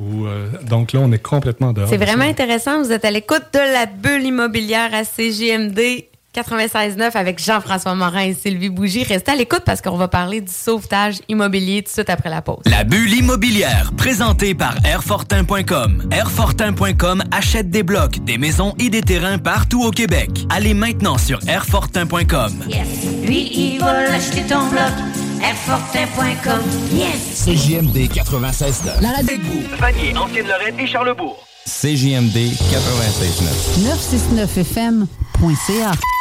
Euh, 0.00 0.46
donc 0.62 0.92
là, 0.92 1.00
on 1.00 1.10
est 1.12 1.22
complètement 1.22 1.72
dehors. 1.72 1.88
C'est 1.88 1.96
vraiment 1.96 2.24
ça. 2.24 2.30
intéressant. 2.30 2.82
Vous 2.82 2.92
êtes 2.92 3.04
à 3.04 3.10
l'écoute 3.10 3.44
de 3.52 3.58
la 3.58 3.86
bulle 3.86 4.22
immobilière 4.22 4.94
à 4.94 5.04
CGMD 5.04 6.04
96.9 6.42 7.16
avec 7.16 7.42
Jean-François 7.42 7.94
Morin 7.94 8.22
et 8.22 8.34
Sylvie 8.34 8.68
Bougie. 8.68 9.02
Restez 9.02 9.32
à 9.32 9.34
l'écoute 9.34 9.62
parce 9.66 9.80
qu'on 9.82 9.96
va 9.96 10.06
parler 10.06 10.40
du 10.40 10.52
sauvetage 10.52 11.16
immobilier 11.28 11.82
tout 11.82 11.88
de 11.88 11.92
suite 11.92 12.10
après 12.10 12.30
la 12.30 12.42
pause. 12.42 12.62
La 12.66 12.84
bulle 12.84 13.12
immobilière, 13.12 13.90
présentée 13.96 14.54
par 14.54 14.76
Airfortin.com. 14.84 16.08
Airfortin.com 16.12 17.24
achète 17.32 17.70
des 17.70 17.82
blocs, 17.82 18.22
des 18.24 18.38
maisons 18.38 18.74
et 18.78 18.88
des 18.88 19.00
terrains 19.02 19.38
partout 19.38 19.82
au 19.82 19.90
Québec. 19.90 20.30
Allez 20.50 20.74
maintenant 20.74 21.18
sur 21.18 21.40
Airfortin.com. 21.48 22.52
Lui, 23.24 23.50
il 23.52 23.80
va 23.80 24.04
l'acheter 24.04 24.42
ton 24.42 24.68
bloc. 24.68 24.92
Airfortin.com. 25.42 26.60
Yes! 26.92 27.44
CJMD 27.44 28.12
96.9. 28.12 29.00
La 29.00 29.10
radio 29.10 29.36
Vanier, 29.78 30.16
Ancienne-Lorraine 30.16 30.78
et 30.78 30.86
Charlebourg. 30.86 31.44
CJMD 31.66 32.36
96.9. 32.36 33.78
969fm.ca. 34.46 36.17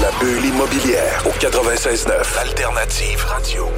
La 0.00 0.10
bulle 0.18 0.44
immobilière 0.44 1.24
au 1.26 1.30
96.9 1.30 2.38
Alternative 2.38 3.24
Radio. 3.24 3.70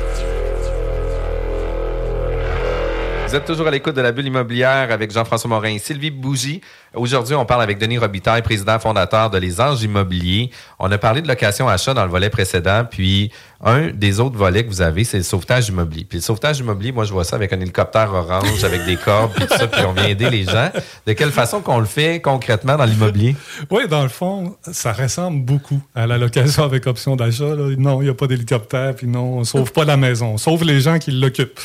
Vous 3.32 3.38
êtes 3.38 3.46
toujours 3.46 3.66
à 3.66 3.70
l'écoute 3.70 3.96
de 3.96 4.02
la 4.02 4.12
bulle 4.12 4.26
immobilière 4.26 4.92
avec 4.92 5.10
Jean-François 5.10 5.48
Morin 5.48 5.70
et 5.70 5.78
Sylvie 5.78 6.10
Bougie. 6.10 6.60
Aujourd'hui, 6.92 7.34
on 7.34 7.46
parle 7.46 7.62
avec 7.62 7.78
Denis 7.78 7.96
Robitaille, 7.96 8.42
président 8.42 8.78
fondateur 8.78 9.30
de 9.30 9.38
Les 9.38 9.58
Anges 9.58 9.82
Immobiliers. 9.82 10.50
On 10.78 10.92
a 10.92 10.98
parlé 10.98 11.22
de 11.22 11.28
location-achat 11.28 11.94
dans 11.94 12.04
le 12.04 12.10
volet 12.10 12.28
précédent, 12.28 12.84
puis 12.84 13.32
un 13.64 13.86
des 13.86 14.20
autres 14.20 14.36
volets 14.36 14.64
que 14.64 14.68
vous 14.68 14.82
avez, 14.82 15.04
c'est 15.04 15.16
le 15.16 15.22
sauvetage 15.22 15.70
immobilier. 15.70 16.04
Puis 16.04 16.18
le 16.18 16.22
sauvetage 16.22 16.58
immobilier, 16.58 16.92
moi, 16.92 17.04
je 17.04 17.12
vois 17.14 17.24
ça 17.24 17.36
avec 17.36 17.54
un 17.54 17.60
hélicoptère 17.60 18.12
orange, 18.12 18.64
avec 18.64 18.84
des 18.84 18.96
cordes, 18.96 19.32
puis 19.32 19.46
tout 19.46 19.56
ça, 19.56 19.66
puis 19.66 19.80
on 19.86 19.94
vient 19.94 20.08
aider 20.08 20.28
les 20.28 20.44
gens. 20.44 20.70
De 21.06 21.14
quelle 21.14 21.32
façon 21.32 21.62
qu'on 21.62 21.78
le 21.78 21.86
fait 21.86 22.20
concrètement 22.20 22.76
dans 22.76 22.84
l'immobilier? 22.84 23.34
Oui, 23.70 23.88
dans 23.88 24.02
le 24.02 24.10
fond, 24.10 24.56
ça 24.72 24.92
ressemble 24.92 25.42
beaucoup 25.42 25.80
à 25.94 26.06
la 26.06 26.18
location 26.18 26.64
avec 26.64 26.86
option 26.86 27.16
d'achat. 27.16 27.56
Non, 27.78 28.02
il 28.02 28.04
n'y 28.04 28.10
a 28.10 28.14
pas 28.14 28.26
d'hélicoptère, 28.26 28.94
puis 28.94 29.06
non, 29.06 29.36
on 29.36 29.38
ne 29.38 29.44
sauve 29.44 29.72
pas 29.72 29.86
la 29.86 29.96
maison, 29.96 30.34
on 30.34 30.36
sauve 30.36 30.64
les 30.64 30.82
gens 30.82 30.98
qui 30.98 31.12
l'occupent. 31.12 31.58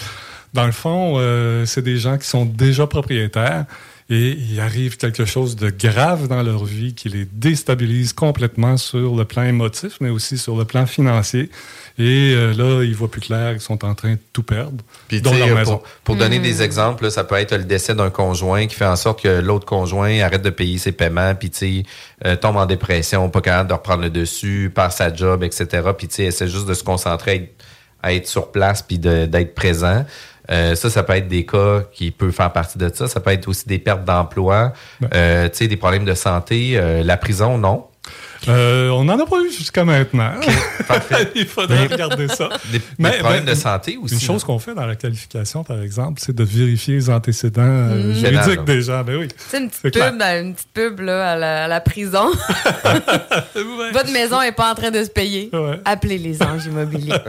Dans 0.54 0.66
le 0.66 0.72
fond, 0.72 1.16
euh, 1.18 1.66
c'est 1.66 1.82
des 1.82 1.98
gens 1.98 2.18
qui 2.18 2.28
sont 2.28 2.46
déjà 2.46 2.88
propriétaires 2.88 3.66
et 4.10 4.38
il 4.40 4.60
arrive 4.62 4.96
quelque 4.96 5.26
chose 5.26 5.58
de 5.58 5.70
grave 5.70 6.30
dans 6.30 6.42
leur 6.42 6.64
vie 6.64 6.94
qui 6.94 7.10
les 7.10 7.26
déstabilise 7.26 8.14
complètement 8.14 8.78
sur 8.78 9.16
le 9.16 9.26
plan 9.26 9.44
émotif, 9.44 9.98
mais 10.00 10.10
aussi 10.10 10.38
sur 10.38 10.56
le 10.56 10.64
plan 10.64 10.86
financier. 10.86 11.50
Et 12.00 12.34
euh, 12.34 12.54
là, 12.54 12.84
ils 12.84 12.96
voient 12.96 13.12
plus 13.12 13.20
clair, 13.20 13.52
ils 13.52 13.60
sont 13.60 13.84
en 13.84 13.96
train 13.96 14.14
de 14.14 14.20
tout 14.32 14.44
perdre, 14.44 14.78
Puis, 15.10 15.22
sais, 15.22 15.38
leur 15.38 15.58
maison. 15.58 15.78
pour, 15.78 15.88
pour 16.06 16.16
donner 16.16 16.40
des 16.40 16.62
exemples, 16.62 17.04
là, 17.04 17.10
ça 17.10 17.26
peut 17.26 17.36
être 17.36 17.58
le 17.58 17.66
décès 17.66 17.96
d'un 17.96 18.10
conjoint 18.10 18.66
qui 18.68 18.76
fait 18.76 18.86
en 18.86 18.96
sorte 18.96 19.24
que 19.24 19.42
l'autre 19.42 19.66
conjoint 19.66 20.22
arrête 20.22 20.44
de 20.44 20.52
payer 20.52 20.78
ses 20.78 20.94
paiements, 20.94 21.36
puis 21.36 21.50
tu 21.50 21.58
sais, 21.58 21.84
euh, 22.26 22.38
tombe 22.38 22.56
en 22.56 22.66
dépression, 22.66 23.30
pas 23.30 23.42
capable 23.42 23.70
de 23.70 23.74
reprendre 23.74 24.04
le 24.04 24.10
dessus, 24.10 24.72
perd 24.74 24.94
sa 24.94 25.14
job, 25.14 25.44
etc. 25.44 25.68
Puis 25.98 26.08
tu 26.08 26.16
sais, 26.16 26.24
essaie 26.26 26.48
juste 26.48 26.68
de 26.68 26.76
se 26.76 26.84
concentrer 26.84 27.32
à 27.32 27.36
être, 27.36 27.54
à 28.04 28.14
être 28.14 28.28
sur 28.28 28.52
place 28.52 28.84
puis 28.84 29.00
d'être 29.00 29.54
présent. 29.54 30.06
Euh, 30.52 30.76
ça, 30.76 30.90
ça 30.90 31.04
peut 31.04 31.14
être 31.14 31.28
des 31.28 31.46
cas 31.46 31.82
qui 31.92 32.12
peuvent 32.12 32.32
faire 32.32 32.52
partie 32.52 32.78
de 32.78 32.90
ça. 32.94 33.08
Ça 33.08 33.20
peut 33.20 33.32
être 33.32 33.48
aussi 33.48 33.68
des 33.68 33.80
pertes 33.80 34.06
d'emploi, 34.06 34.74
euh, 35.14 35.50
tu 35.50 35.58
sais, 35.58 35.68
des 35.68 35.78
problèmes 35.78 36.06
de 36.06 36.14
santé. 36.14 36.74
Euh, 36.76 37.04
la 37.04 37.18
prison, 37.18 37.58
non. 37.58 37.86
Euh, 38.50 38.90
on 38.90 39.04
n'en 39.06 39.20
a 39.20 39.26
pas 39.26 39.42
eu 39.42 39.52
jusqu'à 39.52 39.84
maintenant. 39.84 40.32
Il 41.36 41.46
faudrait 41.46 41.88
regarder 41.88 42.28
ça. 42.28 42.50
Des, 42.72 42.80
des 42.98 43.18
problèmes 43.20 43.46
de 43.46 43.54
santé 43.56 43.98
aussi. 44.02 44.14
Une 44.16 44.22
chose 44.22 44.44
qu'on 44.44 44.60
fait 44.60 44.74
dans 44.74 44.86
la 44.86 44.96
qualification, 44.96 45.64
par 45.64 45.82
exemple, 45.82 46.22
c'est 46.24 46.36
de 46.36 46.44
vérifier 46.44 46.96
les 46.96 47.10
antécédents 47.10 47.62
euh, 47.64 48.12
Mm. 48.12 48.14
juridiques 48.14 48.64
des 48.66 48.82
gens. 48.82 49.04
Ben 49.04 49.18
oui. 49.18 49.28
C'est 49.38 49.60
une 49.60 49.70
petite 49.70 49.94
pub, 50.02 50.18
dans- 50.18 50.42
une 50.46 50.54
petite 50.54 50.72
pub 50.74 51.00
là, 51.02 51.32
à, 51.32 51.36
la, 51.36 51.64
à 51.66 51.68
la 51.68 51.82
prison. 51.82 52.28
Votre 53.94 54.12
maison 54.12 54.40
n'est 54.42 54.52
pas 54.52 54.72
en 54.72 54.76
train 54.76 54.92
de 54.92 55.04
se 55.04 55.10
payer. 55.10 55.52
Appelez 55.86 56.18
les 56.18 56.42
anges 56.42 56.66
immobiliers. 56.66 57.14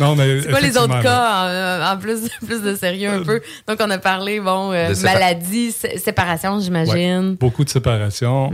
Non, 0.00 0.16
mais 0.16 0.40
C'est 0.42 0.50
quoi 0.50 0.60
les 0.60 0.76
autres 0.76 1.00
cas 1.02 1.88
en, 1.90 1.94
en 1.94 1.98
plus, 1.98 2.28
plus 2.46 2.62
de 2.62 2.74
sérieux 2.74 3.10
un 3.10 3.22
peu? 3.22 3.40
Donc, 3.68 3.78
on 3.80 3.90
a 3.90 3.98
parlé, 3.98 4.40
bon, 4.40 4.72
euh, 4.72 4.94
maladie, 5.02 5.72
sé- 5.72 5.98
séparation, 5.98 6.58
j'imagine. 6.60 7.30
Ouais, 7.30 7.36
beaucoup 7.38 7.64
de 7.64 7.70
séparation. 7.70 8.50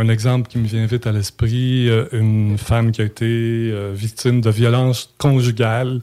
Un 0.00 0.08
exemple 0.08 0.48
qui 0.48 0.58
me 0.58 0.66
vient 0.66 0.86
vite 0.86 1.06
à 1.06 1.12
l'esprit, 1.12 1.88
euh, 1.88 2.06
une 2.12 2.56
femme 2.58 2.90
qui 2.90 3.02
a 3.02 3.04
été 3.04 3.24
euh, 3.26 3.92
victime 3.94 4.40
de 4.40 4.50
violences 4.50 5.12
conjugales. 5.18 6.00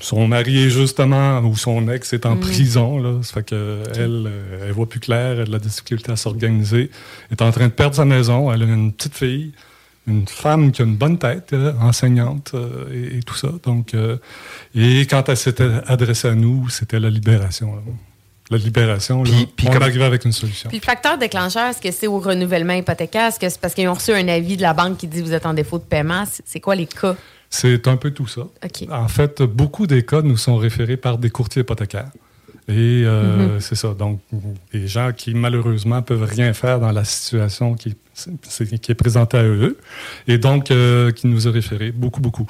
Son 0.00 0.26
mari 0.28 0.64
est 0.64 0.70
justement, 0.70 1.40
ou 1.40 1.56
son 1.56 1.88
ex 1.88 2.12
est 2.12 2.26
en 2.26 2.36
Mm. 2.36 2.40
prison. 2.40 2.98
Là. 2.98 3.12
Ça 3.22 3.32
fait 3.34 3.46
que 3.50 3.82
elle, 3.94 4.24
euh, 4.26 4.66
elle 4.66 4.72
voit 4.72 4.88
plus 4.88 5.00
clair, 5.00 5.40
elle 5.40 5.54
a 5.54 5.58
des 5.58 5.68
difficultés 5.68 6.12
à 6.12 6.16
s'organiser. 6.16 6.90
Elle 7.30 7.36
est 7.38 7.42
en 7.42 7.52
train 7.52 7.68
de 7.68 7.72
perdre 7.72 7.94
sa 7.96 8.04
maison. 8.04 8.52
Elle 8.52 8.62
a 8.62 8.66
une 8.66 8.92
petite 8.92 9.14
fille, 9.14 9.52
une 10.06 10.26
femme 10.26 10.70
qui 10.72 10.82
a 10.82 10.84
une 10.84 10.96
bonne 10.96 11.18
tête, 11.18 11.54
enseignante 11.80 12.54
et, 12.92 13.18
et 13.18 13.22
tout 13.22 13.34
ça. 13.34 13.48
Donc, 13.64 13.94
et 14.74 15.00
quand 15.10 15.28
elle 15.30 15.36
s'était 15.36 15.70
adressée 15.86 16.28
à 16.28 16.34
nous, 16.34 16.68
c'était 16.68 17.00
la 17.00 17.10
libération. 17.10 17.68
là. 17.76 17.82
La 18.50 18.58
libération, 18.58 19.24
là, 19.24 19.30
on 19.64 19.72
comme- 19.72 19.82
arrivait 19.82 20.04
avec 20.04 20.24
une 20.24 20.30
solution. 20.32 20.68
Puis 20.68 20.78
le 20.78 20.84
facteur 20.84 21.18
déclencheur, 21.18 21.68
est-ce 21.70 21.80
que 21.80 21.90
c'est 21.90 22.06
au 22.06 22.20
renouvellement 22.20 22.74
hypothécaire? 22.74 23.26
Est-ce 23.28 23.40
que 23.40 23.48
c'est 23.48 23.60
parce 23.60 23.74
qu'ils 23.74 23.88
ont 23.88 23.94
reçu 23.94 24.12
un 24.12 24.28
avis 24.28 24.56
de 24.56 24.62
la 24.62 24.72
banque 24.72 24.98
qui 24.98 25.08
dit 25.08 25.20
vous 25.20 25.32
êtes 25.32 25.46
en 25.46 25.54
défaut 25.54 25.78
de 25.78 25.84
paiement? 25.84 26.24
C'est- 26.44 26.60
quoi 26.60 26.76
les 26.76 26.86
cas? 26.86 27.16
C'est 27.50 27.88
un 27.88 27.96
peu 27.96 28.12
tout 28.12 28.26
ça. 28.28 28.42
OK. 28.42 28.88
En 28.90 29.08
fait, 29.08 29.42
beaucoup 29.42 29.86
des 29.88 30.04
cas 30.04 30.22
nous 30.22 30.36
sont 30.36 30.56
référés 30.56 30.96
par 30.96 31.18
des 31.18 31.30
courtiers 31.30 31.62
hypothécaires. 31.62 32.10
Et 32.68 33.02
euh, 33.04 33.54
Mhm. 33.54 33.60
c'est 33.60 33.76
ça. 33.76 33.94
Donc, 33.94 34.20
des 34.72 34.88
gens 34.88 35.12
qui, 35.16 35.34
malheureusement, 35.34 36.02
peuvent 36.02 36.24
rien 36.24 36.52
faire 36.52 36.80
dans 36.80 36.90
la 36.90 37.04
situation 37.04 37.74
qui, 37.74 37.90
est 37.90 38.94
présentée 38.94 39.36
à 39.38 39.44
eux. 39.44 39.78
Et 40.26 40.38
donc, 40.38 40.70
euh, 40.70 41.12
qui 41.12 41.26
nous 41.28 41.46
a 41.46 41.50
référés 41.52 41.92
beaucoup, 41.92 42.20
beaucoup. 42.20 42.46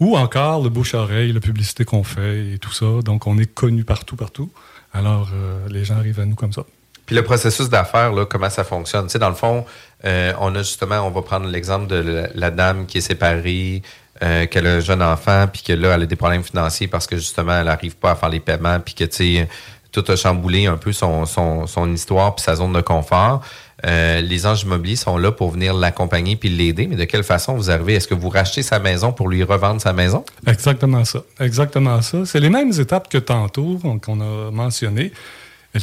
Ou 0.00 0.16
encore 0.16 0.62
le 0.64 0.68
bouche-oreille, 0.68 1.32
la 1.32 1.38
publicité 1.40 1.84
qu'on 1.84 2.02
fait 2.02 2.54
et 2.54 2.58
tout 2.58 2.72
ça. 2.72 2.86
Donc, 3.04 3.28
on 3.28 3.38
est 3.38 3.46
connu 3.52 3.84
partout, 3.84 4.16
partout. 4.16 4.50
Alors, 4.92 5.28
euh, 5.32 5.68
les 5.68 5.84
gens 5.84 5.96
arrivent 5.96 6.20
à 6.20 6.26
nous 6.26 6.34
comme 6.34 6.52
ça. 6.52 6.62
Puis 7.06 7.16
le 7.16 7.24
processus 7.24 7.68
d'affaires, 7.68 8.12
comment 8.30 8.50
ça 8.50 8.64
fonctionne? 8.64 9.06
Tu 9.06 9.12
sais, 9.12 9.18
dans 9.18 9.28
le 9.28 9.34
fond, 9.34 9.64
euh, 10.04 10.32
on 10.40 10.54
a 10.54 10.58
justement, 10.58 11.00
on 11.00 11.10
va 11.10 11.22
prendre 11.22 11.46
l'exemple 11.46 11.86
de 11.88 11.96
la, 11.96 12.28
la 12.34 12.50
dame 12.50 12.86
qui 12.86 12.98
est 12.98 13.02
séparée, 13.02 13.82
euh, 14.22 14.46
qu'elle 14.46 14.66
a 14.66 14.74
un 14.74 14.80
jeune 14.80 15.02
enfant, 15.02 15.46
puis 15.52 15.62
que 15.62 15.72
là, 15.72 15.94
elle 15.94 16.02
a 16.02 16.06
des 16.06 16.16
problèmes 16.16 16.44
financiers 16.44 16.86
parce 16.86 17.06
que 17.06 17.16
justement, 17.16 17.58
elle 17.58 17.66
n'arrive 17.66 17.96
pas 17.96 18.12
à 18.12 18.14
faire 18.14 18.28
les 18.28 18.40
paiements, 18.40 18.78
puis 18.78 18.94
que, 18.94 19.04
tu 19.04 19.38
sais, 19.38 19.48
tout 19.90 20.04
a 20.08 20.16
chamboulé 20.16 20.66
un 20.66 20.76
peu 20.76 20.92
son, 20.92 21.26
son, 21.26 21.66
son 21.66 21.92
histoire 21.92 22.34
puis 22.34 22.44
sa 22.44 22.54
zone 22.54 22.72
de 22.72 22.80
confort. 22.80 23.42
Euh, 23.84 24.20
les 24.20 24.46
anges 24.46 24.62
immobiliers 24.62 24.96
sont 24.96 25.16
là 25.18 25.32
pour 25.32 25.50
venir 25.50 25.74
l'accompagner 25.74 26.36
puis 26.36 26.48
l'aider. 26.48 26.86
Mais 26.86 26.96
de 26.96 27.04
quelle 27.04 27.24
façon 27.24 27.54
vous 27.54 27.70
arrivez? 27.70 27.94
Est-ce 27.94 28.06
que 28.08 28.14
vous 28.14 28.28
rachetez 28.28 28.62
sa 28.62 28.78
maison 28.78 29.12
pour 29.12 29.28
lui 29.28 29.42
revendre 29.42 29.80
sa 29.80 29.92
maison? 29.92 30.24
Exactement 30.46 31.04
ça. 31.04 31.22
Exactement 31.40 32.00
ça. 32.02 32.24
C'est 32.24 32.40
les 32.40 32.50
mêmes 32.50 32.72
étapes 32.78 33.08
que 33.08 33.18
tantôt 33.18 33.78
qu'on 34.02 34.20
a 34.20 34.50
mentionné. 34.52 35.12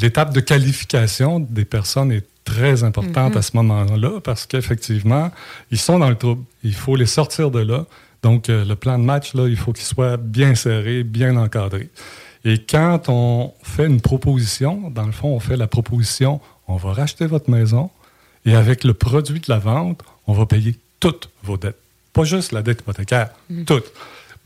L'étape 0.02 0.34
de 0.34 0.40
qualification 0.40 1.40
des 1.40 1.66
personnes 1.66 2.12
est 2.12 2.26
très 2.46 2.84
importante 2.84 3.32
Mhm. 3.34 3.38
à 3.38 3.42
ce 3.42 3.52
moment-là 3.58 4.20
parce 4.24 4.46
qu'effectivement, 4.46 5.32
ils 5.72 5.78
sont 5.80 6.00
dans 6.00 6.10
le 6.10 6.16
trouble. 6.16 6.44
Il 6.64 6.74
faut 6.76 6.96
les 6.96 7.06
sortir 7.06 7.52
de 7.52 7.60
là. 7.60 7.86
Donc, 8.24 8.50
euh, 8.50 8.66
le 8.66 8.76
plan 8.76 8.98
de 9.00 9.04
match, 9.04 9.34
là, 9.34 9.48
il 9.48 9.56
faut 9.58 9.72
qu'il 9.74 9.86
soit 9.86 10.18
bien 10.18 10.54
serré, 10.56 11.04
bien 11.04 11.36
encadré. 11.38 11.90
Et 12.46 12.58
quand 12.60 13.10
on 13.10 13.52
fait 13.64 13.86
une 13.88 14.00
proposition, 14.02 14.90
dans 14.92 15.06
le 15.06 15.12
fond, 15.12 15.30
on 15.30 15.40
fait 15.40 15.58
la 15.58 15.68
proposition, 15.68 16.40
on 16.70 16.78
va 16.78 16.94
racheter 16.94 17.26
votre 17.26 17.50
maison 17.50 17.90
et 18.46 18.56
avec 18.56 18.84
le 18.86 18.94
produit 18.94 19.40
de 19.42 19.46
la 19.50 19.60
vente, 19.60 20.02
on 20.28 20.34
va 20.34 20.46
payer 20.46 20.76
toutes 21.00 21.30
vos 21.44 21.58
dettes. 21.58 21.78
Pas 22.14 22.24
juste 22.24 22.52
la 22.52 22.62
dette 22.62 22.82
hypothécaire, 22.82 23.30
Mhm. 23.50 23.66
toutes. 23.66 23.92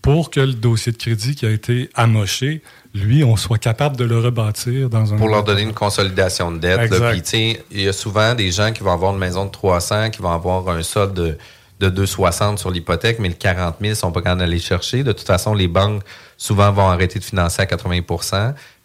Pour 0.02 0.30
que 0.32 0.40
le 0.42 0.54
dossier 0.54 0.92
de 0.92 0.98
crédit 0.98 1.36
qui 1.36 1.46
a 1.46 1.50
été 1.50 1.90
amoché, 1.96 2.62
lui, 2.94 3.24
on 3.24 3.38
soit 3.38 3.58
capable 3.58 3.96
de 3.96 4.04
le 4.04 4.20
rebâtir 4.20 4.90
dans 4.90 5.14
un... 5.14 5.18
Pour 5.18 5.30
leur 5.30 5.44
donner 5.44 5.62
une 5.62 5.74
consolidation 5.74 6.52
de 6.52 6.58
dette. 6.58 6.90
Puis, 7.12 7.22
tu 7.22 7.30
sais, 7.30 7.64
il 7.72 7.82
y 7.82 7.88
a 7.88 7.94
souvent 7.94 8.36
des 8.36 8.52
gens 8.52 8.72
qui 8.74 8.84
vont 8.84 8.92
avoir 8.92 9.14
une 9.14 9.20
maison 9.20 9.46
de 9.46 9.52
300, 9.52 10.10
qui 10.10 10.22
vont 10.22 10.32
avoir 10.34 10.68
un 10.70 10.84
solde 10.84 11.14
de, 11.14 11.38
de 11.80 11.90
260 11.90 12.60
sur 12.60 12.70
l'hypothèque, 12.70 13.20
mais 13.20 13.30
le 13.30 13.34
40 13.36 13.78
000 13.80 13.92
ne 13.92 13.96
sont 13.96 14.12
pas 14.12 14.22
capables 14.22 14.42
d'aller 14.42 14.60
chercher. 14.60 15.04
De 15.04 15.14
toute 15.14 15.26
façon, 15.26 15.54
les 15.54 15.70
banques, 15.70 16.04
souvent, 16.38 16.72
vont 16.74 16.88
arrêter 16.90 17.18
de 17.20 17.24
financer 17.24 17.62
à 17.62 17.66
80 17.66 18.02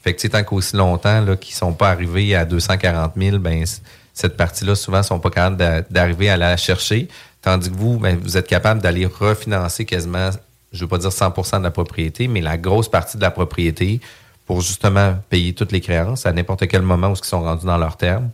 Fait 0.08 0.14
que, 0.14 0.26
tant 0.28 0.42
qu'aussi 0.42 0.74
longtemps 0.74 1.22
qu'ils 1.36 1.52
ne 1.52 1.58
sont 1.58 1.74
pas 1.74 1.90
arrivés 1.90 2.34
à 2.34 2.46
240 2.46 3.12
000, 3.14 3.38
ben, 3.40 3.62
cette 4.14 4.38
partie-là, 4.38 4.74
souvent, 4.74 4.98
ne 4.98 5.02
sont 5.02 5.20
pas 5.20 5.28
capables 5.28 5.58
d'a- 5.58 5.82
d'arriver 5.82 6.30
à 6.30 6.38
la 6.38 6.56
chercher. 6.56 7.08
Tandis 7.42 7.70
que 7.70 7.76
vous, 7.76 7.98
ben, 7.98 8.18
vous 8.18 8.38
êtes 8.38 8.46
capable 8.46 8.80
d'aller 8.80 9.04
refinancer 9.04 9.84
quasiment, 9.84 10.30
je 10.72 10.78
ne 10.78 10.80
veux 10.80 10.88
pas 10.88 10.96
dire 10.96 11.10
100% 11.12 11.58
de 11.58 11.64
la 11.64 11.70
propriété, 11.70 12.26
mais 12.26 12.40
la 12.40 12.56
grosse 12.56 12.88
partie 12.88 13.18
de 13.18 13.22
la 13.22 13.30
propriété 13.30 14.00
pour 14.46 14.62
justement 14.62 15.14
payer 15.28 15.52
toutes 15.52 15.72
les 15.72 15.82
créances 15.82 16.24
à 16.24 16.32
n'importe 16.32 16.66
quel 16.68 16.80
moment 16.80 17.08
où 17.10 17.14
ils 17.14 17.24
sont 17.26 17.42
rendus 17.42 17.66
dans 17.66 17.76
leur 17.76 17.98
terme, 17.98 18.30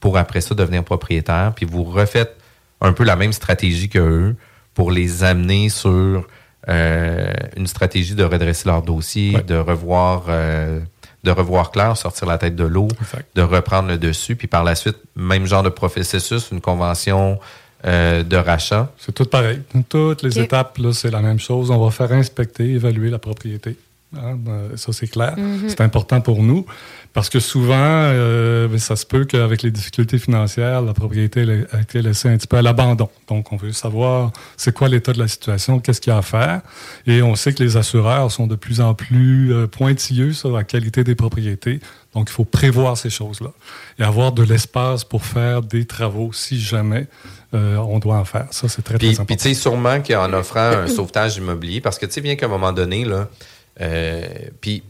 pour 0.00 0.16
après 0.16 0.40
ça 0.40 0.54
devenir 0.54 0.82
propriétaire. 0.82 1.52
Puis 1.54 1.66
vous 1.66 1.84
refaites 1.84 2.34
un 2.80 2.94
peu 2.94 3.04
la 3.04 3.16
même 3.16 3.34
stratégie 3.34 3.90
que 3.90 3.98
eux 3.98 4.36
pour 4.72 4.90
les 4.90 5.24
amener 5.24 5.68
sur 5.68 6.26
euh, 6.70 7.32
une 7.54 7.66
stratégie 7.66 8.14
de 8.14 8.24
redresser 8.24 8.66
leur 8.66 8.80
dossier, 8.80 9.36
de 9.46 9.56
revoir 9.56 10.24
euh, 10.28 10.80
de 11.24 11.30
revoir 11.30 11.70
clair, 11.70 11.96
sortir 11.96 12.26
la 12.26 12.38
tête 12.38 12.56
de 12.56 12.64
l'eau, 12.64 12.88
de 13.34 13.42
reprendre 13.42 13.88
le 13.88 13.98
dessus, 13.98 14.36
puis 14.36 14.46
par 14.46 14.64
la 14.64 14.74
suite, 14.74 14.96
même 15.16 15.46
genre 15.46 15.62
de 15.62 15.68
processus, 15.68 16.50
une 16.52 16.60
convention 16.60 17.38
euh, 17.84 18.22
de 18.22 18.36
rachat. 18.36 18.92
C'est 18.98 19.14
tout 19.14 19.24
pareil. 19.24 19.60
Toutes 19.88 20.22
les 20.22 20.38
étapes, 20.38 20.78
là, 20.78 20.92
c'est 20.92 21.10
la 21.10 21.20
même 21.20 21.38
chose. 21.38 21.70
On 21.70 21.84
va 21.84 21.90
faire 21.90 22.12
inspecter, 22.12 22.72
évaluer 22.72 23.10
la 23.10 23.18
propriété. 23.18 23.76
Hein, 24.16 24.38
euh, 24.48 24.76
ça, 24.76 24.92
c'est 24.92 25.06
clair. 25.06 25.36
Mhm. 25.36 25.68
C'est 25.68 25.80
important 25.80 26.20
pour 26.20 26.42
nous 26.42 26.64
parce 27.12 27.28
que 27.30 27.40
souvent, 27.40 27.74
euh, 27.78 28.68
ben, 28.68 28.78
ça 28.78 28.96
se 28.96 29.06
peut 29.06 29.24
qu'avec 29.24 29.62
les 29.62 29.70
difficultés 29.70 30.18
financières, 30.18 30.82
la 30.82 30.92
propriété 30.92 31.44
a 31.72 31.80
été 31.80 32.02
laissée 32.02 32.28
un 32.28 32.36
petit 32.36 32.46
peu 32.46 32.56
à 32.56 32.62
l'abandon. 32.62 33.08
Donc, 33.28 33.52
on 33.52 33.56
veut 33.56 33.72
savoir 33.72 34.32
c'est 34.56 34.74
quoi 34.74 34.88
l'état 34.88 35.12
de 35.12 35.18
la 35.18 35.28
situation, 35.28 35.80
qu'est-ce 35.80 36.00
qu'il 36.00 36.12
y 36.12 36.14
a 36.14 36.18
à 36.18 36.22
faire. 36.22 36.60
Et 37.06 37.22
on 37.22 37.34
sait 37.34 37.52
que 37.52 37.62
les 37.62 37.76
assureurs 37.76 38.30
sont 38.30 38.46
de 38.46 38.56
plus 38.56 38.80
en 38.80 38.94
plus 38.94 39.52
euh, 39.52 39.66
pointilleux 39.66 40.32
sur 40.32 40.52
la 40.52 40.64
qualité 40.64 41.02
des 41.02 41.14
propriétés. 41.14 41.80
Donc, 42.14 42.28
il 42.30 42.32
faut 42.32 42.44
prévoir 42.44 42.96
ces 42.96 43.10
choses-là 43.10 43.50
et 43.98 44.02
avoir 44.02 44.32
de 44.32 44.42
l'espace 44.42 45.04
pour 45.04 45.24
faire 45.24 45.62
des 45.62 45.84
travaux 45.86 46.32
si 46.32 46.60
jamais 46.60 47.06
euh, 47.54 47.76
on 47.76 47.98
doit 47.98 48.16
en 48.16 48.24
faire. 48.24 48.46
Ça, 48.50 48.68
c'est 48.68 48.82
très, 48.82 48.98
Puis, 48.98 49.08
très 49.08 49.14
important. 49.14 49.24
puis 49.26 49.36
tu 49.36 49.54
sais, 49.54 49.54
sûrement 49.54 50.02
qu'en 50.02 50.32
offrant 50.32 50.60
un 50.60 50.86
sauvetage 50.86 51.36
immobilier, 51.36 51.80
parce 51.80 51.98
que 51.98 52.06
tu 52.06 52.12
sais 52.12 52.20
bien 52.20 52.36
qu'à 52.36 52.46
un 52.46 52.50
moment 52.50 52.72
donné, 52.72 53.04
là, 53.04 53.28
euh, 53.80 54.26
puis, 54.60 54.82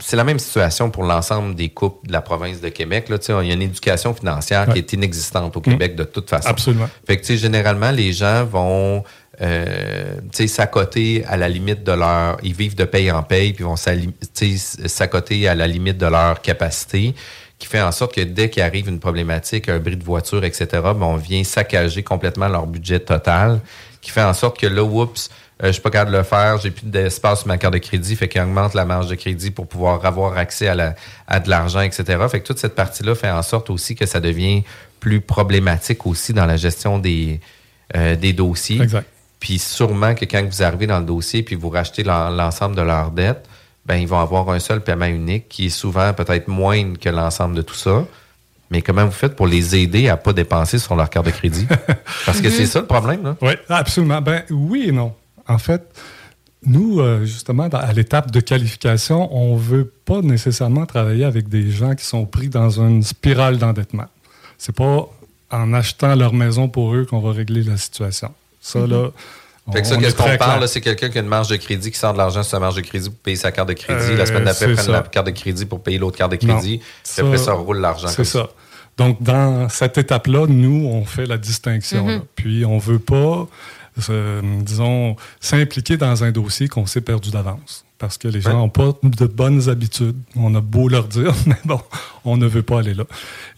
c'est 0.00 0.16
la 0.16 0.24
même 0.24 0.40
situation 0.40 0.90
pour 0.90 1.04
l'ensemble 1.04 1.54
des 1.54 1.68
couples 1.68 2.08
de 2.08 2.12
la 2.12 2.20
province 2.20 2.60
de 2.60 2.68
Québec. 2.68 3.08
Là, 3.08 3.18
tu 3.18 3.26
sais, 3.26 3.32
il 3.42 3.48
y 3.48 3.50
a 3.50 3.54
une 3.54 3.62
éducation 3.62 4.12
financière 4.12 4.68
qui 4.68 4.78
est 4.78 4.92
inexistante 4.92 5.56
au 5.56 5.60
Québec 5.60 5.94
de 5.94 6.04
toute 6.04 6.28
façon. 6.28 6.48
Absolument. 6.48 6.88
Fait 7.06 7.16
que, 7.16 7.20
tu 7.20 7.28
sais, 7.28 7.36
généralement, 7.36 7.92
les 7.92 8.12
gens 8.12 8.44
vont 8.44 9.04
euh, 9.40 10.16
tu 10.32 10.38
sais, 10.38 10.46
s'accoter 10.46 11.24
à 11.26 11.36
la 11.36 11.48
limite 11.48 11.84
de 11.84 11.92
leur... 11.92 12.38
Ils 12.42 12.54
vivent 12.54 12.76
de 12.76 12.84
paye 12.84 13.10
en 13.10 13.22
paye, 13.22 13.52
puis 13.52 13.64
vont 13.64 13.76
s'accoter 13.76 15.48
à 15.48 15.54
la 15.54 15.66
limite 15.66 15.98
de 15.98 16.06
leur 16.06 16.40
capacité, 16.40 17.14
qui 17.58 17.66
fait 17.66 17.82
en 17.82 17.92
sorte 17.92 18.14
que 18.14 18.20
dès 18.20 18.50
qu'il 18.50 18.62
arrive 18.62 18.88
une 18.88 19.00
problématique, 19.00 19.68
un 19.68 19.78
bris 19.78 19.96
de 19.96 20.04
voiture, 20.04 20.44
etc., 20.44 20.66
ben, 20.72 21.02
on 21.02 21.16
vient 21.16 21.42
saccager 21.44 22.02
complètement 22.02 22.48
leur 22.48 22.66
budget 22.66 23.00
total, 23.00 23.60
qui 24.00 24.10
fait 24.10 24.22
en 24.22 24.34
sorte 24.34 24.58
que 24.58 24.66
là, 24.66 24.84
oups, 24.84 25.30
je 25.62 25.70
suis 25.70 25.80
pas 25.82 25.90
capable 25.90 26.12
de 26.12 26.16
le 26.16 26.22
faire, 26.24 26.58
j'ai 26.58 26.70
plus 26.70 26.86
d'espace 26.86 27.40
sur 27.40 27.48
ma 27.48 27.58
carte 27.58 27.74
de 27.74 27.78
crédit, 27.78 28.16
fait 28.16 28.28
qu'il 28.28 28.40
augmente 28.42 28.74
la 28.74 28.84
marge 28.84 29.06
de 29.06 29.14
crédit 29.14 29.50
pour 29.50 29.66
pouvoir 29.68 30.04
avoir 30.04 30.36
accès 30.36 30.66
à, 30.68 30.74
la, 30.74 30.94
à 31.28 31.38
de 31.40 31.48
l'argent, 31.48 31.80
etc. 31.80 32.04
Fait 32.30 32.40
que 32.40 32.46
toute 32.46 32.58
cette 32.58 32.74
partie-là 32.74 33.14
fait 33.14 33.30
en 33.30 33.42
sorte 33.42 33.70
aussi 33.70 33.94
que 33.94 34.04
ça 34.06 34.20
devient 34.20 34.64
plus 35.00 35.20
problématique 35.20 36.06
aussi 36.06 36.32
dans 36.32 36.46
la 36.46 36.56
gestion 36.56 36.98
des, 36.98 37.40
euh, 37.96 38.16
des 38.16 38.32
dossiers. 38.32 38.80
Exact. 38.82 39.06
Puis 39.38 39.58
sûrement 39.58 40.14
que 40.14 40.24
quand 40.24 40.42
vous 40.44 40.62
arrivez 40.62 40.86
dans 40.86 40.98
le 40.98 41.04
dossier 41.04 41.42
puis 41.42 41.54
vous 41.54 41.68
rachetez 41.68 42.02
l'en- 42.02 42.30
l'ensemble 42.30 42.74
de 42.74 42.82
leurs 42.82 43.10
dettes, 43.10 43.46
ben 43.86 43.96
ils 43.96 44.08
vont 44.08 44.18
avoir 44.20 44.48
un 44.48 44.58
seul 44.58 44.80
paiement 44.80 45.04
unique 45.06 45.48
qui 45.48 45.66
est 45.66 45.70
souvent 45.70 46.12
peut-être 46.14 46.48
moindre 46.48 46.98
que 46.98 47.10
l'ensemble 47.10 47.54
de 47.54 47.62
tout 47.62 47.74
ça. 47.74 48.04
Mais 48.70 48.80
comment 48.80 49.04
vous 49.04 49.12
faites 49.12 49.36
pour 49.36 49.46
les 49.46 49.76
aider 49.76 50.08
à 50.08 50.16
pas 50.16 50.32
dépenser 50.32 50.78
sur 50.78 50.96
leur 50.96 51.10
carte 51.10 51.26
de 51.26 51.30
crédit? 51.30 51.66
Parce 52.26 52.40
que 52.40 52.48
c'est 52.48 52.64
ça 52.66 52.80
le 52.80 52.86
problème, 52.86 53.22
là. 53.22 53.36
Oui, 53.42 53.52
absolument. 53.68 54.22
Ben, 54.22 54.42
oui 54.50 54.86
et 54.88 54.92
non. 54.92 55.14
En 55.48 55.58
fait, 55.58 55.82
nous, 56.66 57.00
euh, 57.00 57.24
justement, 57.24 57.64
à 57.68 57.92
l'étape 57.92 58.30
de 58.30 58.40
qualification, 58.40 59.28
on 59.36 59.54
ne 59.54 59.60
veut 59.60 59.92
pas 60.04 60.20
nécessairement 60.22 60.86
travailler 60.86 61.24
avec 61.24 61.48
des 61.48 61.70
gens 61.70 61.94
qui 61.94 62.04
sont 62.04 62.24
pris 62.26 62.48
dans 62.48 62.80
une 62.80 63.02
spirale 63.02 63.58
d'endettement. 63.58 64.06
C'est 64.58 64.74
pas 64.74 65.06
en 65.50 65.72
achetant 65.74 66.14
leur 66.14 66.32
maison 66.32 66.68
pour 66.68 66.94
eux 66.94 67.04
qu'on 67.04 67.20
va 67.20 67.32
régler 67.32 67.62
la 67.62 67.76
situation. 67.76 68.32
Ça, 68.60 68.86
là. 68.86 69.10
Fait 69.72 69.80
que 69.80 69.86
ça, 69.88 69.96
qu'est-ce 69.96 70.14
qu'on 70.14 70.36
parle, 70.36 70.68
c'est 70.68 70.80
quelqu'un 70.82 71.08
qui 71.08 71.16
a 71.18 71.22
une 71.22 71.26
marge 71.26 71.48
de 71.48 71.56
crédit, 71.56 71.90
qui 71.90 71.98
sort 71.98 72.12
de 72.12 72.18
l'argent 72.18 72.42
sur 72.42 72.50
sa 72.50 72.60
marge 72.60 72.74
de 72.76 72.82
crédit 72.82 73.08
pour 73.08 73.18
payer 73.18 73.36
sa 73.36 73.50
carte 73.50 73.68
de 73.68 73.72
crédit. 73.74 74.14
la 74.14 74.26
semaine 74.26 74.42
Euh, 74.42 74.44
d'après, 74.44 74.72
prennent 74.74 74.76
ça. 74.84 74.92
la 74.92 75.02
carte 75.02 75.26
de 75.26 75.30
crédit 75.32 75.64
pour 75.64 75.82
payer 75.82 75.96
l'autre 75.98 76.18
carte 76.18 76.32
de 76.38 76.46
Non. 76.46 76.54
crédit. 76.58 76.80
Puis 77.02 77.22
après, 77.22 77.38
ça 77.38 77.52
roule 77.54 77.78
l'argent. 77.78 78.08
C'est 78.08 78.24
ça. 78.24 78.48
Donc, 78.98 79.22
dans 79.22 79.68
cette 79.70 79.96
étape-là, 79.98 80.46
nous, 80.48 80.86
on 80.86 81.04
fait 81.06 81.24
la 81.26 81.38
distinction. 81.38 82.04
Mhm. 82.06 82.22
Puis, 82.36 82.64
on 82.66 82.74
ne 82.76 82.80
veut 82.80 82.98
pas, 82.98 83.48
euh, 84.10 84.42
disons, 84.62 85.16
s'impliquer 85.40 85.96
dans 85.96 86.24
un 86.24 86.30
dossier 86.32 86.68
qu'on 86.68 86.86
s'est 86.86 87.00
perdu 87.00 87.30
d'avance. 87.30 87.84
Parce 87.98 88.18
que 88.18 88.28
les 88.28 88.40
gens 88.40 88.50
Ouais. 88.50 88.56
n'ont 88.56 88.68
pas 88.68 88.92
de 89.02 89.26
bonnes 89.26 89.68
habitudes. 89.68 90.16
On 90.36 90.54
a 90.54 90.60
beau 90.60 90.88
leur 90.88 91.06
dire, 91.08 91.32
mais 91.46 91.56
bon, 91.64 91.80
on 92.24 92.36
ne 92.36 92.46
veut 92.46 92.62
pas 92.62 92.80
aller 92.80 92.92
là. 92.94 93.04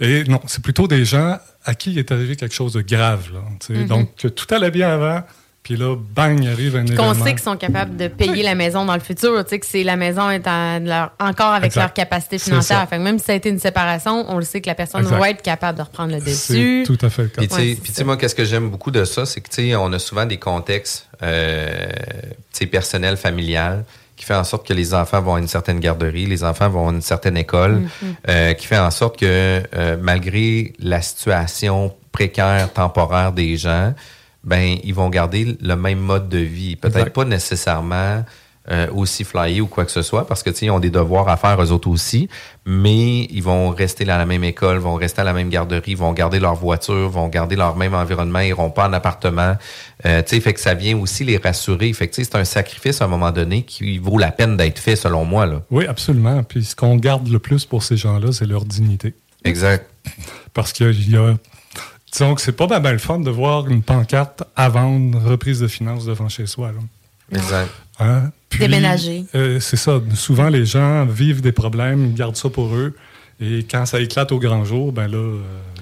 Et 0.01 0.25
non, 0.25 0.41
c'est 0.47 0.63
plutôt 0.63 0.87
des 0.87 1.05
gens 1.05 1.39
à 1.65 1.75
qui 1.75 1.91
il 1.93 1.99
est 1.99 2.13
arrivé 2.13 2.37
quelque 2.37 2.55
chose 2.55 2.75
de 2.75 2.83
grave. 2.83 3.31
Là. 3.33 3.41
Mhm. 3.75 3.87
Donc, 3.87 4.15
que 4.17 4.29
tout 4.29 4.53
allait 4.55 4.71
bien 4.71 4.91
avant, 4.91 5.23
puis 5.67 5.75
là, 5.77 5.97
bang, 6.15 6.39
il 6.41 6.49
arrive 6.49 6.77
un 6.77 6.85
Qu'on 6.85 6.93
événement. 6.93 7.25
sait 7.25 7.31
qu'ils 7.33 7.43
sont 7.43 7.57
capables 7.57 7.97
de 7.97 8.07
payer 8.07 8.45
la 8.45 8.55
maison 8.55 8.85
dans 8.85 8.95
le 8.95 9.01
futur, 9.01 9.43
tu 9.43 9.51
sais, 9.51 9.59
que 9.59 9.67
c'est 9.67 9.83
la 9.83 9.97
maison 9.97 10.31
est 10.31 10.47
en- 10.47 10.79
leur- 10.79 11.11
encore 11.19 11.55
avec 11.55 11.67
Exact. 11.67 11.81
leur 11.81 11.93
capacité 11.93 12.39
C'est 12.39 12.51
financière. 12.51 12.89
Fait 12.89 12.99
que 12.99 13.03
même 13.03 13.19
si 13.19 13.25
ça 13.25 13.33
a 13.33 13.35
été 13.35 13.49
une 13.49 13.59
séparation, 13.59 14.25
on 14.29 14.37
le 14.39 14.45
sait 14.45 14.61
que 14.61 14.69
la 14.69 14.77
personne 14.77 15.01
Exact. 15.01 15.19
va 15.19 15.31
être 15.31 15.43
capable 15.43 15.77
de 15.79 15.83
reprendre 15.83 16.13
le 16.13 16.21
C'est 16.21 16.27
dessus. 16.55 16.85
tout 16.87 16.99
à 17.05 17.11
fait 17.11 17.23
le 17.25 17.29
cas. 17.31 17.39
Puis, 17.39 17.49
tu 17.49 17.55
sais- 17.57 17.61
Ouais, 17.61 17.69
c'est 17.75 17.81
puis, 17.83 17.91
tu 17.91 17.97
sais, 17.97 18.05
moi, 18.05 18.17
qu'est-ce 18.17 18.37
que 18.37 18.45
j'aime 18.45 18.71
beaucoup 18.71 18.93
de 18.93 19.05
ça, 19.05 19.27
c'est 19.27 19.41
que, 19.41 19.49
tu 19.49 19.69
sais, 19.71 19.75
on 19.75 19.93
a 19.93 19.99
souvent 19.99 20.25
des 20.25 20.37
contextes, 20.39 21.09
euh, 21.25 21.87
tu 22.53 22.59
sais, 22.61 22.67
personnels, 22.67 23.17
familiales, 23.17 23.85
qui 24.17 24.25
fait 24.25 24.37
en 24.37 24.45
sorte 24.45 24.67
que 24.69 24.73
les 24.73 24.95
enfants 24.95 25.21
vont 25.21 25.35
à 25.35 25.41
une 25.41 25.49
certaine 25.49 25.81
garderie, 25.81 26.27
les 26.27 26.45
enfants 26.45 26.69
vont 26.69 26.89
à 26.91 26.93
une 26.93 27.03
certaine 27.03 27.37
école, 27.37 27.81
Mhm. 27.81 28.15
euh, 28.29 28.53
qui 28.55 28.69
fait 28.69 28.79
en 28.79 28.93
sorte 28.93 29.19
que, 29.19 29.27
euh, 29.75 29.97
malgré 30.01 30.73
la 30.79 31.03
situation 31.03 31.93
précaire, 32.13 32.73
temporaire 32.73 33.33
des 33.33 33.57
gens, 33.57 33.93
ben, 34.47 34.79
ils 34.85 34.95
vont 34.95 35.11
garder 35.11 35.59
le 35.61 35.77
même 35.77 35.99
mode 35.99 36.29
de 36.29 36.39
vie. 36.39 36.77
Peut-être 36.77 37.13
pas 37.13 37.25
nécessairement 37.25 38.25
euh, 38.69 38.89
aussi 38.93 39.23
flyés 39.23 39.61
ou 39.61 39.69
quoi 39.69 39.85
que 39.85 39.93
ce 39.93 40.03
soit, 40.03 40.27
parce 40.27 40.43
que, 40.43 40.51
ils 40.61 40.71
ont 40.71 40.81
des 40.81 40.91
devoirs 40.91 41.29
à 41.29 41.37
faire 41.37 41.63
eux 41.63 41.71
autres 41.71 41.89
aussi, 41.89 42.29
mais 42.65 43.25
ils 43.25 43.43
vont 43.43 43.71
rester 43.71 44.05
dans 44.05 44.19
la 44.19 44.27
même 44.27 44.43
école, 44.43 44.79
vont 44.79 44.95
rester 44.95 45.21
à 45.21 45.25
la 45.25 45.33
même 45.33 45.51
garderie, 45.51 45.95
vont 45.95 46.13
garder 46.13 46.41
leur 46.41 46.57
voiture, 46.57 47.09
vont 47.09 47.29
garder 47.29 47.55
leur 47.55 47.77
même 47.77 47.95
environnement, 47.95 48.41
ils 48.41 48.49
iront 48.49 48.71
pas 48.71 48.89
en 48.89 48.93
appartement. 48.93 49.57
Euh, 50.05 50.21
tu 50.23 50.35
sais, 50.35 50.41
fait 50.41 50.53
que 50.53 50.59
ça 50.61 50.75
vient 50.75 50.99
aussi 50.99 51.23
les 51.23 51.37
rassurer. 51.37 51.93
Fait 51.93 52.09
que, 52.09 52.15
c'est 52.17 52.35
un 52.35 52.45
sacrifice 52.45 53.01
à 53.01 53.05
un 53.05 53.09
moment 53.09 53.31
donné 53.31 53.63
qui 53.63 53.99
vaut 53.99 54.19
la 54.19 54.33
peine 54.33 54.57
d'être 54.57 54.81
fait, 54.81 54.97
selon 54.97 55.25
moi, 55.25 55.47
là. 55.47 55.63
Oui, 55.71 55.87
absolument. 55.87 56.43
Puis 56.43 56.65
ce 56.65 56.75
qu'on 56.75 56.97
garde 56.97 57.29
le 57.29 57.39
plus 57.39 57.67
pour 57.67 57.85
ces 57.85 57.97
gens-là, 57.97 58.33
c'est 58.33 58.47
leur 58.47 58.65
dignité. 58.65 59.15
Exact. 59.45 59.89
Parce 60.55 60.73
qu'il 60.73 61.09
y 61.09 61.17
a. 61.17 61.35
Disons 62.13 62.35
que 62.35 62.41
c'est 62.41 62.53
pas 62.53 62.67
mal 62.67 62.93
le 62.93 62.99
fun 62.99 63.19
de 63.19 63.31
voir 63.31 63.69
une 63.69 63.83
pancarte 63.83 64.45
à 64.55 64.69
vendre, 64.69 65.21
reprise 65.23 65.61
de 65.61 65.69
finances 65.69 66.07
devant 66.07 66.29
chez 66.29 66.47
soi. 66.47 66.73
Là. 66.73 67.39
Exact. 67.39 67.71
Hein? 67.99 68.31
Puis, 68.49 68.61
Déménager. 68.61 69.25
euh, 69.35 69.59
c'est 69.61 69.77
ça. 69.77 70.01
Souvent, 70.15 70.49
les 70.49 70.65
gens 70.65 71.05
vivent 71.05 71.41
des 71.43 71.53
problèmes, 71.53 72.07
ils 72.07 72.15
gardent 72.15 72.37
ça 72.37 72.49
pour 72.49 72.75
eux. 72.75 72.95
Et 73.41 73.67
quand 73.71 73.85
ça 73.87 74.01
éclate 74.01 74.33
au 74.33 74.39
grand 74.39 74.65
jour, 74.65 74.93
ben 74.93 75.09
là. 75.09 75.19
euh, 75.19 75.41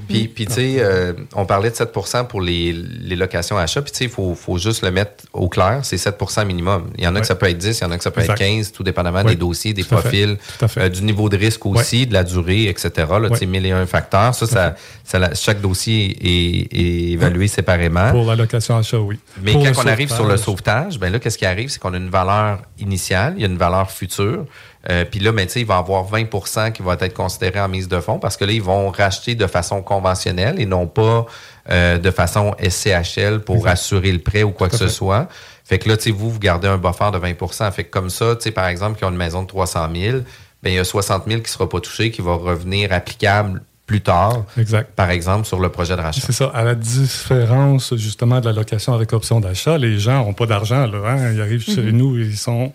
Puis, 0.08 0.28
puis 0.28 0.46
tu 0.46 0.52
sais, 0.52 0.76
euh, 0.78 1.12
on 1.34 1.46
parlait 1.46 1.70
de 1.70 1.74
7% 1.74 2.26
pour 2.26 2.40
les, 2.40 2.72
les 2.72 3.16
locations 3.16 3.58
achats. 3.58 3.82
Puis, 3.82 3.92
tu 3.92 3.98
sais, 3.98 4.04
il 4.04 4.10
faut, 4.10 4.34
faut 4.34 4.58
juste 4.58 4.82
le 4.82 4.90
mettre 4.90 5.24
au 5.32 5.48
clair. 5.48 5.80
C'est 5.82 5.96
7% 5.96 6.46
minimum. 6.46 6.90
Il 6.96 7.04
y 7.04 7.06
en 7.06 7.14
a 7.14 7.20
que 7.20 7.26
ça 7.26 7.34
peut 7.34 7.48
être 7.48 7.58
10, 7.58 7.78
il 7.78 7.82
y 7.82 7.86
en 7.86 7.90
a 7.90 7.96
que 7.96 8.02
ça 8.02 8.10
peut 8.10 8.20
Exact. 8.20 8.40
être 8.40 8.56
15, 8.56 8.72
tout 8.72 8.82
dépendamment 8.82 9.24
des 9.24 9.36
dossiers, 9.36 9.72
des 9.72 9.82
tout 9.82 9.94
profils, 9.96 10.36
euh, 10.78 10.88
du 10.88 11.02
niveau 11.02 11.28
de 11.28 11.36
risque 11.36 11.64
aussi, 11.66 12.06
de 12.06 12.12
la 12.12 12.24
durée, 12.24 12.68
etc. 12.68 12.90
Là, 13.20 13.30
tu 13.30 13.36
sais, 13.36 13.46
mille 13.46 13.66
et 13.66 13.72
un 13.72 13.86
facteurs. 13.86 14.34
Ça, 14.34 14.74
ça, 15.04 15.34
chaque 15.34 15.60
dossier 15.60 16.16
est, 16.20 16.72
est 16.72 17.12
évalué 17.12 17.48
séparément. 17.48 18.10
Pour 18.10 18.24
la 18.26 18.36
location 18.36 18.76
achat, 18.78 18.98
oui. 18.98 19.18
Mais 19.42 19.52
Pour 19.52 19.64
quand 19.64 19.84
on 19.84 19.86
arrive 19.86 20.12
sur 20.12 20.26
le 20.26 20.36
sauvetage, 20.36 20.54
sauvetage, 20.54 20.98
ben 20.98 21.12
là, 21.12 21.18
qu'est-ce 21.18 21.38
qui 21.38 21.46
arrive? 21.46 21.68
C'est 21.68 21.80
qu'on 21.80 21.94
a 21.94 21.96
une 21.96 22.10
valeur 22.10 22.62
initiale, 22.78 23.34
il 23.36 23.42
y 23.42 23.44
a 23.44 23.48
une 23.48 23.58
valeur 23.58 23.90
future. 23.90 24.46
Euh, 24.90 25.04
Puis 25.10 25.18
là, 25.20 25.32
ben, 25.32 25.46
tu 25.46 25.52
sais, 25.54 25.60
il 25.60 25.66
va 25.66 25.76
y 25.76 25.78
avoir 25.78 26.04
20% 26.10 26.72
qui 26.72 26.82
va 26.82 26.96
être 27.00 27.14
considéré 27.14 27.58
en 27.60 27.68
mise 27.68 27.88
de 27.88 28.00
fonds 28.00 28.18
parce 28.18 28.36
que 28.36 28.44
là, 28.44 28.52
ils 28.52 28.62
vont 28.62 28.90
racheter 28.90 29.34
de 29.34 29.46
façon 29.46 29.80
conventionnelle 29.82 30.60
et 30.60 30.66
non 30.66 30.86
pas 30.86 31.24
euh, 31.70 31.96
de 31.98 32.10
façon 32.10 32.54
SCHL 32.60 33.40
pour 33.40 33.66
assurer 33.66 34.12
le 34.12 34.18
prêt 34.18 34.42
ou 34.42 34.50
quoi 34.50 34.68
que 34.68 34.76
ce 34.76 34.88
soit. 34.88 35.28
Fait 35.64 35.78
que 35.78 35.88
là, 35.88 35.96
tu 35.96 36.04
sais, 36.04 36.10
vous, 36.10 36.30
vous 36.30 36.38
gardez 36.38 36.68
un 36.68 36.76
buffer 36.76 37.10
de 37.12 37.18
20% 37.18 37.72
Fait 37.72 37.84
que 37.84 37.90
comme 37.90 38.10
ça, 38.10 38.36
tu 38.36 38.42
sais, 38.42 38.50
par 38.50 38.66
exemple, 38.68 38.98
qui 38.98 39.04
ont 39.06 39.10
une 39.10 39.16
maison 39.16 39.42
de 39.42 39.46
300 39.48 39.88
000, 39.94 40.18
ben, 40.62 40.70
il 40.70 40.74
y 40.74 40.78
a 40.78 40.84
60 40.84 41.24
000 41.26 41.38
qui 41.40 41.44
ne 41.44 41.48
sera 41.48 41.68
pas 41.68 41.80
touché, 41.80 42.10
qui 42.10 42.20
va 42.20 42.34
revenir 42.34 42.92
applicable 42.92 43.62
plus 43.86 44.00
tard, 44.02 44.44
Exact. 44.58 44.90
par 44.96 45.10
exemple, 45.10 45.46
sur 45.46 45.60
le 45.60 45.68
projet 45.70 45.94
de 45.96 46.00
rachat. 46.00 46.22
C'est 46.24 46.32
ça. 46.32 46.50
À 46.54 46.64
la 46.64 46.74
différence, 46.74 47.94
justement, 47.96 48.40
de 48.40 48.46
la 48.46 48.52
location 48.52 48.94
avec 48.94 49.12
option 49.12 49.40
d'achat, 49.40 49.76
les 49.78 49.98
gens 49.98 50.24
n'ont 50.24 50.32
pas 50.32 50.46
d'argent. 50.46 50.86
là, 50.86 50.98
hein. 51.06 51.32
Ils 51.34 51.40
arrivent 51.40 51.62
chez 51.64 51.82
Mhm. 51.82 51.90
nous, 51.90 52.18
ils 52.18 52.36
sont, 52.36 52.72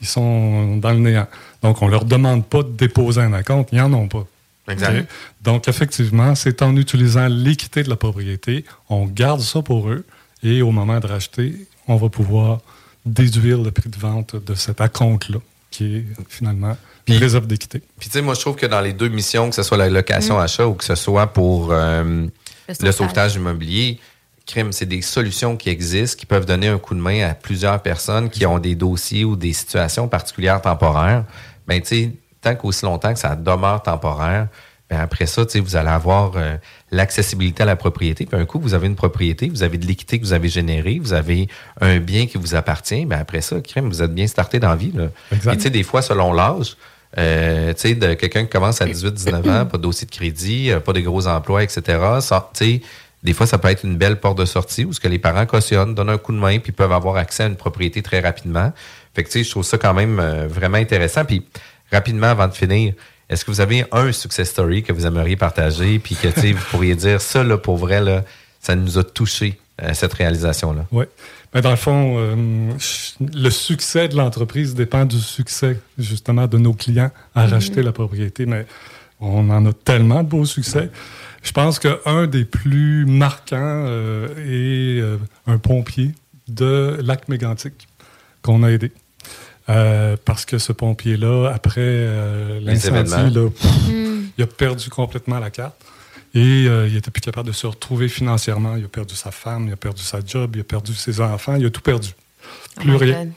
ils 0.00 0.06
sont 0.06 0.76
dans 0.76 0.90
le 0.90 0.98
néant. 0.98 1.26
Donc, 1.62 1.82
on 1.82 1.88
leur 1.88 2.04
demande 2.04 2.44
pas 2.44 2.62
de 2.62 2.70
déposer 2.70 3.20
un 3.20 3.42
compte. 3.42 3.68
Ils 3.72 3.78
n'en 3.78 3.92
ont 3.92 4.08
pas. 4.08 4.26
Exact. 4.68 5.00
Ok? 5.00 5.06
Donc, 5.42 5.68
effectivement, 5.68 6.34
c'est 6.34 6.62
en 6.62 6.76
utilisant 6.76 7.28
l'équité 7.28 7.82
de 7.82 7.88
la 7.88 7.96
propriété, 7.96 8.64
on 8.88 9.06
garde 9.06 9.40
ça 9.40 9.62
pour 9.62 9.88
eux 9.88 10.04
et 10.42 10.62
au 10.62 10.70
moment 10.70 11.00
de 11.00 11.06
racheter, 11.06 11.66
on 11.88 11.96
va 11.96 12.08
pouvoir 12.08 12.60
déduire 13.04 13.62
le 13.62 13.70
prix 13.70 13.88
de 13.88 13.96
vente 13.96 14.36
de 14.36 14.54
cet 14.54 14.80
acompte-là, 14.80 15.38
qui 15.70 15.96
est 15.96 16.04
finalement 16.28 16.76
une 17.06 17.16
réserve 17.16 17.46
d'équité. 17.46 17.80
Puis, 17.98 18.08
tu 18.08 18.14
sais, 18.14 18.22
moi, 18.22 18.34
je 18.34 18.40
trouve 18.40 18.56
que 18.56 18.66
dans 18.66 18.80
les 18.80 18.92
deux 18.92 19.08
missions, 19.08 19.48
que 19.48 19.54
ce 19.54 19.62
soit 19.62 19.76
la 19.76 19.88
location-achat 19.88 20.66
ou 20.66 20.74
que 20.74 20.84
ce 20.84 20.96
soit 20.96 21.28
pour 21.28 21.70
euh, 21.70 22.26
le, 22.68 22.74
sauvetage. 22.74 22.94
sauvetage. 22.94 23.34
immobilier, 23.36 24.00
crime, 24.46 24.72
c'est 24.72 24.86
des 24.86 25.02
solutions 25.02 25.56
qui 25.56 25.68
existent, 25.68 26.18
qui 26.18 26.26
peuvent 26.26 26.46
donner 26.46 26.68
un 26.68 26.78
coup 26.78 26.94
de 26.94 27.00
main 27.00 27.28
à 27.28 27.34
plusieurs 27.34 27.82
personnes 27.82 28.30
qui 28.30 28.46
ont 28.46 28.58
des 28.58 28.74
dossiers 28.74 29.24
ou 29.24 29.36
des 29.36 29.52
situations 29.52 30.08
particulières 30.08 30.62
temporaires. 30.62 31.24
Ben, 31.66 31.80
tu 31.80 31.88
sais, 31.88 32.12
tant 32.40 32.54
qu'aussi 32.54 32.84
longtemps 32.84 33.12
que 33.12 33.18
ça 33.18 33.34
demeure 33.34 33.82
temporaire, 33.82 34.48
ben 34.88 35.00
après 35.00 35.26
ça, 35.26 35.44
tu 35.44 35.52
sais, 35.52 35.60
vous 35.60 35.74
allez 35.74 35.88
avoir 35.88 36.32
euh, 36.36 36.56
l'accessibilité 36.92 37.64
à 37.64 37.66
la 37.66 37.74
propriété. 37.74 38.24
Puis 38.24 38.40
un 38.40 38.44
coup, 38.44 38.60
vous 38.60 38.72
avez 38.72 38.86
une 38.86 38.94
propriété, 38.94 39.48
vous 39.48 39.64
avez 39.64 39.78
de 39.78 39.86
l'équité 39.86 40.20
que 40.20 40.24
vous 40.24 40.32
avez 40.32 40.48
générée, 40.48 41.00
vous 41.00 41.12
avez 41.12 41.48
un 41.80 41.98
bien 41.98 42.26
qui 42.26 42.38
vous 42.38 42.54
appartient. 42.54 43.04
Ben 43.04 43.18
après 43.18 43.40
ça, 43.40 43.60
crime, 43.60 43.88
vous 43.88 44.00
êtes 44.00 44.14
bien 44.14 44.28
starté 44.28 44.60
dans 44.60 44.68
la 44.68 44.76
vie. 44.76 44.92
Là. 44.94 45.08
Exact. 45.32 45.50
Puis, 45.50 45.56
tu 45.56 45.62
sais, 45.64 45.70
des 45.70 45.82
fois, 45.82 46.02
selon 46.02 46.32
l'âge, 46.32 46.76
euh, 47.18 47.72
tu 47.74 47.80
sais, 47.80 47.94
de 47.94 48.14
quelqu'un 48.14 48.44
qui 48.44 48.50
commence 48.50 48.80
à 48.80 48.86
18-19 48.86 49.50
ans, 49.50 49.66
pas 49.66 49.76
de 49.76 49.82
dossier 49.82 50.06
de 50.06 50.12
crédit, 50.12 50.70
euh, 50.70 50.78
pas 50.78 50.92
de 50.92 51.00
gros 51.00 51.26
emplois, 51.26 51.64
etc. 51.64 51.82
Ça, 52.20 52.50
tu 52.54 52.64
sais, 52.64 52.82
des 53.26 53.32
fois, 53.32 53.46
ça 53.46 53.58
peut 53.58 53.68
être 53.68 53.84
une 53.84 53.96
belle 53.96 54.20
porte 54.20 54.38
de 54.38 54.44
sortie 54.44 54.84
où 54.84 54.92
ce 54.92 55.00
que 55.00 55.08
les 55.08 55.18
parents 55.18 55.44
cautionnent, 55.46 55.94
donnent 55.94 56.10
un 56.10 56.16
coup 56.18 56.32
de 56.32 56.38
main, 56.38 56.58
puis 56.60 56.70
peuvent 56.72 56.92
avoir 56.92 57.16
accès 57.16 57.42
à 57.42 57.46
une 57.46 57.56
propriété 57.56 58.00
très 58.00 58.20
rapidement. 58.20 58.72
Fait 59.14 59.24
que, 59.24 59.28
tu 59.28 59.38
sais, 59.40 59.44
je 59.44 59.50
trouve 59.50 59.64
ça 59.64 59.78
quand 59.78 59.92
même 59.94 60.20
euh, 60.20 60.46
vraiment 60.46 60.78
intéressant. 60.78 61.24
Puis, 61.24 61.42
rapidement, 61.90 62.28
avant 62.28 62.46
de 62.46 62.52
finir, 62.54 62.94
est-ce 63.28 63.44
que 63.44 63.50
vous 63.50 63.60
avez 63.60 63.84
un 63.90 64.12
success 64.12 64.48
story 64.50 64.84
que 64.84 64.92
vous 64.92 65.06
aimeriez 65.06 65.34
partager, 65.36 65.98
puis 65.98 66.14
que, 66.14 66.28
tu 66.28 66.40
sais, 66.40 66.52
vous 66.52 66.64
pourriez 66.70 66.94
dire, 66.94 67.20
ça, 67.20 67.42
là, 67.42 67.58
pour 67.58 67.76
vrai, 67.76 68.00
là, 68.00 68.22
ça 68.60 68.76
nous 68.76 68.96
a 68.96 69.02
touché, 69.02 69.58
euh, 69.82 69.92
cette 69.92 70.14
réalisation-là? 70.14 70.86
Oui. 70.92 71.04
Mais 71.52 71.62
dans 71.62 71.70
le 71.70 71.76
fond, 71.76 72.16
euh, 72.18 72.70
le 73.34 73.50
succès 73.50 74.06
de 74.08 74.16
l'entreprise 74.16 74.74
dépend 74.74 75.04
du 75.04 75.18
succès, 75.18 75.80
justement, 75.98 76.46
de 76.46 76.58
nos 76.58 76.74
clients 76.74 77.10
à 77.34 77.46
Mhm. 77.46 77.52
racheter 77.52 77.82
la 77.82 77.92
propriété. 77.92 78.46
Mais 78.46 78.66
on 79.20 79.48
en 79.50 79.66
a 79.66 79.72
tellement 79.72 80.22
de 80.22 80.28
beaux 80.28 80.44
succès. 80.44 80.90
Je 81.46 81.52
pense 81.52 81.78
qu'un 81.78 82.26
des 82.26 82.44
plus 82.44 83.06
marquants 83.06 83.54
euh, 83.86 84.28
est 84.38 85.00
euh, 85.00 85.16
un 85.46 85.58
pompier 85.58 86.10
de 86.48 86.98
Lac 87.00 87.28
Mégantic 87.28 87.86
qu'on 88.42 88.64
a 88.64 88.70
aidé. 88.72 88.90
Euh, 89.68 90.16
parce 90.24 90.44
que 90.44 90.58
ce 90.58 90.72
pompier-là, 90.72 91.50
après 91.54 91.80
euh, 91.82 92.58
l'incendie, 92.60 92.98
événements. 93.12 93.30
là, 93.44 93.50
pff, 93.50 93.70
Mm. 93.88 94.30
il 94.38 94.42
a 94.44 94.46
perdu 94.48 94.90
complètement 94.90 95.38
la 95.38 95.50
carte. 95.50 95.76
Et 96.34 96.66
euh, 96.68 96.88
il 96.88 96.96
était 96.96 97.10
plus 97.12 97.20
capable 97.20 97.46
de 97.48 97.52
se 97.54 97.66
retrouver 97.66 98.08
financièrement. 98.08 98.74
Il 98.76 98.84
a 98.84 98.88
perdu 98.88 99.14
sa 99.14 99.30
femme, 99.30 99.68
il 99.68 99.72
a 99.72 99.76
perdu 99.76 100.02
sa 100.02 100.18
job, 100.24 100.56
il 100.56 100.60
a 100.62 100.64
perdu 100.64 100.94
ses 100.94 101.20
enfants, 101.20 101.54
il 101.56 101.64
a 101.66 101.70
tout 101.70 101.80
perdu. 101.80 102.10
Plus 102.76 102.90
Oh 102.90 102.98
my 102.98 102.98
rien. 102.98 103.24
God. 103.24 103.32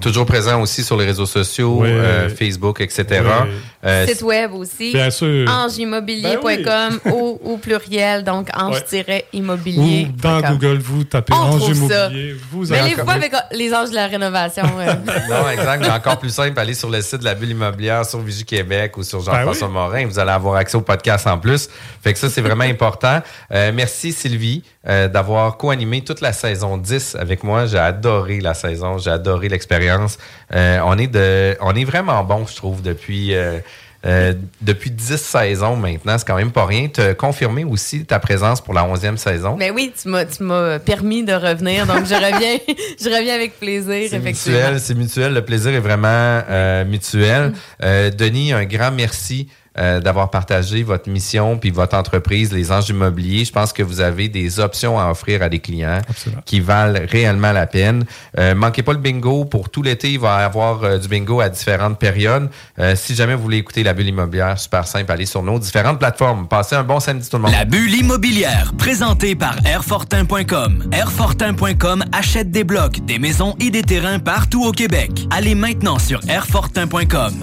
Toujours 0.00 0.26
présent 0.26 0.60
aussi 0.60 0.82
sur 0.82 0.96
les 0.96 1.04
réseaux 1.06 1.26
sociaux, 1.26 1.78
Oui. 1.82 1.88
euh, 1.90 2.28
Facebook, 2.28 2.80
etc. 2.80 3.04
Oui. 3.10 3.50
Euh, 3.84 4.06
Site 4.06 4.22
web 4.22 4.52
aussi. 4.54 4.92
Bien 4.92 5.10
sûr. 5.10 5.48
Angeimmobilier.com 5.50 7.00
au, 7.12 7.40
au 7.44 7.56
pluriel, 7.58 8.24
donc 8.24 8.48
Ou 8.56 8.60
ange-immobilier. 8.60 10.08
dans 10.20 10.40
Google, 10.40 10.78
vous 10.78 11.04
tapez 11.04 11.32
On 11.32 11.36
Ange 11.36 11.60
trouve 11.60 11.88
ça. 11.88 12.06
Immobilier, 12.08 12.36
vous 12.50 12.66
Mais 12.70 12.78
allez 12.78 12.90
les 12.90 13.02
fois 13.02 13.12
avec 13.12 13.34
euh, 13.34 13.38
les 13.52 13.74
anges 13.74 13.90
de 13.90 13.94
la 13.94 14.06
rénovation. 14.06 14.64
euh? 14.78 14.94
Non, 15.28 15.48
exact. 15.50 15.80
Mais 15.82 15.90
encore 15.90 16.18
plus 16.18 16.30
simple, 16.30 16.58
allez 16.58 16.74
sur 16.74 16.90
le 16.90 17.00
site 17.02 17.18
de 17.20 17.24
la 17.24 17.34
Bulle 17.34 17.50
immobilière, 17.50 18.04
sur 18.04 18.20
Vigie 18.20 18.44
Québec 18.44 18.96
ou 18.96 19.02
sur 19.02 19.20
Jean-François 19.20 19.68
Ben 19.68 19.72
Morin. 19.74 20.06
Vous 20.06 20.18
allez 20.18 20.30
avoir 20.30 20.56
accès 20.56 20.76
au 20.76 20.80
podcast 20.82 21.26
en 21.26 21.38
plus. 21.38 21.68
Fait 22.02 22.12
que 22.12 22.18
ça, 22.18 22.28
c'est 22.30 22.40
vraiment 22.40 22.64
important. 22.68 23.20
Euh, 23.52 23.72
merci, 23.74 24.12
Sylvie, 24.12 24.62
euh, 24.88 25.08
d'avoir 25.08 25.56
co-animé 25.56 26.02
toute 26.02 26.20
la 26.20 26.32
saison 26.32 26.76
10 26.76 27.16
avec 27.18 27.44
moi. 27.44 27.66
J'ai 27.66 27.78
adoré 27.78 28.40
la 28.40 28.54
saison. 28.54 28.98
J'ai 28.98 29.10
adoré 29.10 29.47
l'expérience. 29.48 30.18
Euh, 30.54 30.80
on, 30.84 30.96
est 30.98 31.06
de, 31.06 31.56
on 31.60 31.74
est 31.74 31.84
vraiment 31.84 32.22
bon, 32.24 32.46
je 32.46 32.56
trouve, 32.56 32.82
depuis... 32.82 33.34
euh, 33.34 33.58
euh, 34.06 34.32
depuis 34.60 34.92
10 34.92 35.16
saisons 35.16 35.74
maintenant, 35.74 36.16
c'est 36.18 36.26
quand 36.26 36.36
même 36.36 36.52
pas 36.52 36.66
rien. 36.66 36.86
Te 36.86 37.14
confirmer 37.14 37.64
aussi 37.64 38.04
ta 38.04 38.20
présence 38.20 38.60
pour 38.60 38.72
la 38.72 38.82
11e 38.82 39.16
saison. 39.16 39.56
Mais 39.58 39.72
oui, 39.72 39.92
tu 40.00 40.08
m'as, 40.08 40.24
tu 40.24 40.44
m'as 40.44 40.78
permis 40.78 41.24
de 41.24 41.32
revenir, 41.32 41.84
donc 41.84 42.04
je 42.06 42.14
reviens, 42.14 42.58
je 43.00 43.08
reviens 43.08 43.34
avec 43.34 43.58
plaisir, 43.58 44.08
C'est 44.08 44.20
mutuel, 44.20 44.78
c'est 44.78 44.94
mutuel. 44.94 45.34
Le 45.34 45.44
plaisir 45.44 45.72
est 45.74 45.80
vraiment 45.80 46.08
euh, 46.48 46.84
mutuel. 46.84 47.52
Euh, 47.82 48.10
Denis, 48.10 48.52
un 48.52 48.64
grand 48.66 48.92
merci 48.92 49.48
euh, 49.78 50.00
d'avoir 50.00 50.30
partagé 50.30 50.82
votre 50.82 51.08
mission 51.08 51.58
puis 51.58 51.70
votre 51.70 51.96
entreprise, 51.96 52.52
les 52.52 52.72
anges 52.72 52.88
immobiliers. 52.88 53.44
Je 53.44 53.52
pense 53.52 53.72
que 53.72 53.82
vous 53.82 54.00
avez 54.00 54.28
des 54.28 54.60
options 54.60 54.98
à 54.98 55.10
offrir 55.10 55.42
à 55.42 55.48
des 55.48 55.60
clients 55.60 56.00
qui 56.44 56.60
valent 56.60 57.00
réellement 57.08 57.52
la 57.52 57.66
peine. 57.66 58.04
Euh, 58.38 58.54
manquez 58.54 58.82
pas 58.82 58.92
le 58.92 58.98
bingo. 58.98 59.44
Pour 59.44 59.70
tout 59.70 59.82
l'été, 59.82 60.12
il 60.12 60.18
va 60.18 60.40
y 60.40 60.44
avoir 60.44 60.82
euh, 60.84 60.98
du 60.98 61.08
bingo 61.08 61.40
à 61.40 61.48
différentes 61.48 61.98
périodes. 61.98 62.48
Euh, 62.78 62.94
si 62.96 63.14
jamais 63.14 63.34
vous 63.34 63.42
voulez 63.42 63.58
écouter 63.58 63.82
la 63.82 63.94
bulle 63.94 64.08
immobilière, 64.08 64.58
super 64.58 64.86
simple, 64.86 65.10
allez 65.12 65.26
sur 65.26 65.42
nos 65.42 65.58
différentes 65.58 65.98
plateformes. 65.98 66.48
Passez 66.48 66.76
un 66.76 66.84
bon 66.84 67.00
samedi 67.00 67.28
tout 67.28 67.36
le 67.36 67.42
monde. 67.42 67.52
La 67.52 67.64
bulle 67.64 67.94
immobilière, 67.94 68.72
présentée 68.76 69.34
par 69.34 69.56
Airfortin.com. 69.64 70.90
Airfortin.com 70.92 72.04
achète 72.12 72.50
des 72.50 72.64
blocs, 72.64 73.04
des 73.04 73.18
maisons 73.18 73.54
et 73.60 73.70
des 73.70 73.82
terrains 73.82 74.18
partout 74.18 74.64
au 74.64 74.72
Québec. 74.72 75.26
Allez 75.30 75.54
maintenant 75.54 75.98
sur 75.98 76.20
Airfortin.com. 76.28 77.34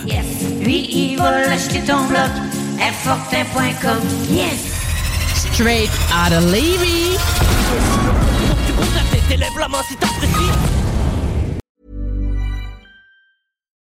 Lui, 0.62 0.90
il 0.92 1.18
va 1.18 1.48
l'acheter 1.48 1.82
ton 1.82 2.06
bloc. 2.08 2.24
Airfortin.com. 2.80 4.01
Yes! 4.28 4.59
Straight 5.53 5.89
out 6.11 6.32
of 6.34 6.43
Levy. 6.45 7.15